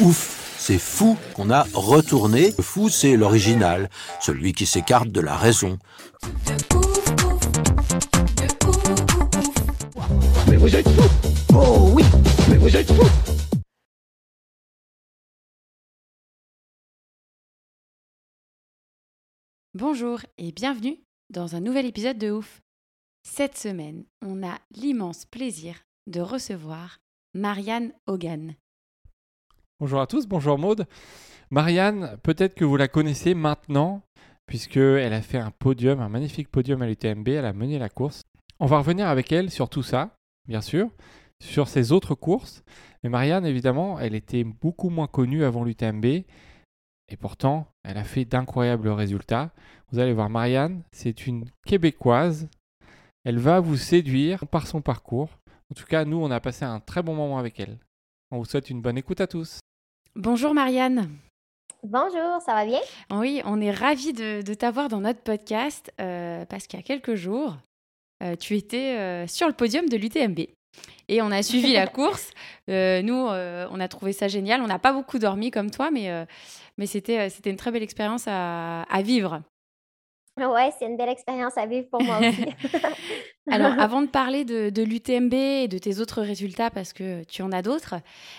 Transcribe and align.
Ouf, 0.00 0.56
c'est 0.58 0.78
fou 0.78 1.16
qu'on 1.34 1.48
a 1.48 1.62
retourné. 1.72 2.52
Le 2.58 2.62
fou, 2.62 2.90
c'est 2.90 3.16
l'original, 3.16 3.88
celui 4.20 4.52
qui 4.52 4.66
s'écarte 4.66 5.08
de 5.08 5.22
la 5.22 5.34
raison. 5.34 5.78
Mais 10.48 10.56
vous 10.56 10.76
êtes 10.76 10.86
fous 10.86 11.30
Oh 11.54 11.90
oui 11.94 12.04
Mais 12.50 12.58
vous 12.58 12.76
êtes 12.76 12.92
fous 12.92 13.08
Bonjour 19.72 20.20
et 20.36 20.52
bienvenue 20.52 20.98
dans 21.30 21.56
un 21.56 21.60
nouvel 21.60 21.86
épisode 21.86 22.18
de 22.18 22.30
Ouf. 22.30 22.60
Cette 23.22 23.56
semaine, 23.56 24.04
on 24.20 24.46
a 24.46 24.58
l'immense 24.74 25.24
plaisir 25.24 25.74
de 26.06 26.20
recevoir 26.20 26.98
Marianne 27.32 27.92
Hogan. 28.06 28.56
Bonjour 29.78 30.00
à 30.00 30.06
tous, 30.06 30.26
bonjour 30.26 30.58
Maude. 30.58 30.86
Marianne, 31.50 32.16
peut-être 32.22 32.54
que 32.54 32.64
vous 32.64 32.78
la 32.78 32.88
connaissez 32.88 33.34
maintenant, 33.34 34.00
puisqu'elle 34.46 35.12
a 35.12 35.20
fait 35.20 35.36
un 35.36 35.50
podium, 35.50 36.00
un 36.00 36.08
magnifique 36.08 36.50
podium 36.50 36.80
à 36.80 36.86
l'UTMB, 36.86 37.28
elle 37.28 37.44
a 37.44 37.52
mené 37.52 37.78
la 37.78 37.90
course. 37.90 38.22
On 38.58 38.64
va 38.64 38.78
revenir 38.78 39.06
avec 39.06 39.32
elle 39.32 39.50
sur 39.50 39.68
tout 39.68 39.82
ça, 39.82 40.16
bien 40.48 40.62
sûr, 40.62 40.88
sur 41.42 41.68
ses 41.68 41.92
autres 41.92 42.14
courses. 42.14 42.64
Mais 43.02 43.10
Marianne, 43.10 43.44
évidemment, 43.44 44.00
elle 44.00 44.14
était 44.14 44.44
beaucoup 44.44 44.88
moins 44.88 45.08
connue 45.08 45.44
avant 45.44 45.62
l'UTMB, 45.62 46.06
et 46.06 47.16
pourtant, 47.20 47.66
elle 47.84 47.98
a 47.98 48.04
fait 48.04 48.24
d'incroyables 48.24 48.88
résultats. 48.88 49.52
Vous 49.92 49.98
allez 49.98 50.14
voir, 50.14 50.30
Marianne, 50.30 50.84
c'est 50.90 51.26
une 51.26 51.44
Québécoise. 51.66 52.48
Elle 53.26 53.38
va 53.38 53.60
vous 53.60 53.76
séduire 53.76 54.46
par 54.46 54.68
son 54.68 54.80
parcours. 54.80 55.28
En 55.70 55.74
tout 55.74 55.84
cas, 55.84 56.06
nous, 56.06 56.16
on 56.16 56.30
a 56.30 56.40
passé 56.40 56.64
un 56.64 56.80
très 56.80 57.02
bon 57.02 57.14
moment 57.14 57.38
avec 57.38 57.60
elle. 57.60 57.78
On 58.30 58.38
vous 58.38 58.44
souhaite 58.44 58.70
une 58.70 58.80
bonne 58.80 58.98
écoute 58.98 59.20
à 59.20 59.26
tous. 59.26 59.60
Bonjour 60.14 60.54
Marianne. 60.54 61.10
Bonjour, 61.82 62.40
ça 62.44 62.54
va 62.54 62.64
bien? 62.64 62.80
Oui, 63.10 63.40
on 63.44 63.60
est 63.60 63.70
ravis 63.70 64.12
de, 64.12 64.42
de 64.42 64.54
t'avoir 64.54 64.88
dans 64.88 65.00
notre 65.00 65.20
podcast 65.20 65.92
euh, 66.00 66.44
parce 66.46 66.66
qu'il 66.66 66.78
y 66.78 66.82
a 66.82 66.84
quelques 66.84 67.14
jours, 67.14 67.56
euh, 68.22 68.34
tu 68.34 68.56
étais 68.56 68.96
euh, 68.98 69.26
sur 69.28 69.46
le 69.46 69.52
podium 69.52 69.88
de 69.88 69.96
l'UTMB. 69.96 70.40
Et 71.08 71.22
on 71.22 71.30
a 71.30 71.42
suivi 71.42 71.72
la 71.72 71.86
course. 71.86 72.32
Euh, 72.68 73.00
nous, 73.02 73.28
euh, 73.28 73.68
on 73.70 73.78
a 73.78 73.86
trouvé 73.86 74.12
ça 74.12 74.26
génial. 74.26 74.60
On 74.60 74.66
n'a 74.66 74.80
pas 74.80 74.92
beaucoup 74.92 75.18
dormi 75.18 75.52
comme 75.52 75.70
toi, 75.70 75.90
mais, 75.92 76.10
euh, 76.10 76.24
mais 76.78 76.86
c'était, 76.86 77.18
euh, 77.20 77.28
c'était 77.30 77.50
une 77.50 77.56
très 77.56 77.70
belle 77.70 77.84
expérience 77.84 78.24
à, 78.26 78.82
à 78.82 79.02
vivre. 79.02 79.42
Ouais, 80.36 80.70
c'est 80.78 80.86
une 80.86 80.96
belle 80.96 81.08
expérience 81.10 81.56
à 81.56 81.66
vivre 81.66 81.88
pour 81.88 82.02
moi 82.02 82.18
aussi. 82.18 82.44
Alors, 83.48 83.72
avant 83.78 84.02
de 84.02 84.08
parler 84.08 84.44
de, 84.44 84.70
de 84.70 84.82
l'UTMB 84.82 85.32
et 85.34 85.68
de 85.68 85.78
tes 85.78 86.00
autres 86.00 86.22
résultats, 86.22 86.70
parce 86.70 86.92
que 86.92 87.24
tu 87.24 87.42
en 87.42 87.52
as 87.52 87.62
d'autres, 87.62 87.94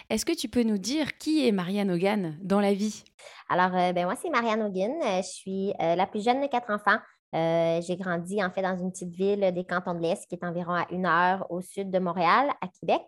est-ce 0.10 0.26
que 0.26 0.36
tu 0.36 0.50
peux 0.50 0.64
nous 0.64 0.78
dire 0.78 1.18
qui 1.18 1.48
est 1.48 1.52
Marianne 1.52 1.92
Hogan 1.92 2.38
dans 2.42 2.60
la 2.60 2.74
vie? 2.74 3.04
Alors, 3.50 3.76
euh, 3.78 3.94
ben 3.94 4.06
moi, 4.06 4.16
c'est 4.22 4.30
Marianne 4.30 4.62
Hogan. 4.62 4.92
Euh, 5.04 5.18
je 5.22 5.28
suis 5.28 5.74
euh, 5.82 5.96
la 5.96 6.06
plus 6.08 6.24
jeune 6.24 6.42
de 6.42 6.48
quatre 6.48 6.70
enfants. 6.72 7.00
Euh, 7.36 7.82
j'ai 7.82 7.98
grandi 7.98 8.42
en 8.44 8.50
fait 8.52 8.62
dans 8.62 8.78
une 8.78 8.90
petite 8.92 9.14
ville 9.14 9.52
des 9.54 9.66
cantons 9.66 9.94
de 9.94 10.00
l'Est 10.00 10.26
qui 10.28 10.36
est 10.36 10.46
environ 10.46 10.73
à 10.73 10.86
une 10.92 11.06
heure 11.06 11.46
au 11.50 11.60
sud 11.62 11.92
de 11.92 12.00
Montréal, 12.00 12.50
à 12.62 12.67
Québec, 12.80 13.02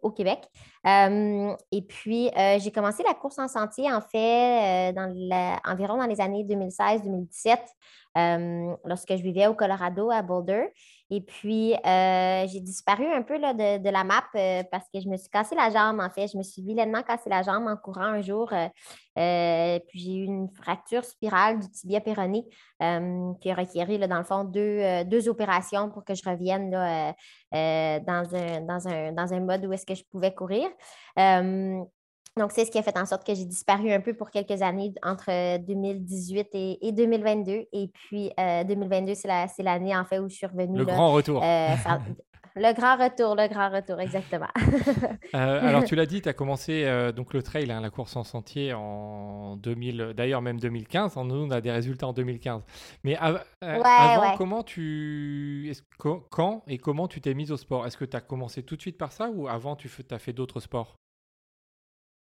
au 0.00 0.10
Québec. 0.12 0.40
Euh, 0.86 1.52
et 1.72 1.82
puis, 1.82 2.30
euh, 2.36 2.58
j'ai 2.60 2.70
commencé 2.70 3.02
la 3.02 3.14
course 3.14 3.38
en 3.38 3.48
sentier 3.48 3.92
en 3.92 4.00
fait 4.00 4.92
dans 4.92 5.12
la- 5.16 5.60
environ 5.64 5.96
dans 5.96 6.06
les 6.06 6.20
années 6.20 6.44
2016-2017 6.44 7.58
euh, 8.16 8.74
lorsque 8.84 9.10
je 9.16 9.22
vivais 9.22 9.48
au 9.48 9.54
Colorado 9.54 10.08
à 10.10 10.22
Boulder. 10.22 10.66
Et 11.10 11.20
puis, 11.20 11.74
euh, 11.74 12.46
j'ai 12.46 12.60
disparu 12.60 13.06
un 13.06 13.22
peu 13.22 13.36
là, 13.38 13.52
de, 13.52 13.78
de 13.82 13.90
la 13.90 14.04
map 14.04 14.24
euh, 14.34 14.62
parce 14.70 14.84
que 14.92 15.00
je 15.00 15.08
me 15.08 15.16
suis 15.16 15.28
cassé 15.28 15.54
la 15.54 15.70
jambe, 15.70 16.00
en 16.00 16.10
fait. 16.10 16.28
Je 16.28 16.38
me 16.38 16.42
suis 16.42 16.62
vilainement 16.62 17.02
cassé 17.02 17.28
la 17.28 17.42
jambe 17.42 17.66
en 17.66 17.76
courant 17.76 18.04
un 18.04 18.22
jour. 18.22 18.50
euh, 18.52 19.78
puis, 19.88 19.98
j'ai 20.00 20.14
eu 20.14 20.24
une 20.24 20.48
fracture 20.50 21.04
spirale 21.04 21.60
du 21.60 21.70
tibia 21.70 22.00
péroné 22.00 22.44
qui 22.80 23.50
a 23.50 23.54
requis, 23.54 23.98
là, 23.98 24.06
dans 24.06 24.18
le 24.18 24.24
fond, 24.24 24.44
deux, 24.44 25.04
deux 25.04 25.28
opérations 25.28 25.90
pour 25.90 26.04
que 26.04 26.14
je 26.14 26.22
revienne 26.28 26.70
là, 26.70 27.12
dans, 27.52 28.34
un, 28.34 28.60
dans, 28.62 28.88
un, 28.88 29.12
dans 29.12 29.32
un 29.32 29.40
mode 29.40 29.64
où 29.66 29.72
est-ce 29.72 29.86
que 29.86 29.94
je 29.94 30.04
pouvais 30.10 30.34
courir. 30.34 30.68
Euh, 32.36 32.40
donc, 32.42 32.52
c'est 32.52 32.64
ce 32.64 32.70
qui 32.70 32.78
a 32.78 32.82
fait 32.82 32.96
en 32.98 33.06
sorte 33.06 33.26
que 33.26 33.34
j'ai 33.34 33.44
disparu 33.44 33.92
un 33.92 34.00
peu 34.00 34.14
pour 34.14 34.30
quelques 34.30 34.60
années 34.62 34.92
entre 35.02 35.30
euh, 35.30 35.58
2018 35.58 36.48
et, 36.54 36.88
et 36.88 36.92
2022. 36.92 37.66
Et 37.72 37.88
puis, 37.92 38.30
euh, 38.38 38.64
2022, 38.64 39.14
c'est 39.14 39.28
la- 39.28 39.48
c'est 39.48 39.62
l'année, 39.62 39.96
en 39.96 40.04
fait, 40.04 40.18
où 40.18 40.28
je 40.28 40.34
suis 40.34 40.46
revenue. 40.46 40.78
Le 40.78 40.84
là, 40.84 40.94
grand 40.94 41.12
retour. 41.12 41.42
euh, 41.42 41.68
le 42.56 42.72
grand 42.72 42.96
retour, 42.96 43.34
le 43.36 43.48
grand 43.48 43.70
retour, 43.70 44.00
exactement. 44.00 44.48
Euh, 45.34 45.66
alors 45.66 45.82
tu 45.84 45.96
l'as 45.96 46.06
dit, 46.06 46.22
tu 46.22 46.28
as 46.28 46.32
commencé 46.32 46.84
euh, 46.84 47.10
donc 47.10 47.34
le 47.34 47.42
trail, 47.42 47.68
hein, 47.72 47.80
la 47.80 47.90
course 47.90 48.14
en 48.14 48.22
sentier 48.22 48.72
en 48.72 49.56
2000, 49.56 50.12
d'ailleurs 50.16 50.42
même 50.42 50.60
2015. 50.60 51.16
Nous, 51.16 51.34
on 51.34 51.50
a 51.50 51.60
des 51.60 51.72
résultats 51.72 52.06
en 52.06 52.12
2015. 52.12 52.62
Mais 53.02 53.16
av- 53.16 53.44
euh, 53.64 53.78
Ouais, 53.78 53.82
avant, 53.84 54.22
ouais. 54.30 54.34
comment 54.38 54.62
tu, 54.62 55.72
quand 56.30 56.62
et 56.68 56.78
comment 56.78 57.08
tu 57.08 57.20
t'es 57.20 57.34
mise 57.34 57.50
au 57.50 57.56
sport? 57.56 57.84
Est-ce 57.86 57.96
que 57.96 58.04
tu 58.04 58.16
as 58.16 58.20
commencé 58.20 58.62
tout 58.62 58.76
de 58.76 58.80
suite 58.80 58.96
par 58.98 59.10
ça 59.10 59.28
ou 59.34 59.48
avant 59.48 59.74
tu 59.74 59.90
as 60.10 60.18
fait 60.20 60.32
d'autres 60.32 60.60
sports? 60.60 60.98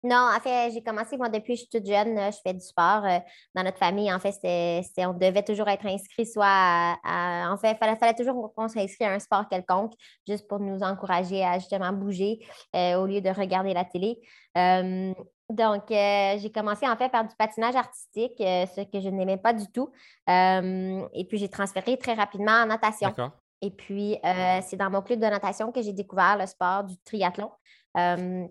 Non, 0.03 0.29
en 0.35 0.39
fait, 0.39 0.71
j'ai 0.71 0.81
commencé, 0.81 1.15
moi, 1.15 1.29
depuis 1.29 1.53
que 1.53 1.59
je 1.59 1.67
suis 1.67 1.69
toute 1.69 1.85
jeune, 1.85 2.17
je 2.31 2.37
fais 2.43 2.53
du 2.53 2.59
sport. 2.59 3.05
euh, 3.05 3.19
dans 3.53 3.63
notre 3.63 3.77
famille, 3.77 4.11
en 4.11 4.19
fait, 4.19 4.31
c'était, 4.31 4.81
c'était- 4.83 5.05
on 5.05 5.13
devait 5.13 5.43
toujours 5.43 5.67
être 5.69 5.85
inscrit 5.85 6.25
soit 6.25 6.45
à, 6.47 6.95
à- 7.03 7.51
en 7.53 7.57
fait, 7.57 7.71
il 7.73 7.77
fallait, 7.77 7.95
fallait 7.97 8.15
toujours 8.15 8.51
qu'on 8.55 8.67
s'inscrit 8.67 9.05
à 9.05 9.11
un 9.13 9.19
sport 9.19 9.47
quelconque, 9.47 9.93
juste 10.27 10.47
pour 10.47 10.59
nous 10.59 10.81
encourager 10.81 11.43
à 11.45 11.59
justement 11.59 11.91
bouger 11.93 12.39
euh, 12.75 12.95
au 12.95 13.05
lieu 13.05 13.21
de 13.21 13.29
regarder 13.29 13.73
la 13.75 13.85
télé. 13.85 14.19
Euh, 14.57 15.13
donc, 15.49 15.91
euh, 15.91 16.37
j'ai 16.39 16.51
commencé 16.51 16.87
en 16.87 16.95
fait 16.97 17.09
par 17.09 17.23
du 17.27 17.35
patinage 17.35 17.75
artistique, 17.75 18.33
ce 18.39 18.81
que 18.81 18.99
je 19.01 19.09
n'aimais 19.09 19.37
pas 19.37 19.53
du 19.53 19.67
tout. 19.71 19.91
Et 20.27 21.25
puis, 21.27 21.37
j'ai 21.37 21.49
transféré 21.49 21.97
très 21.97 22.13
rapidement 22.13 22.53
en 22.63 22.65
natation. 22.65 23.09
D'accord. 23.09 23.31
Et 23.61 23.69
puis, 23.69 24.17
c'est 24.63 24.77
dans 24.77 24.89
mon 24.89 25.01
club 25.01 25.19
de 25.19 25.25
natation 25.25 25.71
que 25.71 25.81
j'ai 25.81 25.93
découvert 25.93 26.37
le 26.37 26.47
sport 26.47 26.85
du 26.85 26.97
triathlon. 27.03 27.51
Euh, 27.97 28.47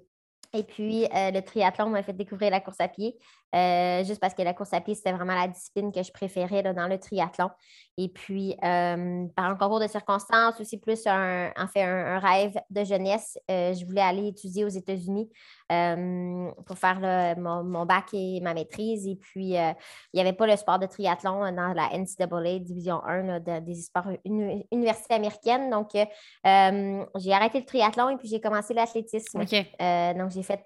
et 0.52 0.64
puis, 0.64 1.04
euh, 1.14 1.30
le 1.30 1.40
triathlon 1.42 1.90
m'a 1.90 2.02
fait 2.02 2.12
découvrir 2.12 2.50
la 2.50 2.60
course 2.60 2.80
à 2.80 2.88
pied, 2.88 3.16
euh, 3.54 4.04
juste 4.04 4.20
parce 4.20 4.34
que 4.34 4.42
la 4.42 4.54
course 4.54 4.72
à 4.72 4.80
pied, 4.80 4.94
c'était 4.94 5.12
vraiment 5.12 5.34
la 5.34 5.48
discipline 5.48 5.90
que 5.92 6.02
je 6.02 6.12
préférais 6.12 6.62
là, 6.62 6.72
dans 6.72 6.86
le 6.86 6.98
triathlon. 6.98 7.50
Et 7.98 8.08
puis, 8.08 8.52
euh, 8.64 9.26
par 9.36 9.44
un 9.46 9.56
concours 9.56 9.80
de 9.80 9.86
circonstances, 9.86 10.58
aussi 10.60 10.78
plus 10.78 11.06
un, 11.06 11.50
en 11.58 11.66
fait, 11.66 11.82
un, 11.82 12.16
un 12.16 12.18
rêve 12.18 12.54
de 12.70 12.84
jeunesse, 12.84 13.38
euh, 13.50 13.74
je 13.74 13.84
voulais 13.84 14.00
aller 14.00 14.28
étudier 14.28 14.64
aux 14.64 14.68
États-Unis 14.68 15.28
pour 16.66 16.78
faire 16.78 16.98
là, 17.00 17.34
mon, 17.36 17.62
mon 17.62 17.86
bac 17.86 18.06
et 18.12 18.40
ma 18.40 18.54
maîtrise. 18.54 19.06
Et 19.06 19.16
puis, 19.16 19.50
il 19.54 19.74
n'y 20.14 20.20
avait 20.20 20.32
pas 20.32 20.46
le 20.46 20.56
sport 20.56 20.78
de 20.78 20.86
triathlon 20.86 21.40
dans 21.52 21.72
la 21.74 21.90
NCAA 21.92 22.58
Division 22.60 23.02
1 23.04 23.22
là, 23.22 23.40
de- 23.40 23.60
des 23.60 23.74
sports 23.74 24.08
uni- 24.24 24.66
universités 24.72 25.14
américaines. 25.14 25.70
Donc, 25.70 25.90
j'ai 25.94 27.32
arrêté 27.32 27.60
le 27.60 27.64
triathlon 27.66 28.08
et 28.10 28.16
puis 28.16 28.28
j'ai 28.28 28.40
commencé 28.40 28.74
l'athlétisme. 28.74 29.40
Donc, 30.18 30.30
j'ai 30.30 30.42
fait 30.42 30.64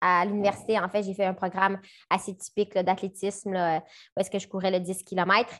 à 0.00 0.24
l'université, 0.24 0.78
en 0.78 0.88
fait, 0.88 1.02
j'ai 1.02 1.14
fait 1.14 1.24
un 1.24 1.34
programme 1.34 1.80
assez 2.10 2.36
typique 2.36 2.76
d'athlétisme, 2.78 3.52
là, 3.52 3.82
où 4.16 4.20
est-ce 4.20 4.30
que 4.30 4.38
je 4.38 4.46
courais 4.48 4.70
le 4.70 4.80
10 4.80 5.02
km. 5.04 5.50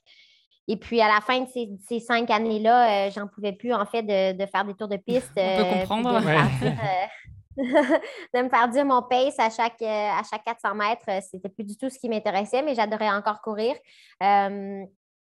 Et 0.67 0.77
puis, 0.79 1.01
à 1.01 1.09
la 1.09 1.21
fin 1.21 1.41
de 1.41 1.49
ces, 1.49 1.69
ces 1.87 2.01
cinq 2.01 2.31
années-là, 2.31 3.07
euh, 3.07 3.11
j'en 3.11 3.27
pouvais 3.29 3.53
plus, 3.53 3.75
en 3.75 3.85
fait, 3.85 4.03
de, 4.03 4.33
de 4.33 4.47
faire 4.47 4.65
des 4.65 4.75
tours 4.75 4.89
de 4.89 4.97
piste. 4.97 5.31
On 5.37 5.57
peut 5.57 5.63
euh, 5.63 5.81
comprendre. 5.81 6.13
De 6.13 6.19
me, 6.21 6.27
Ouais. 6.27 6.35
faire 6.37 6.59
dire, 6.61 6.81
euh, 6.83 7.07
de 8.35 8.43
me 8.43 8.49
faire 8.49 8.69
dire 8.69 8.85
mon 8.85 9.03
pace 9.03 9.39
à 9.39 9.51
chaque, 9.51 9.81
euh, 9.83 9.87
à 9.87 10.23
chaque 10.29 10.43
400 10.45 10.75
mètres. 10.75 11.05
euh, 11.09 11.21
C'était 11.31 11.51
plus 11.51 11.65
du 11.65 11.77
tout 11.77 11.89
ce 11.91 11.99
qui 11.99 12.09
m'intéressait, 12.09 12.63
mais 12.63 12.75
j'adorais 12.75 13.11
encore 13.11 13.41
courir. 13.43 13.75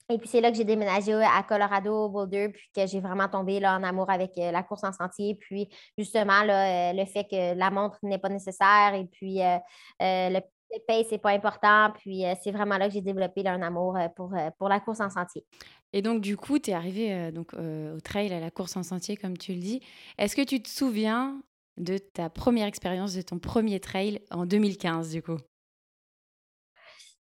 Et 0.09 0.17
puis, 0.17 0.27
c'est 0.27 0.41
là 0.41 0.51
que 0.51 0.57
j'ai 0.57 0.63
déménagé 0.63 1.13
à 1.13 1.41
Colorado, 1.43 2.09
Boulder, 2.09 2.49
puis 2.49 2.69
que 2.75 2.85
j'ai 2.85 2.99
vraiment 2.99 3.27
tombé 3.27 3.59
là, 3.59 3.77
en 3.77 3.83
amour 3.83 4.09
avec 4.09 4.37
euh, 4.37 4.51
la 4.51 4.61
course 4.61 4.83
en 4.83 4.93
sentier. 4.93 5.35
Puis, 5.35 5.67
justement, 5.97 6.41
euh, 6.43 6.93
le 6.93 7.05
fait 7.05 7.23
que 7.23 7.57
la 7.57 7.71
montre 7.71 7.97
n'est 8.03 8.19
pas 8.19 8.29
nécessaire 8.29 8.93
et 8.93 9.05
puis 9.05 9.41
euh, 9.41 9.57
le 9.99 10.39
le 10.71 10.79
pace, 10.87 11.05
c'est 11.09 11.19
pas 11.19 11.29
important. 11.29 11.91
Puis, 11.99 12.23
c'est 12.43 12.51
vraiment 12.51 12.77
là 12.77 12.87
que 12.87 12.93
j'ai 12.93 13.01
développé 13.01 13.47
un 13.47 13.61
amour 13.61 13.97
pour, 14.15 14.33
pour 14.57 14.67
la 14.67 14.79
course 14.79 14.99
en 14.99 15.11
sentier. 15.11 15.45
Et 15.93 16.01
donc, 16.01 16.21
du 16.21 16.35
coup, 16.35 16.59
tu 16.59 16.71
es 16.71 16.73
arrivé 16.73 17.13
euh, 17.13 17.31
donc, 17.31 17.53
au 17.53 18.01
trail, 18.01 18.33
à 18.33 18.39
la 18.39 18.51
course 18.51 18.75
en 18.75 18.83
sentier, 18.83 19.15
comme 19.15 19.37
tu 19.37 19.53
le 19.53 19.59
dis. 19.59 19.81
Est-ce 20.17 20.35
que 20.35 20.41
tu 20.41 20.61
te 20.61 20.67
souviens 20.67 21.41
de 21.77 21.97
ta 21.97 22.29
première 22.29 22.67
expérience, 22.67 23.13
de 23.13 23.21
ton 23.21 23.39
premier 23.39 23.79
trail 23.79 24.19
en 24.31 24.45
2015 24.45 25.11
du 25.11 25.21
coup? 25.21 25.37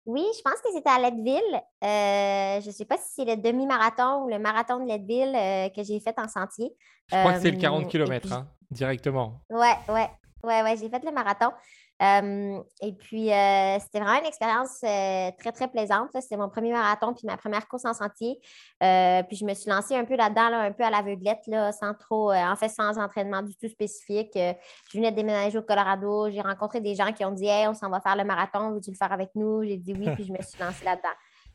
Oui, 0.06 0.26
je 0.38 0.42
pense 0.42 0.60
que 0.62 0.72
c'était 0.74 0.90
à 0.90 1.00
Leadville. 1.00 1.56
Euh, 1.84 2.62
je 2.62 2.68
ne 2.68 2.72
sais 2.72 2.86
pas 2.86 2.98
si 2.98 3.10
c'est 3.16 3.26
le 3.26 3.38
demi-marathon 3.38 4.24
ou 4.24 4.30
le 4.30 4.40
marathon 4.40 4.80
de 4.80 4.86
Leadville 4.92 5.34
euh, 5.36 5.70
que 5.70 5.84
j'ai 5.84 6.00
fait 6.00 6.18
en 6.20 6.28
sentier. 6.28 6.74
Je 7.12 7.16
crois 7.18 7.34
que 7.34 7.40
c'est 7.42 7.52
le 7.52 7.58
40 7.58 7.86
Euh, 7.86 7.88
km, 7.88 8.22
puis- 8.28 8.34
hein, 8.34 8.48
directement. 8.72 9.42
Ouais, 9.50 9.76
ouais, 9.90 10.10
ouais, 10.44 10.62
ouais, 10.64 10.76
j'ai 10.78 10.90
fait 10.90 11.04
le 11.04 11.12
marathon. 11.12 11.52
Euh, 12.02 12.60
et 12.82 12.94
puis, 12.94 13.32
euh, 13.32 13.78
c'était 13.80 14.00
vraiment 14.00 14.20
une 14.20 14.26
expérience 14.26 14.80
euh, 14.84 15.32
très, 15.38 15.52
très 15.52 15.68
plaisante. 15.68 16.10
C'était 16.20 16.38
mon 16.38 16.50
premier 16.50 16.72
marathon 16.72 17.14
puis 17.14 17.26
ma 17.26 17.38
première 17.38 17.68
course 17.68 17.86
en 17.86 17.94
sentier. 17.94 18.40
Puis, 18.80 19.38
je 19.38 19.46
me 19.46 19.54
suis 19.54 19.70
lancée 19.70 19.96
un 19.96 20.06
peu 20.06 20.16
là-dedans, 20.16 20.50
là, 20.50 20.62
un 20.62 20.72
peu 20.72 20.84
à 20.84 20.90
l'aveuglette, 20.90 21.44
sans 21.80 21.94
trop, 21.94 22.34
en 22.34 22.56
fait, 22.56 22.70
sans 22.70 22.98
entraînement 22.98 23.42
du 23.42 23.56
tout 23.56 23.70
spécifique. 23.70 24.32
Je 24.36 24.98
venais 24.98 25.12
de 25.12 25.16
déménager 25.16 25.58
au 25.58 25.62
Colorado. 25.62 26.30
J'ai 26.30 26.42
rencontré 26.42 26.82
des 26.82 26.96
gens 26.96 27.12
qui 27.14 27.24
ont 27.24 27.32
dit 27.32 27.48
Hey, 27.48 27.68
on 27.68 27.74
s'en 27.74 27.90
va 27.90 28.02
faire 28.02 28.16
le 28.16 28.24
marathon, 28.24 28.72
veux-tu 28.72 28.92
le 28.92 28.98
faire 28.98 29.12
avec 29.12 29.30
nous? 29.36 29.64
J'ai 29.64 29.78
dit 29.78 29.94
oui, 29.94 30.10
puis 30.16 30.26
je 30.26 30.32
me 30.32 30.42
suis 30.42 30.60
lancée 30.60 30.86
là-dedans. 30.86 31.10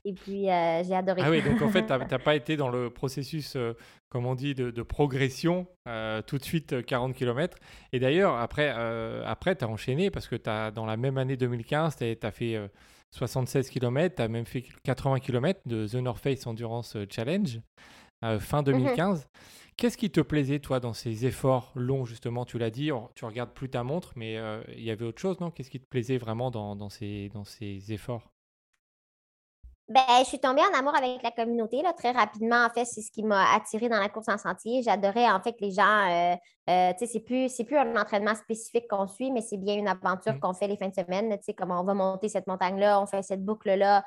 Et 0.08 0.14
puis, 0.14 0.48
euh, 0.48 0.82
j'ai 0.84 0.94
adoré. 0.94 1.20
Ah 1.22 1.30
oui, 1.30 1.42
donc 1.42 1.60
en 1.60 1.68
fait, 1.68 1.84
tu 1.84 1.92
n'as 1.92 2.18
pas 2.18 2.34
été 2.34 2.56
dans 2.56 2.70
le 2.70 2.88
processus, 2.88 3.56
euh, 3.56 3.74
comme 4.08 4.24
on 4.24 4.34
dit, 4.34 4.54
de, 4.54 4.70
de 4.70 4.82
progression 4.82 5.66
euh, 5.86 6.22
tout 6.22 6.38
de 6.38 6.44
suite 6.44 6.72
euh, 6.72 6.82
40 6.82 7.14
km. 7.14 7.58
Et 7.92 8.00
d'ailleurs, 8.00 8.36
après, 8.36 8.70
après 9.26 9.54
tu 9.54 9.66
as 9.66 9.68
enchaîné 9.68 10.10
parce 10.10 10.26
que 10.26 10.36
as, 10.48 10.70
dans 10.70 10.86
la 10.86 10.96
même 10.96 11.18
année 11.18 11.36
2015, 11.36 11.96
tu 11.96 12.16
as 12.22 12.30
fait 12.30 12.56
euh, 12.56 12.68
76 13.10 13.68
km, 13.68 14.14
tu 14.16 14.22
as 14.22 14.28
même 14.28 14.46
fait 14.46 14.64
80 14.84 15.18
km 15.20 15.60
de 15.66 15.86
The 15.86 15.96
North 15.96 16.22
Face 16.22 16.46
Endurance 16.46 16.96
Challenge 17.10 17.60
fin 18.40 18.62
2015. 18.62 19.28
Qu'est-ce 19.76 19.98
qui 19.98 20.10
te 20.10 20.20
plaisait, 20.20 20.58
toi, 20.58 20.80
dans 20.80 20.94
ces 20.94 21.26
efforts 21.26 21.70
longs, 21.76 22.04
justement? 22.06 22.44
Tu 22.46 22.58
l'as 22.58 22.70
dit, 22.70 22.90
tu 23.14 23.24
regardes 23.26 23.52
plus 23.52 23.68
ta 23.68 23.84
montre, 23.84 24.12
mais 24.16 24.36
il 24.76 24.82
y 24.82 24.90
avait 24.90 25.04
autre 25.04 25.20
chose, 25.20 25.38
non? 25.38 25.52
Qu'est-ce 25.52 25.70
qui 25.70 25.78
te 25.78 25.86
plaisait 25.86 26.18
vraiment 26.18 26.50
dans, 26.50 26.74
dans 26.74 26.88
ces, 26.88 27.28
dans 27.32 27.44
ces 27.44 27.92
efforts? 27.92 28.32
Ben, 29.88 30.02
je 30.20 30.24
suis 30.24 30.38
tombée 30.38 30.60
en 30.60 30.78
amour 30.78 30.94
avec 30.94 31.22
la 31.22 31.30
communauté 31.30 31.80
là, 31.80 31.94
très 31.94 32.10
rapidement. 32.10 32.66
En 32.66 32.68
fait, 32.68 32.84
c'est 32.84 33.00
ce 33.00 33.10
qui 33.10 33.22
m'a 33.22 33.54
attirée 33.54 33.88
dans 33.88 33.98
la 33.98 34.10
course 34.10 34.28
en 34.28 34.36
sentier. 34.36 34.82
J'adorais 34.82 35.30
en 35.30 35.40
fait 35.40 35.52
que 35.54 35.62
les 35.64 35.70
gens, 35.70 35.82
euh, 36.10 36.36
euh, 36.68 36.92
tu 36.92 37.06
sais, 37.06 37.06
c'est 37.06 37.20
plus, 37.20 37.48
c'est 37.48 37.64
plus 37.64 37.78
un 37.78 37.96
entraînement 37.96 38.34
spécifique 38.34 38.86
qu'on 38.86 39.06
suit, 39.06 39.30
mais 39.32 39.40
c'est 39.40 39.56
bien 39.56 39.76
une 39.76 39.88
aventure 39.88 40.34
Mm. 40.34 40.40
qu'on 40.40 40.52
fait 40.52 40.66
les 40.68 40.76
fins 40.76 40.88
de 40.88 40.94
semaine. 40.94 41.30
Tu 41.38 41.44
sais, 41.44 41.54
comme 41.54 41.70
on 41.70 41.82
va 41.84 41.94
monter 41.94 42.28
cette 42.28 42.46
montagne-là, 42.46 43.00
on 43.00 43.06
fait 43.06 43.22
cette 43.22 43.42
boucle-là. 43.42 44.04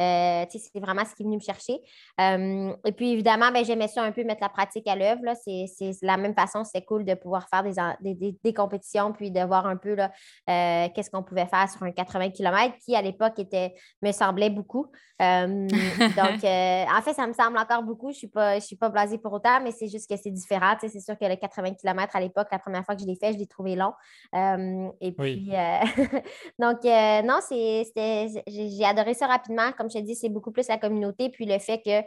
Euh, 0.00 0.46
tu 0.52 0.60
sais, 0.60 0.70
c'est 0.72 0.78
vraiment 0.80 1.04
ce 1.04 1.16
qui 1.16 1.22
est 1.22 1.26
venu 1.26 1.36
me 1.38 1.42
chercher. 1.42 1.80
Et 2.20 2.92
puis, 2.92 3.10
évidemment, 3.10 3.50
ben, 3.50 3.64
j'aimais 3.64 3.88
ça 3.88 4.02
un 4.04 4.12
peu 4.12 4.22
mettre 4.22 4.42
la 4.42 4.48
pratique 4.50 4.86
à 4.86 4.94
l'œuvre. 4.94 5.22
C'est, 5.44 5.64
c'est 5.66 5.90
la 6.02 6.16
même 6.16 6.34
façon, 6.34 6.62
c'était 6.62 6.84
cool 6.84 7.04
de 7.04 7.14
pouvoir 7.14 7.48
faire 7.48 7.64
des, 7.64 7.72
des, 8.00 8.14
des- 8.14 8.38
des 8.44 8.54
compétitions, 8.54 9.12
puis 9.12 9.32
de 9.32 9.40
voir 9.40 9.66
un 9.66 9.76
peu 9.76 9.94
là, 9.96 10.12
euh, 10.48 10.88
qu'est-ce 10.94 11.10
qu'on 11.10 11.24
pouvait 11.24 11.46
faire 11.46 11.68
sur 11.68 11.82
un 11.82 11.90
80 11.90 12.30
km 12.30 12.76
qui, 12.84 12.94
à 12.94 13.02
l'époque, 13.02 13.36
était, 13.40 13.74
me 14.00 14.12
semblait 14.12 14.50
beaucoup. 14.50 14.92
Euh, 15.24 15.46
donc, 16.16 16.44
euh, 16.44 16.84
en 16.96 17.02
fait, 17.02 17.14
ça 17.14 17.26
me 17.26 17.32
semble 17.32 17.56
encore 17.58 17.82
beaucoup. 17.82 18.08
Je 18.10 18.16
ne 18.16 18.18
suis, 18.18 18.26
pas- 18.28 18.58
je 18.58 18.64
suis 18.64 18.76
pas 18.76 18.88
blasée 18.88 19.18
pour 19.18 19.32
autant, 19.32 19.60
mais 19.62 19.70
c'est 19.72 19.88
juste 19.88 20.08
que 20.08 20.16
c'est 20.16 20.30
différent. 20.30 20.74
C'est 20.80 21.00
sûr 21.00 21.18
que 21.18 21.24
le 21.24 21.36
80 21.36 21.74
km 21.74 22.14
à 22.16 22.20
l'époque, 22.20 22.48
la 22.52 22.58
première 22.58 22.84
fois 22.84 22.94
que 22.94 23.00
je 23.02 23.06
l'ai 23.06 23.16
fait, 23.16 23.32
je 23.32 23.38
l'ai 23.38 23.46
trouvé 23.46 23.74
long. 23.76 23.92
Euh, 24.34 24.88
et 25.00 25.14
Oui. 25.18 25.36
puis, 25.46 25.54
euh, 25.56 25.78
donc, 26.58 26.84
non, 26.84 27.38
c'est, 27.48 27.84
c'était- 27.86 28.42
j'ai 28.46 28.84
adoré 28.84 29.14
ça 29.14 29.26
rapidement. 29.26 29.72
Comme 29.76 29.88
je 29.90 29.98
te 29.98 30.02
dis, 30.04 30.14
c'est 30.14 30.28
beaucoup 30.28 30.50
plus 30.52 30.68
la 30.68 30.78
communauté. 30.78 31.30
Puis 31.30 31.46
le 31.46 31.58
fait 31.58 31.80
que 31.80 32.02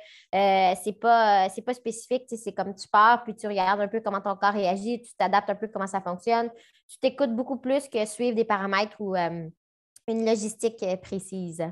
c'est 0.84 1.00
pas, 1.00 1.50
c'est 1.50 1.62
pas 1.64 1.74
spécifique. 1.74 2.24
C'est 2.28 2.54
comme 2.54 2.76
tu 2.76 2.88
pars, 2.88 3.24
puis 3.24 3.36
tu 3.36 3.48
regardes 3.48 3.82
un 3.82 3.88
peu 3.88 4.00
comment 4.02 4.22
ton 4.22 4.36
corps 4.36 4.54
réagit, 4.54 5.02
tu 5.02 5.14
t'adaptes 5.18 5.50
un 5.50 5.56
peu 5.56 5.68
comment 5.68 5.88
ça 5.88 6.02
fonctionne. 6.02 6.50
Tu 6.88 6.98
t'écoutes 7.00 7.36
beaucoup 7.36 7.58
plus 7.58 7.88
que 7.90 8.06
suivre 8.06 8.36
des 8.36 8.46
paramètres 8.46 8.96
ou 9.00 9.16
une 9.16 10.26
logistique 10.26 10.86
précise. 11.02 11.64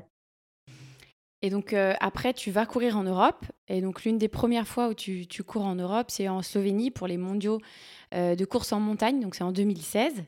Et 1.46 1.50
donc 1.50 1.72
euh, 1.72 1.94
après, 2.00 2.34
tu 2.34 2.50
vas 2.50 2.66
courir 2.66 2.96
en 2.96 3.04
Europe. 3.04 3.44
Et 3.68 3.80
donc 3.80 4.02
l'une 4.02 4.18
des 4.18 4.26
premières 4.26 4.66
fois 4.66 4.88
où 4.88 4.94
tu, 4.94 5.28
cours 5.46 5.64
en 5.64 5.76
Europe, 5.76 6.10
c'est 6.10 6.28
en 6.28 6.42
Slovénie 6.42 6.90
pour 6.90 7.06
les 7.06 7.18
mondiaux 7.18 7.60
euh, 8.14 8.34
de 8.34 8.44
course 8.44 8.72
en 8.72 8.80
montagne. 8.80 9.20
Donc 9.20 9.36
c'est 9.36 9.44
en 9.44 9.52
2016. 9.52 10.24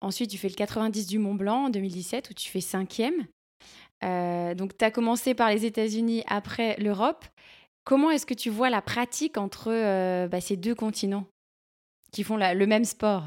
Ensuite, 0.00 0.28
tu 0.28 0.38
fais 0.38 0.48
le 0.48 0.54
90 0.54 1.06
du 1.06 1.20
Mont 1.20 1.36
Blanc 1.36 1.66
en 1.66 1.70
2017 1.70 2.30
où 2.30 2.34
tu 2.34 2.50
fais 2.50 2.60
cinquième. 2.60 3.28
Euh, 4.02 4.56
donc 4.56 4.76
tu 4.76 4.84
as 4.84 4.90
commencé 4.90 5.34
par 5.34 5.50
les 5.50 5.64
États-Unis, 5.66 6.24
après 6.26 6.74
l'Europe. 6.80 7.24
Comment 7.84 8.10
est-ce 8.10 8.26
que 8.26 8.34
tu 8.34 8.50
vois 8.50 8.70
la 8.70 8.82
pratique 8.82 9.38
entre 9.38 10.26
bah, 10.26 10.40
ces 10.40 10.56
deux 10.56 10.74
continents 10.74 11.26
qui 12.10 12.24
font 12.24 12.36
le 12.36 12.66
même 12.66 12.84
sport? 12.84 13.22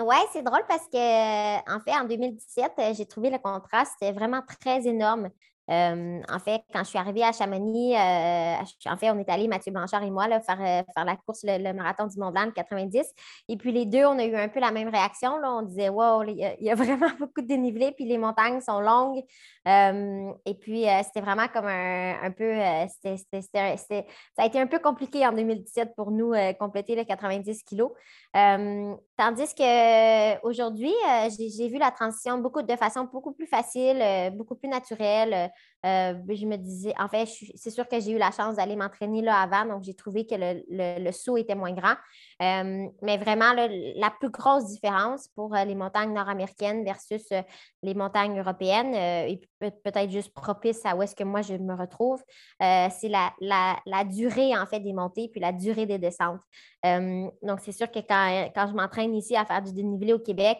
Ouais, 0.00 0.16
c'est 0.32 0.42
drôle 0.42 0.64
parce 0.66 0.86
que, 0.88 1.74
en 1.74 1.80
fait, 1.80 1.92
en 1.92 2.04
2017, 2.04 2.72
euh, 2.78 2.94
j'ai 2.94 3.04
trouvé 3.04 3.28
le 3.28 3.38
contraste 3.38 3.98
vraiment 4.00 4.40
très 4.60 4.86
énorme. 4.86 5.28
Euh, 5.70 6.20
en 6.28 6.38
fait, 6.40 6.62
quand 6.72 6.80
je 6.80 6.88
suis 6.88 6.98
arrivée 6.98 7.22
à 7.22 7.32
Chamonix, 7.32 7.94
euh, 7.94 8.54
en 8.86 8.96
fait, 8.96 9.10
on 9.10 9.18
est 9.18 9.28
allé, 9.28 9.46
Mathieu 9.46 9.70
Blanchard 9.70 10.02
et 10.02 10.10
moi, 10.10 10.26
faire, 10.40 10.60
euh, 10.60 10.82
faire 10.94 11.04
la 11.04 11.16
course, 11.16 11.44
le, 11.44 11.72
marathon 11.72 12.06
du 12.06 12.18
Mont 12.18 12.32
Blanc, 12.32 12.46
le 12.46 12.52
90. 12.52 13.06
Et 13.48 13.56
puis, 13.56 13.70
les 13.70 13.86
deux, 13.86 14.04
on 14.04 14.18
a 14.18 14.24
eu 14.24 14.34
un 14.34 14.48
peu 14.48 14.58
la 14.58 14.72
même 14.72 14.88
réaction. 14.88 15.34
On 15.44 15.62
disait, 15.62 15.88
wow, 15.88 16.24
il 16.24 16.36
y, 16.60 16.70
a- 16.70 16.74
vraiment 16.74 17.10
beaucoup 17.18 17.40
de 17.40 17.46
dénivelé, 17.46 17.92
puis 17.92 18.04
les 18.04 18.18
montagnes 18.18 18.60
sont 18.60 18.80
longues. 18.80 19.22
Et 19.66 20.54
puis, 20.54 20.86
c'était 21.04 21.20
vraiment 21.20 21.46
comme 21.48 21.66
un, 21.66 22.16
un 22.22 22.30
peu, 22.30 22.52
ça 22.56 24.42
a 24.42 24.46
été 24.46 24.60
un 24.60 24.66
peu 24.66 24.78
compliqué 24.78 25.26
en 25.26 25.32
2017 25.32 25.94
pour 25.94 26.10
nous, 26.10 26.32
compléter 26.58 26.96
les 26.96 27.04
90 27.04 27.62
kilos. 27.64 27.90
Euh, 29.20 29.24
tandis 29.24 29.54
qu'aujourd'hui, 29.54 30.92
j'ai 31.36 31.50
j'ai 31.50 31.68
vu 31.68 31.78
la 31.78 31.90
transition 31.90 32.38
beaucoup, 32.38 32.62
de 32.62 32.76
façon 32.76 33.04
beaucoup 33.12 33.32
plus 33.32 33.46
facile, 33.46 33.98
euh, 34.00 34.30
beaucoup 34.30 34.54
plus 34.54 34.68
naturelle. 34.68 35.50
Euh, 35.86 36.14
je 36.28 36.46
me 36.46 36.56
disais, 36.56 36.92
en 36.98 37.08
fait, 37.08 37.26
c'est 37.54 37.70
sûr 37.70 37.88
que 37.88 37.98
j'ai 38.00 38.12
eu 38.12 38.18
la 38.18 38.30
chance 38.30 38.56
d'aller 38.56 38.76
m'entraîner 38.76 39.22
là 39.22 39.36
avant, 39.40 39.64
donc 39.64 39.82
j'ai 39.84 39.94
trouvé 39.94 40.26
que 40.26 40.34
le, 40.34 40.62
le- 40.68 41.02
le 41.04 41.12
saut 41.12 41.36
était 41.36 41.54
moins 41.54 41.72
grand. 41.72 41.94
Euh, 42.42 42.86
mais 43.02 43.16
vraiment, 43.16 43.52
la 43.54 44.10
plus 44.10 44.30
grosse 44.30 44.66
différence 44.66 45.28
pour 45.28 45.54
euh, 45.54 45.64
les 45.64 45.74
montagnes 45.74 46.12
nord-américaines 46.12 46.84
versus 46.84 47.26
les 47.82 47.94
montagnes 47.94 48.38
européennes, 48.38 48.94
et 48.94 49.40
peut- 49.58 49.70
peut-être 49.84 50.10
juste 50.10 50.34
propice 50.34 50.84
à 50.84 50.96
où 50.96 51.02
est-ce 51.02 51.14
que 51.16 51.24
moi 51.24 51.42
je 51.42 51.54
me 51.54 51.74
retrouve, 51.74 52.22
c'est 52.60 53.08
la, 53.08 53.32
la- 53.40 53.78
la 53.86 54.04
durée 54.04 54.56
en 54.56 54.66
fait 54.66 54.80
des 54.80 54.92
montées 54.92 55.28
puis 55.28 55.40
la 55.40 55.52
durée 55.52 55.86
des 55.86 55.98
descentes. 55.98 56.40
Donc, 56.84 57.60
c'est 57.60 57.72
sûr 57.72 57.90
que 57.90 57.98
quand, 58.00 58.50
quand 58.54 58.66
je 58.68 58.74
m'entraîne 58.74 59.14
ici 59.14 59.36
à 59.36 59.44
faire 59.44 59.62
du 59.62 59.72
dénivelé 59.72 60.12
au 60.12 60.18
Québec, 60.18 60.58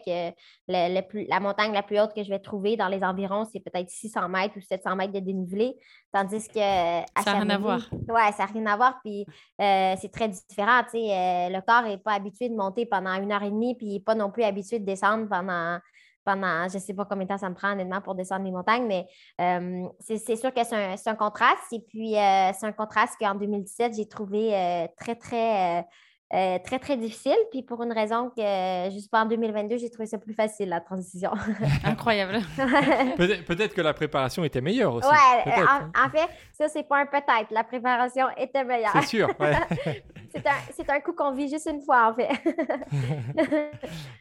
plus- 1.09 1.25
la 1.27 1.39
montagne 1.39 1.73
la 1.73 1.83
plus 1.83 1.99
haute 1.99 2.13
que 2.13 2.23
je 2.23 2.29
vais 2.29 2.39
trouver 2.39 2.77
dans 2.77 2.87
les 2.87 3.03
environs, 3.03 3.45
c'est 3.51 3.59
peut-être 3.59 3.89
600 3.89 4.29
mètres 4.29 4.55
ou 4.57 4.61
700 4.61 4.95
mètres 4.95 5.10
de 5.11 5.19
dénivelé. 5.19 5.77
Tandis 6.11 6.47
que. 6.47 6.59
à 6.59 7.23
Ça 7.23 7.31
a 7.31 7.39
rien 7.39 7.49
à 7.49 7.57
voir. 7.57 7.89
Ouais, 7.91 8.31
ça 8.33 8.45
n'a 8.45 8.51
rien 8.51 8.65
à 8.65 8.75
voir. 8.75 8.99
Puis 9.03 9.25
euh, 9.61 9.95
c'est 9.99 10.11
très 10.11 10.29
différent. 10.29 10.81
tu 10.83 10.91
sais, 10.91 11.11
euh, 11.11 11.49
le 11.49 11.61
corps 11.61 11.83
n'est 11.83 11.97
pas 11.97 12.13
habitué 12.13 12.49
de 12.49 12.55
monter 12.55 12.85
pendant 12.85 13.13
une 13.21 13.31
heure 13.31 13.43
et 13.43 13.49
demie, 13.49 13.75
puis 13.75 13.87
il 13.87 13.93
n'est 13.93 13.99
pas 13.99 14.15
non 14.15 14.31
plus 14.31 14.43
habitué 14.43 14.79
de 14.79 14.85
descendre 14.85 15.27
pendant. 15.29 15.79
Pendant, 16.23 16.67
je 16.69 16.75
ne 16.75 16.79
sais 16.79 16.93
pas 16.93 17.03
combien 17.05 17.23
de 17.23 17.29
temps 17.29 17.39
ça 17.39 17.49
me 17.49 17.55
prend 17.55 17.71
honnêtement 17.71 17.99
pour 17.99 18.13
descendre 18.13 18.45
les 18.45 18.51
montagnes, 18.51 18.85
mais 18.85 19.07
euh, 19.41 19.87
c'est 19.99 20.35
sûr 20.35 20.53
que 20.53 20.63
c'est 20.63 20.75
un, 20.75 20.95
un 21.03 21.15
contraste. 21.15 21.63
Et 21.71 21.79
puis, 21.79 22.15
euh, 22.15 22.51
c'est 22.53 22.67
un 22.67 22.71
contraste 22.71 23.15
qu'en 23.19 23.33
2017, 23.33 23.95
j'ai 23.95 24.07
trouvé 24.07 24.55
euh, 24.55 24.87
très, 24.95 25.15
très, 25.15 25.83
euh, 26.33 26.59
très, 26.63 26.79
très 26.79 26.97
difficile. 26.97 27.37
Puis, 27.51 27.61
pour 27.61 27.83
une 27.83 27.91
raison 27.91 28.29
que, 28.29 28.41
euh, 28.41 28.89
juste 28.91 29.11
pas 29.11 29.23
en 29.23 29.25
2022, 29.25 29.77
j'ai 29.77 29.89
trouvé 29.89 30.05
ça 30.05 30.17
plus 30.17 30.33
facile, 30.33 30.69
la 30.69 30.79
transition. 30.79 31.31
Incroyable. 31.83 32.39
Peut-être 33.17 33.45
peut-être 33.45 33.73
que 33.73 33.81
la 33.81 33.93
préparation 33.93 34.43
était 34.43 34.61
meilleure 34.61 34.93
aussi. 34.93 35.07
Ouais, 35.07 35.47
euh, 35.47 35.65
hein. 35.67 35.91
en, 35.95 36.07
en 36.07 36.09
fait, 36.09 36.29
ça, 36.53 36.67
c'est 36.69 36.87
pas 36.87 37.01
un 37.01 37.05
peut-être. 37.05 37.51
La 37.51 37.63
préparation 37.63 38.27
était 38.37 38.63
meilleure. 38.63 38.91
C'est 38.93 39.07
sûr, 39.07 39.29
ouais. 39.39 39.55
C'est 40.33 40.47
un, 40.47 40.53
c'est 40.71 40.89
un 40.89 41.01
coup 41.01 41.11
qu'on 41.11 41.33
vit 41.33 41.49
juste 41.49 41.67
une 41.69 41.81
fois, 41.81 42.09
en 42.09 42.15
fait. 42.15 42.29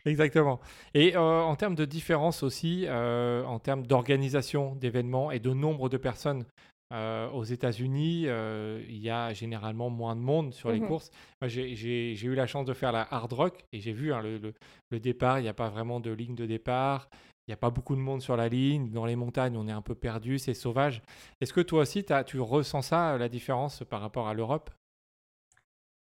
Exactement. 0.05 0.59
Et 0.93 1.15
euh, 1.15 1.21
en 1.21 1.55
termes 1.55 1.77
de 1.77 1.85
différence 1.85 2.43
aussi, 2.43 2.85
euh, 2.89 3.45
en 3.45 3.61
termes 3.61 3.87
d'organisation 3.87 4.75
d'événements 4.75 5.31
et 5.31 5.39
de 5.39 5.53
nombre 5.53 5.89
de 5.89 5.97
personnes 5.97 6.45
euh, 6.93 7.29
aux 7.31 7.45
États-Unis, 7.45 8.25
euh, 8.27 8.83
il 8.89 8.99
y 8.99 9.11
a 9.11 9.33
généralement 9.33 9.91
moins 9.91 10.17
de 10.17 10.21
monde 10.21 10.53
sur 10.55 10.71
les 10.73 10.81
Mhm. 10.81 10.87
courses. 10.89 11.11
Moi, 11.41 11.49
j'ai- 11.49 12.15
eu 12.25 12.35
la 12.35 12.47
chance 12.47 12.65
de 12.67 12.75
faire 12.75 12.93
la 12.93 13.07
hard 13.11 13.33
rock 13.33 13.65
et 13.73 13.81
j'ai 13.81 13.93
vu 13.93 14.13
hein, 14.13 14.21
le, 14.23 14.39
le- 14.39 14.55
le 14.91 15.01
départ, 15.01 15.39
il 15.39 15.43
n'y 15.43 15.49
a 15.49 15.55
pas 15.55 15.69
vraiment 15.69 16.01
de 16.01 16.11
ligne 16.11 16.35
de 16.35 16.47
départ. 16.47 17.09
Il 17.47 17.51
n'y 17.51 17.55
a 17.55 17.57
pas 17.57 17.71
beaucoup 17.71 17.97
de 17.97 18.01
monde 18.01 18.21
sur 18.23 18.37
la 18.37 18.49
ligne. 18.49 18.91
Dans 18.91 19.07
les 19.07 19.17
montagnes, 19.17 19.57
on 19.57 19.67
est 19.67 19.73
un 19.73 19.83
peu 19.83 19.95
perdu, 19.97 20.39
c'est 20.39 20.55
sauvage. 20.55 21.03
Est-ce 21.41 21.53
que 21.53 21.61
toi 21.61 21.81
aussi, 21.83 22.05
tu 22.27 22.39
ressens 22.41 22.83
ça, 22.83 23.19
la 23.19 23.29
différence 23.29 23.83
par 23.89 24.01
rapport 24.01 24.29
à 24.29 24.35
l'Europe? 24.35 24.71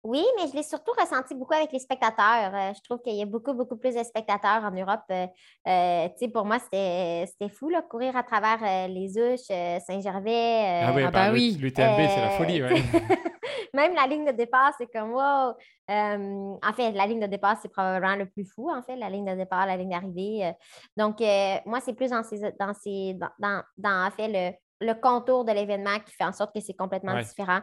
Oui, 0.04 0.22
mais 0.36 0.46
je 0.48 0.54
l'ai 0.54 0.62
surtout 0.62 0.92
ressenti 1.00 1.34
beaucoup 1.34 1.54
avec 1.54 1.72
les 1.72 1.78
spectateurs. 1.78 2.54
Euh, 2.54 2.72
je 2.74 2.80
trouve 2.82 3.00
qu'il 3.00 3.14
y 3.14 3.22
a 3.22 3.26
beaucoup, 3.26 3.54
beaucoup 3.54 3.78
plus 3.78 3.94
de 3.94 4.02
spectateurs 4.02 4.62
en 4.62 4.70
Europe. 4.70 5.00
Euh, 5.10 5.26
euh, 5.66 6.28
pour 6.28 6.44
moi, 6.44 6.58
c'était 6.58 7.48
fou, 7.48 7.70
là, 7.70 7.80
courir 7.80 8.14
à 8.14 8.22
travers 8.22 8.88
les 8.88 9.18
Ouches, 9.18 9.46
Saint-Gervais. 9.86 10.82
Ah 10.84 10.92
oui, 10.94 11.04
ah 11.06 11.10
bah 11.10 11.32
oui. 11.32 11.56
l'UTMB, 11.58 11.96
c'est 11.96 12.20
la 12.20 12.30
folie. 12.30 12.62
ouais. 12.62 12.82
même 13.72 13.94
la 13.94 14.06
ligne 14.06 14.26
de 14.26 14.32
départ, 14.32 14.74
c'est 14.76 14.92
comme 14.92 15.12
wow. 15.12 15.54
En 15.88 16.72
fait, 16.76 16.92
la 16.92 17.06
ligne 17.06 17.20
de 17.20 17.26
départ, 17.26 17.56
c'est 17.62 17.70
probablement 17.70 18.16
le 18.16 18.26
plus 18.26 18.44
fou, 18.44 18.70
en 18.70 18.82
fait, 18.82 18.96
la 18.96 19.08
ligne 19.08 19.24
de 19.24 19.36
départ, 19.36 19.64
la 19.64 19.78
ligne 19.78 19.90
d'arrivée. 19.90 20.52
Donc, 20.98 21.20
moi, 21.64 21.80
c'est 21.80 21.94
plus 21.94 22.10
dans, 22.10 22.22
ces, 22.22 22.40
dans, 22.60 22.74
ces, 22.74 23.14
dans, 23.14 23.62
dans, 23.78 24.06
en 24.06 24.10
fait, 24.10 24.28
le, 24.28 24.54
le 24.84 24.94
contour 24.94 25.44
de 25.44 25.52
l'événement 25.52 25.98
qui 26.04 26.14
fait 26.14 26.24
en 26.24 26.32
sorte 26.32 26.54
que 26.54 26.60
c'est 26.60 26.74
complètement 26.74 27.18
différent. 27.20 27.60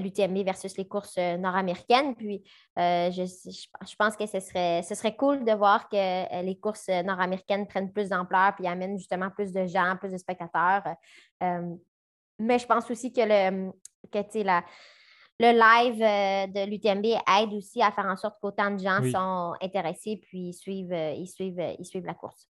l'UTMB 0.00 0.44
versus 0.44 0.76
les 0.76 0.86
courses 0.86 1.16
nord-américaines. 1.16 2.14
Puis, 2.14 2.42
je, 2.76 3.10
je, 3.10 3.96
pense 3.96 4.16
que 4.16 4.26
ce 4.26 4.40
serait, 4.40 4.82
ce 4.82 4.94
serait 4.94 5.16
cool 5.16 5.44
de 5.44 5.52
voir 5.52 5.88
que 5.88 6.42
les 6.42 6.58
courses 6.58 6.88
nord-américaines 6.88 7.66
prennent 7.66 7.92
plus 7.92 8.08
d'ampleur 8.08 8.54
puis 8.54 8.66
amènent 8.66 8.98
justement 8.98 9.30
plus 9.30 9.52
de 9.52 9.66
gens, 9.66 9.96
plus 9.98 10.12
de 10.12 10.18
spectateurs. 10.18 10.82
mais 12.38 12.58
je 12.58 12.66
pense 12.66 12.90
aussi 12.90 13.12
que 13.12 13.20
le, 13.20 13.72
que, 14.10 14.42
la, 14.42 14.64
le 15.40 15.50
live 15.52 16.00
euh, 16.00 16.46
de 16.46 16.70
l'UTMB 16.70 17.06
aide 17.06 17.52
aussi 17.54 17.82
à 17.82 17.90
faire 17.90 18.06
en 18.06 18.16
sorte 18.16 18.36
qu'autant 18.40 18.70
de 18.70 18.78
gens 18.78 19.02
sont 19.10 19.54
intéressés 19.60 20.20
puis 20.22 20.48
ils 20.48 20.54
suivent, 20.54 20.92
euh, 20.92 21.12
ils 21.12 21.26
suivent, 21.26 21.58
euh, 21.58 21.74
ils 21.78 21.84
suivent 21.84 22.06
la 22.06 22.14
course. 22.14 22.48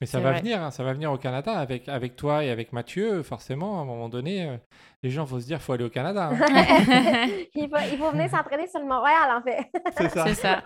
Mais 0.00 0.06
ça 0.06 0.18
va 0.18 0.32
venir, 0.32 0.60
hein, 0.60 0.70
ça 0.72 0.82
va 0.82 0.92
venir 0.92 1.12
au 1.12 1.18
Canada 1.18 1.52
avec, 1.52 1.88
avec 1.88 2.16
toi 2.16 2.44
et 2.44 2.50
avec 2.50 2.72
Mathieu, 2.72 3.22
forcément, 3.22 3.78
à 3.78 3.82
un 3.82 3.84
moment 3.84 4.08
donné, 4.08 4.58
les 5.02 5.10
gens 5.10 5.24
vont 5.24 5.38
se 5.38 5.46
dire 5.46 5.62
faut 5.62 5.72
aller 5.72 5.84
au 5.84 5.90
Canada. 5.90 6.30
Hein. 6.32 6.38
il, 7.54 7.68
faut, 7.68 7.76
il, 7.92 7.98
faut, 7.98 8.10
venir 8.10 8.28
s'entraîner 8.28 8.66
sur 8.66 8.80
le 8.80 8.86
Montréal, 8.86 9.30
en 9.36 9.42
fait. 9.42 9.70
C'est 9.96 10.08
ça. 10.08 10.26
C'est 10.26 10.34
ça. 10.34 10.62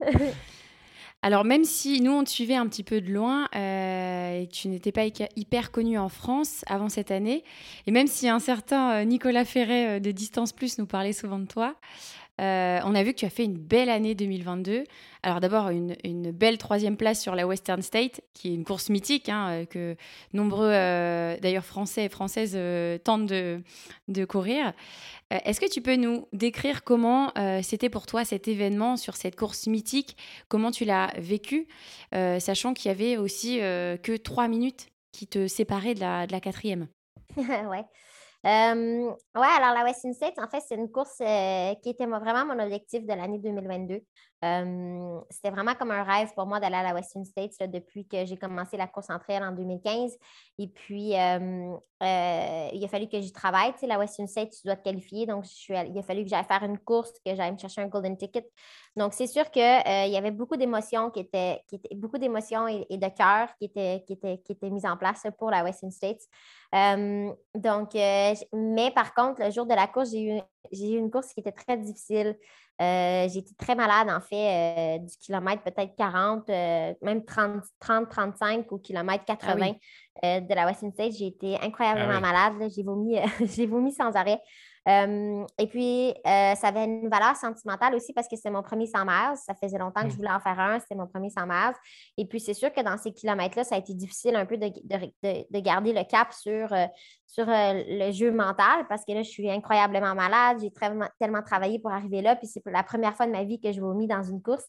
Alors 1.22 1.44
même 1.44 1.64
si 1.64 2.00
nous 2.00 2.12
on 2.12 2.24
te 2.24 2.30
suivait 2.30 2.54
un 2.54 2.66
petit 2.66 2.82
peu 2.82 3.02
de 3.02 3.12
loin 3.12 3.46
euh, 3.54 4.40
et 4.40 4.46
que 4.46 4.52
tu 4.52 4.68
n'étais 4.68 4.92
pas 4.92 5.04
hyper 5.36 5.70
connu 5.70 5.98
en 5.98 6.08
France 6.08 6.64
avant 6.66 6.88
cette 6.88 7.10
année, 7.10 7.44
et 7.86 7.90
même 7.90 8.06
si 8.06 8.28
un 8.28 8.38
certain 8.38 8.92
euh, 8.92 9.04
Nicolas 9.04 9.44
Ferret 9.44 9.96
euh, 9.96 10.00
de 10.00 10.12
Distance 10.12 10.52
Plus 10.52 10.78
nous 10.78 10.86
parlait 10.86 11.12
souvent 11.12 11.38
de 11.38 11.46
toi, 11.46 11.76
euh, 12.40 12.80
on 12.84 12.94
a 12.94 13.02
vu 13.02 13.12
que 13.12 13.18
tu 13.18 13.26
as 13.26 13.30
fait 13.30 13.44
une 13.44 13.58
belle 13.58 13.90
année 13.90 14.14
2022. 14.14 14.84
Alors 15.22 15.40
d'abord, 15.40 15.68
une, 15.68 15.94
belle 16.32 16.56
troisième 16.56 16.96
place 16.96 17.20
sur 17.20 17.34
la 17.34 17.46
Western 17.46 17.82
State, 17.82 18.22
qui 18.32 18.48
est 18.48 18.54
une 18.54 18.64
course 18.64 18.88
mythique, 18.88 19.28
hein, 19.28 19.50
euh, 19.50 19.64
que 19.66 19.96
nombreux, 20.32 20.70
euh, 20.72 21.36
d'ailleurs 21.40 21.66
français 21.66 22.06
et 22.06 22.08
françaises, 22.08 22.58
tentent 23.04 23.26
de, 23.26 23.62
courir. 24.24 24.72
Est-ce 25.30 25.60
que 25.60 25.70
tu 25.70 25.80
peux 25.80 25.96
nous 25.96 26.26
décrire 26.32 26.82
comment 26.82 27.32
c'était 27.62 27.88
pour 27.88 28.06
toi 28.06 28.24
cet 28.24 28.48
événement 28.48 28.96
sur 28.96 29.16
cette 29.16 29.36
course 29.36 29.66
mythique? 29.66 30.16
Comment 30.48 30.70
tu 30.70 30.84
l'as 30.84 31.12
vécu, 31.18 31.68
sachant 32.12 32.74
qu'il 32.74 32.88
y 32.88 32.92
avait 32.92 33.16
aussi 33.16 33.58
que 33.58 34.16
trois 34.16 34.48
minutes 34.48 34.88
qui 35.12 35.26
te 35.26 35.46
séparaient 35.46 35.94
de 35.94 36.00
la, 36.00 36.26
de 36.26 36.32
la 36.32 36.40
quatrième 36.40 36.88
Ouais. 37.36 37.84
Euh, 38.46 39.10
oui, 39.34 39.46
alors 39.58 39.74
la 39.74 39.84
Western 39.84 40.14
States, 40.14 40.38
en 40.38 40.48
fait, 40.48 40.60
c'est 40.66 40.74
une 40.76 40.90
course 40.90 41.16
qui 41.18 41.90
était 41.90 42.06
vraiment 42.06 42.46
mon 42.46 42.58
objectif 42.62 43.02
de 43.02 43.12
l'année 43.12 43.38
2022. 43.38 44.00
C'était 44.42 45.50
vraiment 45.50 45.74
comme 45.74 45.90
un 45.90 46.02
rêve 46.02 46.32
pour 46.34 46.46
moi 46.46 46.60
d'aller 46.60 46.76
à 46.76 46.82
la 46.82 46.94
Western 46.94 47.24
States 47.24 47.58
depuis 47.70 48.06
que 48.06 48.24
j'ai 48.24 48.38
commencé 48.38 48.78
la 48.78 48.86
course 48.86 49.10
en 49.10 49.18
trail 49.18 49.42
en 49.44 49.52
2015. 49.52 50.16
Et 50.58 50.68
puis, 50.68 51.10
il 51.10 51.14
a 51.14 52.88
fallu 52.88 53.06
que 53.08 53.20
j'y 53.20 53.32
travaille. 53.32 53.72
Tu 53.74 53.80
sais, 53.80 53.86
la 53.86 53.98
Western 53.98 54.26
States, 54.26 54.52
tu 54.52 54.66
dois 54.66 54.76
te 54.76 54.84
qualifier. 54.84 55.26
Donc, 55.26 55.44
il 55.68 55.98
a 55.98 56.02
fallu 56.02 56.24
que 56.24 56.30
j'aille 56.30 56.44
faire 56.44 56.62
une 56.62 56.78
course, 56.78 57.12
que 57.24 57.34
j'aille 57.34 57.52
me 57.52 57.58
chercher 57.58 57.82
un 57.82 57.88
golden 57.88 58.16
ticket. 58.16 58.48
Donc, 58.96 59.12
c'est 59.12 59.26
sûr 59.26 59.50
qu'il 59.50 59.62
y 59.62 60.16
avait 60.16 60.30
beaucoup 60.30 60.56
d'émotions 60.56 61.10
qui 61.10 61.20
étaient, 61.20 61.62
qui 61.68 61.76
étaient, 61.76 61.94
beaucoup 61.94 62.18
d'émotions 62.18 62.66
et, 62.66 62.86
de 62.96 63.08
cœur 63.08 63.48
qui 63.58 63.66
étaient, 63.66 64.02
qui, 64.06 64.14
étaient, 64.14 64.38
qui 64.38 64.52
étaient 64.52 64.70
mises 64.70 64.86
en 64.86 64.96
place 64.96 65.26
pour 65.38 65.50
la 65.50 65.62
Western 65.62 65.92
States. 65.92 66.22
donc, 66.72 67.94
mais 67.94 68.90
par 68.94 69.12
contre, 69.14 69.42
le 69.42 69.50
jour 69.50 69.66
de 69.66 69.74
la 69.74 69.86
course, 69.86 70.12
j'ai 70.12 70.22
eu, 70.22 70.40
j'ai 70.72 70.94
eu 70.94 70.98
une 70.98 71.10
course 71.10 71.32
qui 71.32 71.40
était 71.40 71.52
très 71.52 71.76
difficile. 71.76 72.36
Euh, 72.80 73.28
j'ai 73.28 73.40
été 73.40 73.54
très 73.56 73.74
malade, 73.74 74.08
en 74.08 74.20
fait, 74.20 74.96
euh, 74.96 74.98
du 74.98 75.16
kilomètre 75.18 75.62
peut-être 75.62 75.94
40, 75.96 76.48
euh, 76.48 76.94
même 77.02 77.24
30, 77.24 77.62
30, 77.78 78.08
35 78.08 78.72
au 78.72 78.78
kilomètre 78.78 79.24
80 79.26 79.72
ah 80.22 80.40
de 80.40 80.54
la 80.54 80.66
Western 80.66 80.92
State. 80.92 81.12
J'ai 81.12 81.26
été 81.26 81.56
incroyablement 81.60 82.16
ah 82.16 82.20
malade. 82.20 82.70
J'ai 82.74 82.82
vomi, 82.82 83.16
j'ai 83.40 83.66
vomi 83.66 83.92
sans 83.92 84.12
arrêt 84.12 84.40
et 84.86 85.66
puis, 85.68 86.14
ça 86.24 86.68
avait 86.68 86.84
une 86.84 87.08
valeur 87.08 87.36
sentimentale 87.36 87.94
aussi 87.94 88.12
parce 88.12 88.28
que 88.28 88.36
c'était 88.36 88.50
mon 88.50 88.62
premier 88.62 88.86
100 88.86 89.04
miles. 89.04 89.36
Ça 89.36 89.54
faisait 89.54 89.78
longtemps 89.78 90.02
que 90.02 90.08
je 90.08 90.14
mmh. 90.14 90.16
voulais 90.16 90.30
en 90.30 90.40
faire 90.40 90.58
un. 90.58 90.80
C'était 90.80 90.94
mon 90.94 91.06
premier 91.06 91.30
100 91.30 91.46
miles. 91.46 91.74
Et 92.16 92.24
puis, 92.26 92.40
c'est 92.40 92.54
sûr 92.54 92.72
que 92.72 92.80
dans 92.80 92.96
ces 92.96 93.12
kilomètres-là, 93.12 93.64
ça 93.64 93.74
a 93.74 93.78
été 93.78 93.94
difficile 93.94 94.36
un 94.36 94.46
peu 94.46 94.56
de, 94.56 94.68
de, 94.68 95.60
garder 95.60 95.92
le 95.92 96.04
cap 96.04 96.32
sur, 96.32 96.68
sur 97.26 97.46
le 97.46 98.10
jeu 98.10 98.32
mental 98.32 98.86
parce 98.88 99.04
que 99.04 99.12
là, 99.12 99.22
je 99.22 99.30
suis 99.30 99.50
incroyablement 99.50 100.14
malade. 100.14 100.58
J'ai 100.60 100.72
tellement 101.18 101.42
travaillé 101.42 101.78
pour 101.78 101.92
arriver 101.92 102.22
là. 102.22 102.36
Puis, 102.36 102.46
c'est 102.46 102.62
la 102.66 102.82
première 102.82 103.14
fois 103.14 103.26
de 103.26 103.32
ma 103.32 103.44
vie 103.44 103.60
que 103.60 103.72
je 103.72 103.80
vomis 103.80 104.06
dans 104.06 104.22
une 104.22 104.40
course. 104.40 104.64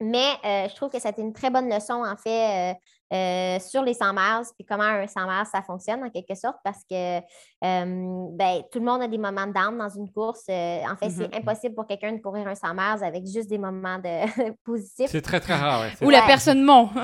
Mais 0.00 0.36
je 0.42 0.74
trouve 0.74 0.90
que 0.90 0.98
c'était 0.98 1.22
une 1.22 1.32
très 1.32 1.50
bonne 1.50 1.72
leçon, 1.72 2.04
en 2.04 2.16
fait, 2.16 2.76
euh, 3.12 3.58
sur 3.60 3.82
les 3.82 3.94
100 3.94 4.12
miles, 4.12 4.46
puis 4.56 4.66
comment 4.68 4.84
un 4.84 5.06
100 5.06 5.20
miles, 5.26 5.46
ça 5.50 5.62
fonctionne 5.62 6.02
en 6.04 6.10
quelque 6.10 6.34
sorte, 6.34 6.56
parce 6.64 6.82
que 6.90 7.20
ben, 7.60 8.62
tout 8.70 8.78
le 8.78 8.84
monde 8.84 9.02
a 9.02 9.08
des 9.08 9.18
moments 9.18 9.46
de 9.46 9.52
down 9.52 9.76
dans 9.76 9.88
une 9.88 10.10
course. 10.10 10.44
Euh, 10.48 10.80
en 10.90 10.96
fait, 10.96 11.10
c'est 11.10 11.28
mm-hmm. 11.28 11.38
impossible 11.38 11.74
pour 11.74 11.86
quelqu'un 11.86 12.12
de 12.12 12.20
courir 12.20 12.46
un 12.46 12.54
100 12.54 12.74
miles 12.74 13.04
avec 13.04 13.26
juste 13.26 13.48
des 13.48 13.58
moments 13.58 13.98
de 13.98 14.52
positifs. 14.64 15.10
C'est 15.10 15.22
très, 15.22 15.40
très 15.40 15.54
rare. 15.54 15.84
Ou 16.02 16.10
la 16.10 16.22
personne 16.22 16.62
ment. 16.62 16.90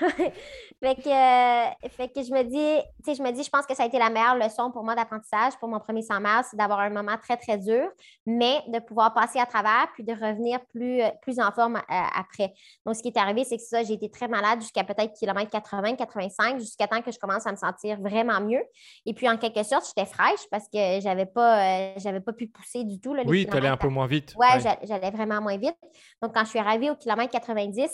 fait, 0.80 0.94
que, 0.96 1.08
euh, 1.08 1.70
fait 1.90 2.08
que 2.08 2.22
je 2.22 2.32
me 2.32 2.42
dis, 2.42 2.82
tu 3.04 3.10
sais, 3.10 3.14
je 3.14 3.22
me 3.22 3.30
dis, 3.32 3.42
je 3.42 3.50
pense 3.50 3.66
que 3.66 3.74
ça 3.74 3.82
a 3.84 3.86
été 3.86 3.98
la 3.98 4.10
meilleure 4.10 4.36
leçon 4.36 4.70
pour 4.70 4.84
moi 4.84 4.94
d'apprentissage 4.94 5.52
pour 5.58 5.68
mon 5.68 5.80
premier 5.80 6.02
100 6.02 6.20
miles, 6.20 6.42
c'est 6.50 6.56
d'avoir 6.56 6.80
un 6.80 6.90
moment 6.90 7.16
très, 7.22 7.36
très 7.36 7.58
dur, 7.58 7.88
mais 8.26 8.62
de 8.68 8.78
pouvoir 8.78 9.12
passer 9.14 9.38
à 9.38 9.46
travers 9.46 9.88
puis 9.94 10.04
de 10.04 10.12
revenir 10.12 10.60
plus, 10.72 11.02
plus 11.22 11.38
en 11.40 11.50
forme 11.52 11.80
après. 11.88 12.52
Donc, 12.84 12.96
ce 12.96 13.02
qui 13.02 13.08
est 13.08 13.18
arrivé, 13.18 13.44
c'est 13.44 13.56
que 13.56 13.62
ça, 13.62 13.82
j'ai 13.82 13.94
été 13.94 14.10
très 14.10 14.28
mal 14.28 14.39
jusqu'à 14.60 14.84
peut-être 14.84 15.12
kilomètre 15.14 15.50
80, 15.50 15.96
85, 15.96 16.58
jusqu'à 16.58 16.86
temps 16.86 17.02
que 17.02 17.12
je 17.12 17.18
commence 17.18 17.46
à 17.46 17.52
me 17.52 17.56
sentir 17.56 18.00
vraiment 18.00 18.40
mieux. 18.40 18.62
Et 19.06 19.14
puis, 19.14 19.28
en 19.28 19.36
quelque 19.36 19.62
sorte, 19.62 19.86
j'étais 19.86 20.08
fraîche 20.08 20.40
parce 20.50 20.64
que 20.72 21.00
j'avais 21.00 21.26
pas, 21.26 21.92
euh, 21.94 22.20
pas 22.20 22.32
pu 22.32 22.46
pousser 22.48 22.84
du 22.84 23.00
tout. 23.00 23.14
Là, 23.14 23.22
oui, 23.26 23.46
tu 23.46 23.56
allais 23.56 23.68
un 23.68 23.76
peu 23.76 23.88
moins 23.88 24.06
vite. 24.06 24.34
Ouais, 24.36 24.60
j'allais 24.60 25.10
vraiment 25.10 25.40
moins 25.40 25.56
vite. 25.56 25.76
Donc, 26.22 26.34
quand 26.34 26.44
je 26.44 26.50
suis 26.50 26.58
arrivée 26.58 26.90
au 26.90 26.96
kilomètre 26.96 27.32
90, 27.32 27.88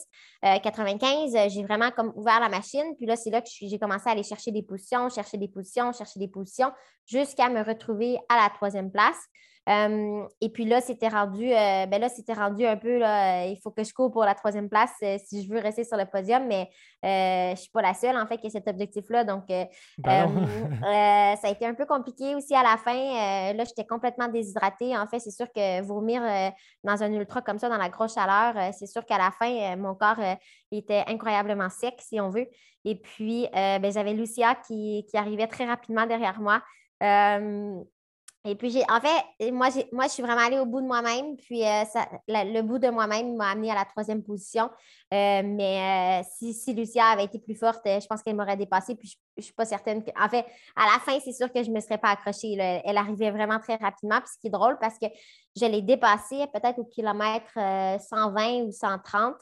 95, 0.62 1.34
euh, 1.34 1.48
j'ai 1.48 1.62
vraiment 1.62 1.90
comme 1.90 2.12
ouvert 2.16 2.40
la 2.40 2.48
machine. 2.48 2.94
Puis 2.96 3.06
là, 3.06 3.16
c'est 3.16 3.30
là 3.30 3.40
que 3.40 3.48
j'ai 3.48 3.78
commencé 3.78 4.08
à 4.08 4.12
aller 4.12 4.22
chercher 4.22 4.50
des 4.50 4.62
positions, 4.62 5.08
chercher 5.08 5.38
des 5.38 5.48
positions, 5.48 5.92
chercher 5.92 6.18
des 6.18 6.28
positions, 6.28 6.70
jusqu'à 7.06 7.48
me 7.48 7.62
retrouver 7.62 8.18
à 8.28 8.36
la 8.36 8.50
troisième 8.50 8.90
place 8.90 9.18
et 9.68 10.48
puis 10.52 10.64
là, 10.64 10.80
c'était 10.80 11.08
rendu, 11.08 11.52
euh, 11.52 11.86
ben 11.86 12.00
là, 12.00 12.08
c'était 12.08 12.34
rendu 12.34 12.64
un 12.64 12.76
peu, 12.76 12.98
là, 12.98 13.42
euh, 13.42 13.46
il 13.46 13.58
faut 13.60 13.72
que 13.72 13.82
je 13.82 13.92
cours 13.92 14.12
pour 14.12 14.24
la 14.24 14.34
troisième 14.34 14.68
place 14.68 14.94
euh, 15.02 15.18
si 15.24 15.44
je 15.44 15.52
veux 15.52 15.58
rester 15.58 15.82
sur 15.82 15.96
le 15.96 16.04
podium, 16.04 16.46
mais 16.46 16.70
je 17.02 17.50
ne 17.50 17.56
suis 17.56 17.70
pas 17.70 17.82
la 17.82 17.94
seule, 17.94 18.16
en 18.16 18.26
fait, 18.26 18.38
qui 18.38 18.46
a 18.46 18.50
cet 18.50 18.68
objectif-là. 18.68 19.24
Donc, 19.24 19.46
ben 19.48 19.76
ça 21.40 21.48
a 21.48 21.50
été 21.50 21.66
un 21.66 21.74
peu 21.74 21.84
compliqué 21.84 22.34
aussi 22.34 22.54
à 22.54 22.62
la 22.62 22.76
fin. 22.76 23.52
là, 23.54 23.64
j'étais 23.64 23.84
complètement 23.84 24.28
déshydratée. 24.28 24.96
En 24.96 25.06
fait, 25.06 25.18
c'est 25.18 25.30
sûr 25.30 25.46
que 25.52 25.82
vomir 25.82 26.22
dans 26.82 27.02
un 27.02 27.12
ultra 27.12 27.42
comme 27.42 27.58
ça, 27.58 27.68
dans 27.68 27.76
la 27.76 27.88
grosse 27.88 28.14
chaleur, 28.14 28.72
c'est 28.72 28.86
sûr 28.86 29.04
qu'à 29.04 29.18
la 29.18 29.30
fin, 29.30 29.76
mon 29.76 29.94
corps 29.94 30.20
était 30.72 31.04
incroyablement 31.06 31.70
sec, 31.70 31.94
si 32.00 32.20
on 32.20 32.30
veut. 32.30 32.48
Et 32.84 32.96
puis, 32.96 33.46
ben, 33.52 33.92
j'avais 33.92 34.12
Lucia 34.12 34.56
qui, 34.66 35.06
qui, 35.08 35.16
arrivait 35.16 35.46
très 35.46 35.66
rapidement 35.66 36.06
derrière 36.06 36.40
moi. 36.40 36.60
Et 38.46 38.54
puis, 38.54 38.80
en 38.88 39.00
fait, 39.00 39.50
moi, 39.50 39.68
moi, 39.92 40.04
je 40.04 40.10
suis 40.10 40.22
vraiment 40.22 40.42
allée 40.46 40.58
au 40.58 40.66
bout 40.66 40.80
de 40.80 40.86
moi-même. 40.86 41.36
Puis, 41.36 41.64
euh, 41.64 41.82
le 42.28 42.60
bout 42.62 42.78
de 42.78 42.88
moi-même 42.88 43.36
m'a 43.36 43.50
amenée 43.50 43.72
à 43.72 43.74
la 43.74 43.84
troisième 43.84 44.22
position. 44.22 44.70
Euh, 45.12 45.42
mais 45.44 46.22
euh, 46.22 46.28
si, 46.38 46.54
si, 46.54 46.72
Lucia 46.72 47.06
avait 47.06 47.24
été 47.24 47.38
plus 47.38 47.56
forte, 47.56 47.82
je 47.84 48.06
pense 48.06 48.22
qu'elle 48.22 48.36
m'aurait 48.36 48.56
dépassée. 48.56 48.94
Puis, 48.94 49.08
je 49.08 49.16
ne 49.38 49.42
suis 49.42 49.54
pas 49.54 49.64
certaine 49.64 50.04
que. 50.04 50.10
En 50.18 50.28
fait, 50.28 50.46
à 50.76 50.86
la 50.86 51.00
fin, 51.00 51.18
c'est 51.20 51.32
sûr 51.32 51.52
que 51.52 51.62
je 51.62 51.70
ne 51.70 51.74
me 51.74 51.80
serais 51.80 51.98
pas 51.98 52.10
accrochée. 52.10 52.54
Elle 52.84 52.96
arrivait 52.96 53.30
vraiment 53.30 53.58
très 53.58 53.76
rapidement. 53.76 54.20
Puis, 54.20 54.30
ce 54.34 54.38
qui 54.38 54.46
est 54.46 54.50
drôle, 54.50 54.78
parce 54.80 54.98
que 54.98 55.06
je 55.58 55.64
l'ai 55.64 55.82
dépassée 55.82 56.44
peut-être 56.52 56.78
au 56.78 56.84
kilomètre 56.84 57.52
120 57.54 58.64
ou 58.64 58.70
130 58.72 59.34